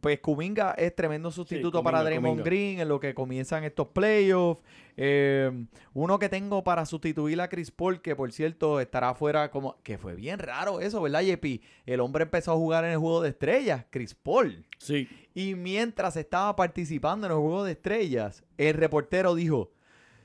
pues 0.00 0.20
Kuminga 0.20 0.72
es 0.78 0.94
tremendo 0.94 1.30
sustituto 1.30 1.82
para 1.82 1.98
Kuminga, 1.98 2.10
Draymond 2.10 2.30
Kuminga. 2.32 2.44
Green 2.44 2.80
en 2.80 2.88
lo 2.88 3.00
que 3.00 3.14
comienzan 3.14 3.64
estos 3.64 3.88
playoffs. 3.88 4.62
Eh, 4.96 5.66
uno 5.94 6.18
que 6.18 6.28
tengo 6.28 6.62
para 6.62 6.86
sustituir 6.86 7.40
a 7.40 7.48
Chris 7.48 7.70
Paul, 7.70 8.00
que 8.00 8.14
por 8.14 8.30
cierto 8.32 8.80
estará 8.80 9.10
afuera 9.10 9.50
como, 9.50 9.76
que 9.82 9.98
fue 9.98 10.14
bien 10.14 10.38
raro 10.38 10.80
eso, 10.80 11.02
¿verdad, 11.02 11.22
JP? 11.22 11.62
El 11.86 12.00
hombre 12.00 12.24
empezó 12.24 12.52
a 12.52 12.56
jugar 12.56 12.84
en 12.84 12.92
el 12.92 12.98
juego 12.98 13.22
de 13.22 13.30
estrellas, 13.30 13.86
Chris 13.90 14.14
Paul. 14.14 14.64
Sí, 14.78 15.08
Y 15.34 15.54
mientras 15.54 16.16
estaba 16.16 16.54
participando 16.54 17.26
en 17.26 17.32
el 17.32 17.38
juego 17.38 17.64
de 17.64 17.72
estrellas, 17.72 18.44
el 18.58 18.74
reportero 18.74 19.34
dijo, 19.34 19.72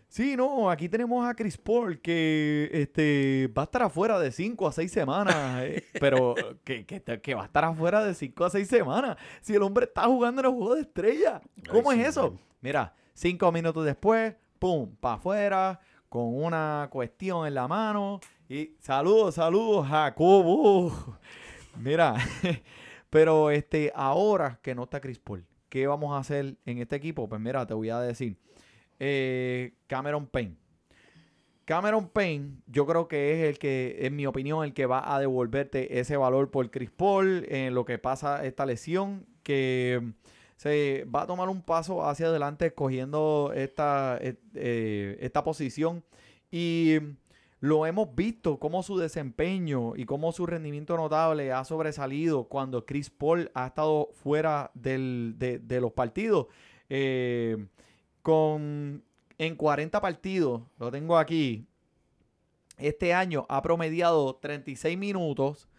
sí, 0.07 0.35
no, 0.35 0.69
aquí 0.69 0.89
tenemos 0.89 1.27
a 1.27 1.33
Chris 1.33 1.57
Paul 1.57 1.99
que 1.99 2.69
este, 2.71 3.49
va 3.57 3.63
a 3.63 3.65
estar 3.65 3.83
afuera 3.83 4.19
de 4.19 4.31
5 4.31 4.67
a 4.67 4.71
6 4.71 4.91
semanas, 4.91 5.63
eh, 5.63 5.83
pero 5.99 6.35
que, 6.63 6.85
que, 6.85 7.01
que 7.01 7.35
va 7.35 7.43
a 7.43 7.45
estar 7.45 7.65
afuera 7.65 8.03
de 8.03 8.13
5 8.13 8.45
a 8.45 8.49
6 8.49 8.67
semanas. 8.67 9.17
Si 9.41 9.53
el 9.53 9.61
hombre 9.61 9.85
está 9.85 10.03
jugando 10.03 10.41
en 10.41 10.47
el 10.47 10.51
juego 10.53 10.75
de 10.75 10.81
estrellas, 10.81 11.41
¿cómo 11.69 11.91
Ay, 11.91 11.99
es 11.99 12.05
sí, 12.05 12.09
eso? 12.11 12.31
man. 12.31 12.39
Mira, 12.61 12.93
5 13.13 13.51
minutos 13.51 13.85
después, 13.85 14.35
pum, 14.59 14.95
para 14.99 15.15
afuera, 15.15 15.79
con 16.09 16.33
una 16.43 16.87
cuestión 16.91 17.45
en 17.47 17.53
la 17.53 17.67
mano. 17.67 18.19
Y 18.47 18.75
saludos, 18.79 19.35
saludos, 19.35 19.87
Jacobo. 19.87 21.17
Mira, 21.77 22.15
pero 23.09 23.49
este, 23.51 23.91
ahora 23.95 24.59
que 24.61 24.75
no 24.75 24.83
está 24.83 25.01
Chris 25.01 25.19
Paul, 25.19 25.45
¿qué 25.69 25.87
vamos 25.87 26.13
a 26.13 26.19
hacer 26.19 26.57
en 26.65 26.77
este 26.79 26.95
equipo? 26.95 27.27
Pues 27.27 27.41
mira, 27.41 27.65
te 27.65 27.73
voy 27.73 27.89
a 27.89 27.99
decir. 27.99 28.37
Eh, 28.99 29.73
Cameron 29.87 30.27
Payne. 30.27 30.55
Cameron 31.65 32.09
Payne, 32.09 32.57
yo 32.67 32.85
creo 32.85 33.07
que 33.07 33.33
es 33.33 33.49
el 33.49 33.57
que, 33.57 33.97
en 34.01 34.15
mi 34.15 34.27
opinión, 34.27 34.63
el 34.63 34.73
que 34.73 34.85
va 34.85 35.15
a 35.15 35.19
devolverte 35.19 35.99
ese 35.99 36.15
valor 36.15 36.51
por 36.51 36.69
Chris 36.69 36.91
Paul 36.91 37.43
en 37.49 37.73
lo 37.73 37.85
que 37.85 37.97
pasa 37.97 38.45
esta 38.45 38.67
lesión, 38.67 39.25
que 39.41 40.13
se 40.57 41.05
va 41.13 41.23
a 41.23 41.27
tomar 41.27 41.49
un 41.49 41.63
paso 41.63 42.07
hacia 42.07 42.27
adelante 42.27 42.71
cogiendo 42.73 43.51
esta, 43.55 44.19
eh, 44.21 44.35
eh, 44.53 45.17
esta 45.21 45.43
posición. 45.43 46.03
Y 46.51 46.97
lo 47.61 47.87
hemos 47.87 48.13
visto 48.13 48.59
cómo 48.59 48.83
su 48.83 48.99
desempeño 48.99 49.95
y 49.95 50.05
cómo 50.05 50.31
su 50.33 50.45
rendimiento 50.45 50.95
notable 50.97 51.51
ha 51.51 51.63
sobresalido 51.65 52.43
cuando 52.43 52.85
Chris 52.85 53.09
Paul 53.09 53.49
ha 53.55 53.65
estado 53.67 54.09
fuera 54.13 54.69
del- 54.75 55.33
de, 55.37 55.81
los 55.81 55.93
partidos. 55.93 56.45
Con 58.25 59.03
en 59.37 59.55
40 59.55 60.01
partidos, 60.01 60.63
lo 60.79 60.89
tengo 60.89 61.15
aquí. 61.15 61.67
Este 62.79 63.13
año 63.13 63.45
ha 63.49 63.61
promediado 63.61 64.37
36 64.37 64.97
minutos, 64.97 65.69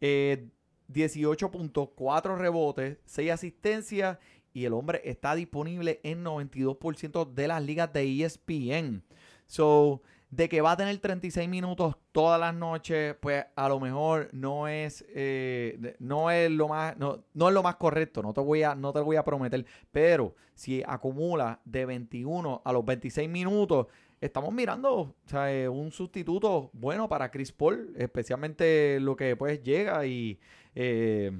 eh, 0.00 0.46
18.4 0.86 2.38
rebotes, 2.38 2.98
6 3.06 3.32
asistencias 3.32 4.18
y 4.52 4.66
el 4.66 4.74
hombre 4.74 5.02
está 5.04 5.34
disponible 5.34 5.98
en 6.04 6.22
92% 6.22 7.34
de 7.34 7.48
las 7.48 7.60
ligas 7.64 7.92
de 7.92 8.22
ESPN. 8.22 9.02
So, 9.46 10.00
de 10.30 10.48
que 10.48 10.60
va 10.60 10.72
a 10.72 10.76
tener 10.76 10.98
36 10.98 11.48
minutos 11.48 11.96
todas 12.12 12.38
las 12.38 12.54
noches, 12.54 13.14
pues 13.20 13.44
a 13.54 13.68
lo 13.68 13.78
mejor 13.80 14.28
no 14.32 14.68
es, 14.68 15.04
eh, 15.08 15.96
no 15.98 16.30
es 16.30 16.50
lo 16.50 16.68
más, 16.68 16.96
no, 16.96 17.24
no 17.34 17.48
es 17.48 17.54
lo 17.54 17.62
más 17.62 17.76
correcto, 17.76 18.22
no 18.22 18.32
te 18.32 18.40
voy 18.40 18.62
a, 18.62 18.74
no 18.74 18.92
te 18.92 19.00
voy 19.00 19.16
a 19.16 19.24
prometer, 19.24 19.64
pero 19.92 20.34
si 20.54 20.82
acumula 20.86 21.60
de 21.64 21.86
21 21.86 22.62
a 22.64 22.72
los 22.72 22.84
26 22.84 23.28
minutos, 23.28 23.86
estamos 24.20 24.52
mirando 24.52 24.92
o 24.94 25.14
sea, 25.26 25.52
eh, 25.52 25.68
un 25.68 25.90
sustituto 25.90 26.70
bueno 26.72 27.08
para 27.08 27.30
Chris 27.30 27.52
Paul, 27.52 27.94
especialmente 27.96 28.98
lo 29.00 29.16
que 29.16 29.36
pues 29.36 29.62
llega 29.62 30.06
y 30.06 30.40
eh, 30.74 31.30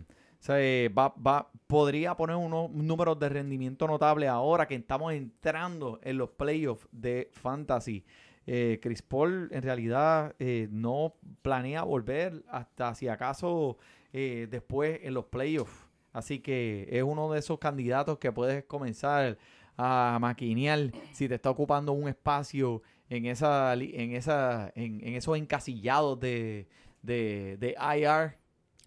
eh, 0.49 0.91
va, 0.97 1.15
va, 1.15 1.51
podría 1.67 2.15
poner 2.17 2.37
unos 2.37 2.71
números 2.71 3.19
de 3.19 3.29
rendimiento 3.29 3.87
notable 3.87 4.29
ahora 4.29 4.67
que 4.67 4.75
estamos 4.75 5.13
entrando 5.13 5.99
en 6.03 6.19
los 6.19 6.31
playoffs 6.31 6.87
de 6.93 7.31
Fantasy. 7.33 8.05
Eh, 8.47 8.79
Chris 8.81 9.03
Paul 9.03 9.49
en 9.53 9.63
realidad 9.63 10.35
eh, 10.39 10.69
no 10.71 11.15
planea 11.43 11.83
volver 11.83 12.45
hasta 12.49 12.95
si 12.95 13.09
acaso 13.09 13.77
eh, 14.13 14.47
después 14.51 15.01
en 15.03 15.15
los 15.15 15.27
playoffs. 15.27 15.87
Así 16.13 16.39
que 16.39 16.89
es 16.91 17.03
uno 17.03 17.31
de 17.33 17.41
esos 17.41 17.59
candidatos 17.59 18.19
que 18.19 18.33
puedes 18.33 18.65
comenzar 18.65 19.37
a 19.77 20.17
maquinear 20.21 20.91
si 21.13 21.29
te 21.29 21.35
está 21.35 21.51
ocupando 21.51 21.93
un 21.93 22.09
espacio 22.09 22.83
en 23.11 23.27
esa 23.27 23.75
en 23.75 24.13
esa 24.13 24.73
en, 24.75 25.07
en 25.07 25.15
esos 25.15 25.37
encasillados 25.37 26.19
de, 26.19 26.67
de, 27.03 27.57
de 27.59 27.77
IR 27.79 28.39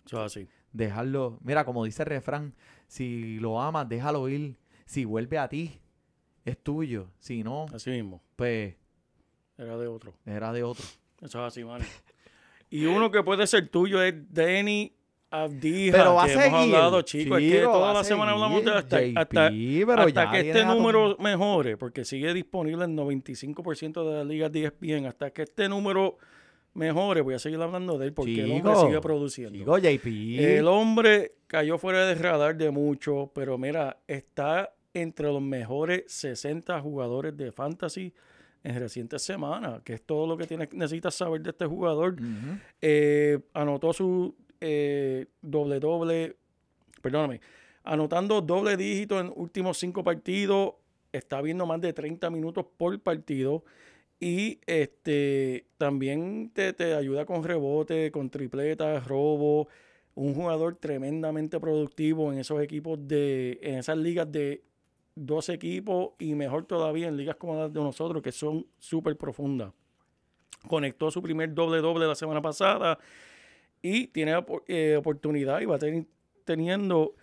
eso 0.06 0.26
es 0.26 0.36
así. 0.36 0.48
dejarlo 0.74 1.38
mira 1.44 1.64
como 1.64 1.86
dice 1.86 2.02
el 2.02 2.08
refrán 2.10 2.56
si 2.88 3.38
lo 3.40 3.62
amas 3.62 3.88
déjalo 3.88 4.28
ir 4.30 4.58
si 4.88 5.06
vuelve 5.06 5.38
a 5.38 5.48
ti 5.48 5.80
es 6.44 6.58
tuyo 6.58 7.12
si 7.20 7.44
no 7.44 7.68
Así 7.72 7.92
mismo. 7.92 8.24
pues 8.36 8.76
Era 9.60 9.78
de 9.78 9.88
otro. 9.88 10.14
era 10.26 10.54
de 10.54 10.64
otro 10.64 10.86
Eso 11.22 11.40
es 11.40 11.48
así, 11.48 11.64
man. 11.64 11.82
Y 12.72 12.86
uno 12.86 13.10
que 13.10 13.24
puede 13.24 13.48
ser 13.48 13.68
tuyo 13.68 14.00
es 14.00 14.14
Danny 14.32 14.94
Abdija. 15.32 15.98
pero 15.98 16.14
va 16.14 16.26
a 16.26 16.28
seguir 16.28 16.46
hemos 16.46 16.62
hablado, 16.62 17.02
chicos. 17.02 17.40
es 17.40 17.52
que 17.52 17.60
chico, 17.60 17.72
toda 17.72 17.94
la 17.96 18.04
semana 18.04 18.32
hablamos 18.32 18.64
de 18.64 18.72
seguir, 18.72 18.78
hasta, 18.78 19.00
JP, 19.00 19.18
hasta, 19.18 19.50
pero 19.50 20.02
hasta 20.04 20.24
ya 20.26 20.32
que 20.32 20.40
este 20.50 20.66
número 20.66 21.18
mejore, 21.18 21.78
porque 21.78 22.06
sigue 22.06 22.32
disponible 22.32 22.86
en 22.86 22.96
95% 22.96 24.08
de 24.08 24.18
las 24.18 24.28
ligas 24.28 24.52
E 24.54 24.66
ESPN. 24.66 25.08
Hasta 25.08 25.32
que 25.32 25.42
este 25.44 25.68
número 25.68 26.20
mejore, 26.76 27.22
voy 27.22 27.34
a 27.34 27.40
seguir 27.40 27.60
hablando 27.60 27.98
de 27.98 28.06
él 28.06 28.14
porque 28.14 28.44
el 28.44 28.52
hombre 28.52 28.74
Chico, 28.74 28.86
sigue 28.86 29.02
produciendo. 29.02 29.58
Chico, 29.58 29.78
JP 29.80 30.08
El 30.40 30.68
hombre 30.68 31.38
cayó 31.48 31.80
fuera 31.80 32.06
del 32.06 32.20
radar 32.20 32.56
de 32.56 32.70
mucho, 32.70 33.32
pero 33.34 33.58
mira, 33.58 33.98
está 34.08 34.74
entre 34.94 35.28
los 35.28 35.42
mejores 35.42 36.04
60 36.08 36.80
jugadores 36.82 37.36
de 37.36 37.52
fantasy 37.52 38.14
en 38.64 38.80
recientes 38.80 39.22
semanas, 39.22 39.82
que 39.84 39.94
es 39.94 40.02
todo 40.02 40.28
lo 40.28 40.38
que 40.38 40.46
tienes, 40.46 40.74
necesitas 40.74 41.16
saber 41.16 41.42
de 41.42 41.52
este 41.52 41.66
jugador. 41.66 42.16
Eh, 42.82 43.40
anotó 43.54 43.94
su 43.94 44.36
eh, 44.60 45.28
doble 45.42 45.80
doble, 45.80 46.36
perdóname, 47.02 47.40
anotando 47.84 48.42
doble 48.42 48.76
dígito 48.76 49.20
en 49.20 49.32
últimos 49.36 49.78
cinco 49.78 50.04
partidos, 50.04 50.74
está 51.12 51.42
viendo 51.42 51.66
más 51.66 51.82
de 51.82 51.94
30 51.94 52.30
minutos 52.30 52.66
por 52.78 53.00
partido 53.02 53.64
Y 54.20 54.60
este 54.68 55.66
también 55.78 56.52
te, 56.54 56.74
te 56.74 56.94
ayuda 56.94 57.26
con 57.26 57.44
rebote, 57.44 58.12
con 58.12 58.30
tripletas, 58.30 59.08
robo. 59.08 59.70
Un 60.16 60.34
jugador 60.34 60.76
tremendamente 60.76 61.60
productivo 61.62 62.34
en 62.34 62.40
esos 62.40 62.62
equipos 62.62 63.00
de, 63.08 63.58
en 63.62 63.76
esas 63.76 63.98
ligas 63.98 64.30
de 64.30 64.64
dos 65.26 65.50
equipos 65.50 66.12
y 66.20 66.34
mejor 66.36 66.66
todavía 66.66 67.08
en 67.08 67.18
ligas 67.18 67.36
como 67.36 67.56
las 67.56 67.72
de 67.74 67.80
nosotros, 67.82 68.22
que 68.24 68.32
son 68.32 68.66
súper 68.78 69.18
profundas. 69.18 69.72
Conectó 70.68 71.10
su 71.12 71.22
primer 71.22 71.54
doble-doble 71.54 72.06
la 72.06 72.16
semana 72.16 72.42
pasada 72.42 72.98
y 73.82 74.08
tiene 74.08 74.34
eh, 74.68 74.96
oportunidad 74.98 75.62
y 75.62 75.66
va 75.66 75.76
a 75.78 75.80
tener 75.80 76.06
teniendo, 76.44 77.16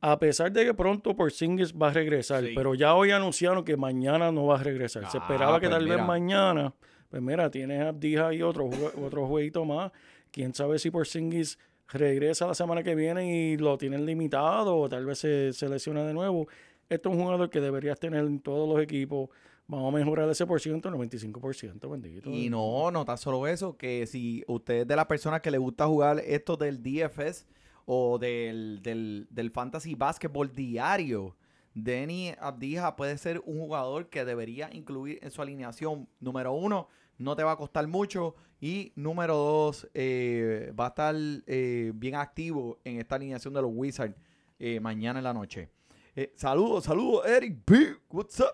a 0.00 0.18
pesar 0.18 0.50
de 0.50 0.64
que 0.64 0.74
pronto 0.74 1.14
Porzingis 1.14 1.72
va 1.74 1.88
a 1.88 1.92
regresar, 1.92 2.42
Sí. 2.44 2.52
pero 2.54 2.74
ya 2.74 2.94
hoy 2.94 3.10
anunciaron 3.12 3.64
que 3.64 3.76
mañana 3.76 4.32
no 4.32 4.46
va 4.46 4.58
a 4.58 4.62
regresar. 4.62 5.08
Se 5.10 5.18
Ah, 5.18 5.20
esperaba 5.22 5.60
que 5.60 5.68
pues 5.68 5.78
tal 5.78 5.88
vez 5.88 6.04
mañana, 6.04 6.74
pues 7.08 7.22
mira, 7.22 7.50
tienes 7.50 7.80
a 7.82 7.88
Abdija 7.88 8.32
y 8.34 8.42
otro, 8.42 8.68
otro 9.04 9.26
jueguito 9.26 9.64
más. 9.64 9.92
Quién 10.32 10.54
sabe 10.54 10.78
si 10.78 10.90
Porzingis 10.90 11.58
regresa 11.92 12.46
la 12.46 12.54
semana 12.54 12.82
que 12.82 12.94
viene 12.94 13.36
y 13.52 13.56
lo 13.56 13.76
tienen 13.78 14.06
limitado 14.06 14.76
o 14.76 14.88
tal 14.88 15.04
vez 15.06 15.18
se, 15.18 15.52
se 15.52 15.68
lesiona 15.68 16.04
de 16.04 16.14
nuevo. 16.14 16.48
Esto 16.90 17.08
es 17.08 17.14
un 17.14 17.22
jugador 17.22 17.48
que 17.48 17.60
deberías 17.60 17.98
tener 17.98 18.24
en 18.24 18.40
todos 18.40 18.68
los 18.68 18.82
equipos. 18.82 19.30
Vamos 19.68 19.94
a 19.94 19.96
mejorar 19.96 20.28
ese 20.28 20.44
por 20.44 20.60
ciento, 20.60 20.90
95%, 20.90 21.88
bendito. 21.88 22.28
Y 22.28 22.50
no, 22.50 22.90
no 22.90 23.04
tan 23.04 23.16
solo 23.16 23.46
eso, 23.46 23.76
que 23.76 24.06
si 24.08 24.42
usted 24.48 24.80
es 24.80 24.86
de 24.88 24.96
las 24.96 25.06
personas 25.06 25.40
que 25.40 25.52
le 25.52 25.58
gusta 25.58 25.86
jugar 25.86 26.18
esto 26.18 26.56
del 26.56 26.82
DFS 26.82 27.46
o 27.86 28.18
del, 28.18 28.80
del, 28.82 29.28
del 29.30 29.50
Fantasy 29.52 29.94
Basketball 29.94 30.52
diario, 30.52 31.36
Denny 31.74 32.34
Abdija 32.40 32.96
puede 32.96 33.16
ser 33.16 33.40
un 33.44 33.60
jugador 33.60 34.08
que 34.08 34.24
debería 34.24 34.68
incluir 34.72 35.20
en 35.22 35.30
su 35.30 35.40
alineación. 35.40 36.08
Número 36.18 36.52
uno, 36.52 36.88
no 37.18 37.36
te 37.36 37.44
va 37.44 37.52
a 37.52 37.56
costar 37.56 37.86
mucho. 37.86 38.34
Y 38.60 38.92
número 38.96 39.36
dos, 39.36 39.88
eh, 39.94 40.72
va 40.78 40.86
a 40.86 40.88
estar 40.88 41.14
eh, 41.46 41.92
bien 41.94 42.16
activo 42.16 42.78
en 42.84 42.98
esta 42.98 43.14
alineación 43.14 43.54
de 43.54 43.62
los 43.62 43.70
Wizards 43.72 44.16
eh, 44.58 44.80
mañana 44.80 45.20
en 45.20 45.24
la 45.24 45.32
noche. 45.32 45.70
Eh, 46.20 46.34
saludos, 46.36 46.84
saludos, 46.84 47.26
Eric 47.26 47.62
B. 47.66 47.96
What's 48.10 48.40
up? 48.40 48.52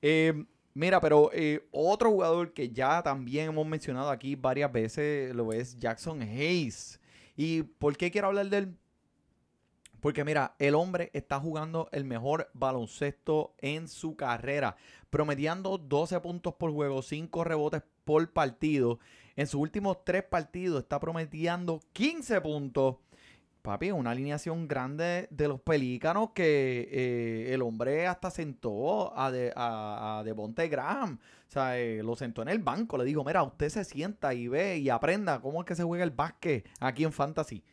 Eh, 0.00 0.46
mira, 0.72 1.02
pero 1.02 1.28
eh, 1.34 1.68
otro 1.70 2.10
jugador 2.10 2.54
que 2.54 2.70
ya 2.70 3.02
también 3.02 3.48
hemos 3.50 3.66
mencionado 3.66 4.08
aquí 4.08 4.36
varias 4.36 4.72
veces 4.72 5.36
lo 5.36 5.52
es 5.52 5.76
Jackson 5.76 6.22
Hayes. 6.22 6.98
¿Y 7.36 7.64
por 7.64 7.94
qué 7.98 8.10
quiero 8.10 8.28
hablar 8.28 8.48
de 8.48 8.56
él? 8.56 8.78
Porque 10.00 10.24
mira, 10.24 10.54
el 10.58 10.74
hombre 10.74 11.10
está 11.12 11.38
jugando 11.38 11.90
el 11.92 12.06
mejor 12.06 12.48
baloncesto 12.54 13.54
en 13.58 13.86
su 13.86 14.16
carrera, 14.16 14.74
promediando 15.10 15.76
12 15.76 16.18
puntos 16.20 16.54
por 16.54 16.72
juego, 16.72 17.02
5 17.02 17.44
rebotes 17.44 17.82
por 18.06 18.32
partido. 18.32 18.98
En 19.36 19.46
sus 19.46 19.60
últimos 19.60 20.02
3 20.06 20.22
partidos 20.22 20.82
está 20.82 20.98
promediando 20.98 21.82
15 21.92 22.40
puntos. 22.40 22.96
Papi, 23.64 23.92
una 23.92 24.10
alineación 24.10 24.68
grande 24.68 25.26
de 25.30 25.48
los 25.48 25.58
pelícanos 25.58 26.32
que 26.34 26.86
eh, 26.92 27.54
el 27.54 27.62
hombre 27.62 28.06
hasta 28.06 28.30
sentó 28.30 29.18
a, 29.18 29.30
de, 29.32 29.54
a, 29.56 30.18
a 30.18 30.22
Devontae 30.22 30.68
Graham. 30.68 31.18
O 31.48 31.50
sea, 31.50 31.78
eh, 31.78 32.02
lo 32.02 32.14
sentó 32.14 32.42
en 32.42 32.50
el 32.50 32.58
banco. 32.58 32.98
Le 32.98 33.04
dijo, 33.04 33.24
mira, 33.24 33.42
usted 33.42 33.70
se 33.70 33.84
sienta 33.84 34.34
y 34.34 34.48
ve 34.48 34.76
y 34.76 34.90
aprenda 34.90 35.40
cómo 35.40 35.62
es 35.62 35.66
que 35.66 35.74
se 35.74 35.82
juega 35.82 36.04
el 36.04 36.10
básquet 36.10 36.68
aquí 36.78 37.04
en 37.04 37.12
Fantasy. 37.14 37.64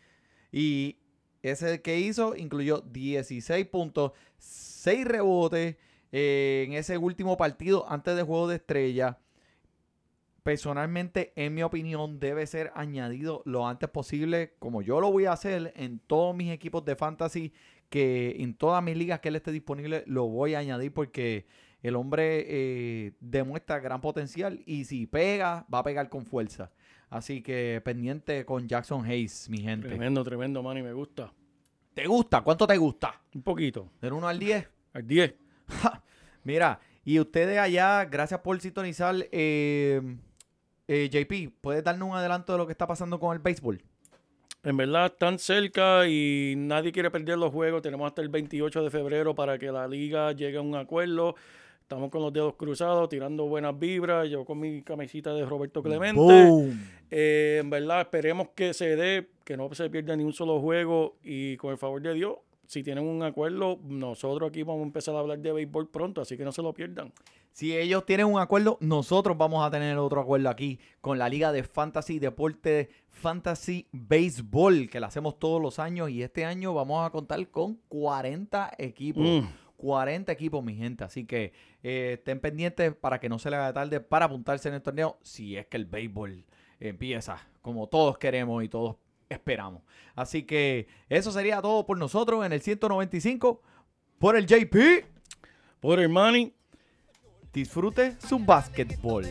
Y 0.49 0.95
ese 1.41 1.81
que 1.81 1.99
hizo 1.99 2.37
incluyó 2.37 2.79
16 2.79 3.65
puntos, 3.65 4.13
6 4.37 5.05
rebotes 5.05 5.75
eh, 6.13 6.63
en 6.67 6.73
ese 6.73 6.97
último 6.97 7.35
partido 7.35 7.85
antes 7.91 8.15
del 8.15 8.23
juego 8.23 8.47
de 8.47 8.55
estrella. 8.55 9.17
Personalmente, 10.43 11.33
en 11.35 11.53
mi 11.53 11.61
opinión, 11.61 12.19
debe 12.19 12.47
ser 12.47 12.71
añadido 12.73 13.43
lo 13.45 13.67
antes 13.67 13.89
posible, 13.89 14.55
como 14.57 14.81
yo 14.81 14.99
lo 14.99 15.11
voy 15.11 15.25
a 15.25 15.33
hacer 15.33 15.71
en 15.75 15.99
todos 15.99 16.35
mis 16.35 16.51
equipos 16.51 16.83
de 16.83 16.95
fantasy, 16.95 17.53
que 17.89 18.37
en 18.39 18.55
todas 18.55 18.81
mis 18.83 18.97
ligas 18.97 19.19
que 19.19 19.29
él 19.29 19.35
esté 19.35 19.51
disponible, 19.51 20.03
lo 20.07 20.27
voy 20.27 20.55
a 20.55 20.59
añadir 20.59 20.93
porque 20.93 21.45
el 21.83 21.95
hombre 21.95 22.45
eh, 22.47 23.13
demuestra 23.19 23.79
gran 23.79 24.01
potencial 24.01 24.61
y 24.65 24.85
si 24.85 25.05
pega, 25.05 25.65
va 25.71 25.79
a 25.79 25.83
pegar 25.83 26.09
con 26.09 26.25
fuerza. 26.25 26.71
Así 27.09 27.41
que 27.43 27.81
pendiente 27.83 28.45
con 28.45 28.67
Jackson 28.67 29.05
Hayes, 29.05 29.49
mi 29.49 29.59
gente. 29.59 29.89
Tremendo, 29.89 30.23
tremendo, 30.23 30.63
man, 30.63 30.77
y 30.77 30.81
me 30.81 30.93
gusta. 30.93 31.33
¿Te 31.93 32.07
gusta? 32.07 32.41
¿Cuánto 32.41 32.65
te 32.65 32.77
gusta? 32.77 33.21
Un 33.35 33.43
poquito. 33.43 33.91
¿Del 34.01 34.13
1 34.13 34.27
al 34.27 34.39
10? 34.39 34.69
Al 34.93 35.07
10. 35.07 35.35
Ja, 35.67 36.01
Mira, 36.43 36.79
y 37.03 37.19
ustedes 37.19 37.59
allá, 37.59 38.05
gracias 38.05 38.39
por 38.39 38.59
sintonizar. 38.61 39.15
eh, 39.31 40.01
eh, 40.93 41.09
JP, 41.09 41.53
¿puedes 41.61 41.85
darnos 41.85 42.09
un 42.09 42.15
adelanto 42.17 42.51
de 42.51 42.57
lo 42.57 42.65
que 42.65 42.73
está 42.73 42.85
pasando 42.85 43.17
con 43.17 43.31
el 43.33 43.39
béisbol? 43.39 43.81
En 44.61 44.75
verdad 44.75 45.05
están 45.05 45.39
cerca 45.39 46.05
y 46.05 46.53
nadie 46.57 46.91
quiere 46.91 47.09
perder 47.09 47.37
los 47.37 47.49
juegos. 47.53 47.81
Tenemos 47.81 48.07
hasta 48.07 48.21
el 48.21 48.27
28 48.27 48.83
de 48.83 48.89
febrero 48.89 49.33
para 49.33 49.57
que 49.57 49.71
la 49.71 49.87
liga 49.87 50.33
llegue 50.33 50.57
a 50.57 50.61
un 50.61 50.75
acuerdo. 50.75 51.35
Estamos 51.81 52.11
con 52.11 52.21
los 52.21 52.33
dedos 52.33 52.55
cruzados, 52.55 53.07
tirando 53.07 53.45
buenas 53.45 53.79
vibras. 53.79 54.29
Yo 54.29 54.43
con 54.43 54.59
mi 54.59 54.81
camisita 54.81 55.33
de 55.33 55.45
Roberto 55.45 55.81
Clemente. 55.81 56.75
Eh, 57.09 57.59
en 57.61 57.69
verdad, 57.69 58.01
esperemos 58.01 58.49
que 58.53 58.73
se 58.73 58.97
dé, 58.97 59.29
que 59.45 59.55
no 59.55 59.73
se 59.73 59.89
pierda 59.89 60.17
ni 60.17 60.25
un 60.25 60.33
solo 60.33 60.59
juego. 60.59 61.15
Y 61.23 61.55
con 61.55 61.71
el 61.71 61.77
favor 61.77 62.01
de 62.01 62.15
Dios, 62.15 62.35
si 62.67 62.83
tienen 62.83 63.05
un 63.05 63.23
acuerdo, 63.23 63.79
nosotros 63.83 64.49
aquí 64.49 64.63
vamos 64.63 64.81
a 64.81 64.87
empezar 64.87 65.15
a 65.15 65.19
hablar 65.19 65.39
de 65.39 65.53
béisbol 65.53 65.89
pronto, 65.89 66.19
así 66.19 66.35
que 66.35 66.43
no 66.43 66.51
se 66.51 66.61
lo 66.61 66.73
pierdan. 66.73 67.13
Si 67.51 67.77
ellos 67.77 68.05
tienen 68.05 68.27
un 68.27 68.39
acuerdo, 68.39 68.77
nosotros 68.79 69.37
vamos 69.37 69.65
a 69.65 69.69
tener 69.69 69.97
otro 69.97 70.21
acuerdo 70.21 70.49
aquí 70.49 70.79
con 71.01 71.19
la 71.19 71.27
Liga 71.27 71.51
de 71.51 71.63
Fantasy 71.63 72.17
Deporte 72.17 72.89
Fantasy 73.09 73.87
Baseball, 73.91 74.89
que 74.89 74.99
la 74.99 75.07
hacemos 75.07 75.37
todos 75.37 75.61
los 75.61 75.77
años 75.77 76.09
y 76.09 76.23
este 76.23 76.45
año 76.45 76.73
vamos 76.73 77.05
a 77.05 77.09
contar 77.09 77.45
con 77.49 77.75
40 77.89 78.71
equipos. 78.77 79.23
Mm. 79.23 79.47
40 79.77 80.31
equipos, 80.31 80.63
mi 80.63 80.75
gente. 80.75 81.03
Así 81.03 81.25
que 81.25 81.53
eh, 81.81 82.13
estén 82.13 82.39
pendientes 82.39 82.93
para 82.93 83.19
que 83.19 83.29
no 83.29 83.39
se 83.39 83.49
les 83.49 83.57
haga 83.57 83.73
tarde 83.73 83.99
para 83.99 84.25
apuntarse 84.25 84.69
en 84.69 84.75
el 84.75 84.81
torneo 84.81 85.17
si 85.23 85.57
es 85.57 85.65
que 85.65 85.77
el 85.77 85.85
béisbol 85.85 86.45
empieza 86.79 87.47
como 87.61 87.87
todos 87.87 88.17
queremos 88.17 88.63
y 88.63 88.69
todos 88.69 88.97
esperamos. 89.27 89.81
Así 90.15 90.43
que 90.43 90.87
eso 91.09 91.31
sería 91.31 91.61
todo 91.61 91.85
por 91.85 91.97
nosotros 91.97 92.45
en 92.45 92.53
el 92.53 92.61
195 92.61 93.61
por 94.19 94.35
el 94.35 94.45
JP. 94.45 95.05
Por 95.79 95.99
el 95.99 96.09
money, 96.09 96.53
Disfrute 97.53 98.15
su 98.27 98.39
básquetbol. 98.39 99.25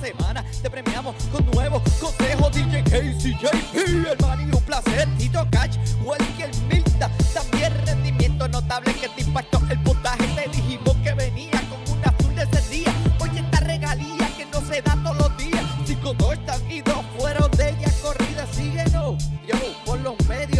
Semana, 0.00 0.44
te 0.62 0.68
premiamos 0.68 1.14
con 1.32 1.44
nuevos 1.50 1.82
consejos. 1.98 2.52
DJ 2.52 2.84
Casey, 2.84 3.34
JP, 3.40 3.74
el 3.74 4.16
Manny, 4.20 4.44
un 4.44 4.62
placer. 4.64 5.08
Tito 5.16 5.46
Cash, 5.50 5.78
Walker 6.04 6.50
Milta, 6.68 7.10
también 7.32 7.72
rendimiento 7.86 8.46
notable 8.48 8.92
que 8.94 9.08
te 9.08 9.22
impactó 9.22 9.60
el 9.70 9.82
puntaje. 9.82 10.26
Te 10.36 10.50
dijimos 10.50 10.94
que 11.02 11.14
venía 11.14 11.60
con 11.70 11.96
una 11.96 12.08
azul 12.08 12.34
de 12.34 12.42
ese 12.42 12.70
día. 12.70 12.94
Oye, 13.18 13.40
esta 13.40 13.60
regalía 13.60 14.28
que 14.36 14.44
no 14.46 14.60
se 14.60 14.82
da 14.82 14.94
todos 15.02 15.16
los 15.16 15.36
días. 15.38 15.64
Cinco 15.86 16.14
touchdowns 16.14 16.70
y 16.70 16.82
dos 16.82 17.04
fueron 17.18 17.50
de 17.52 17.70
ella 17.70 17.92
corrida. 18.02 18.46
Síguenos, 18.52 19.24
yo, 19.46 19.56
por 19.86 19.98
los 20.00 20.14
medios. 20.28 20.53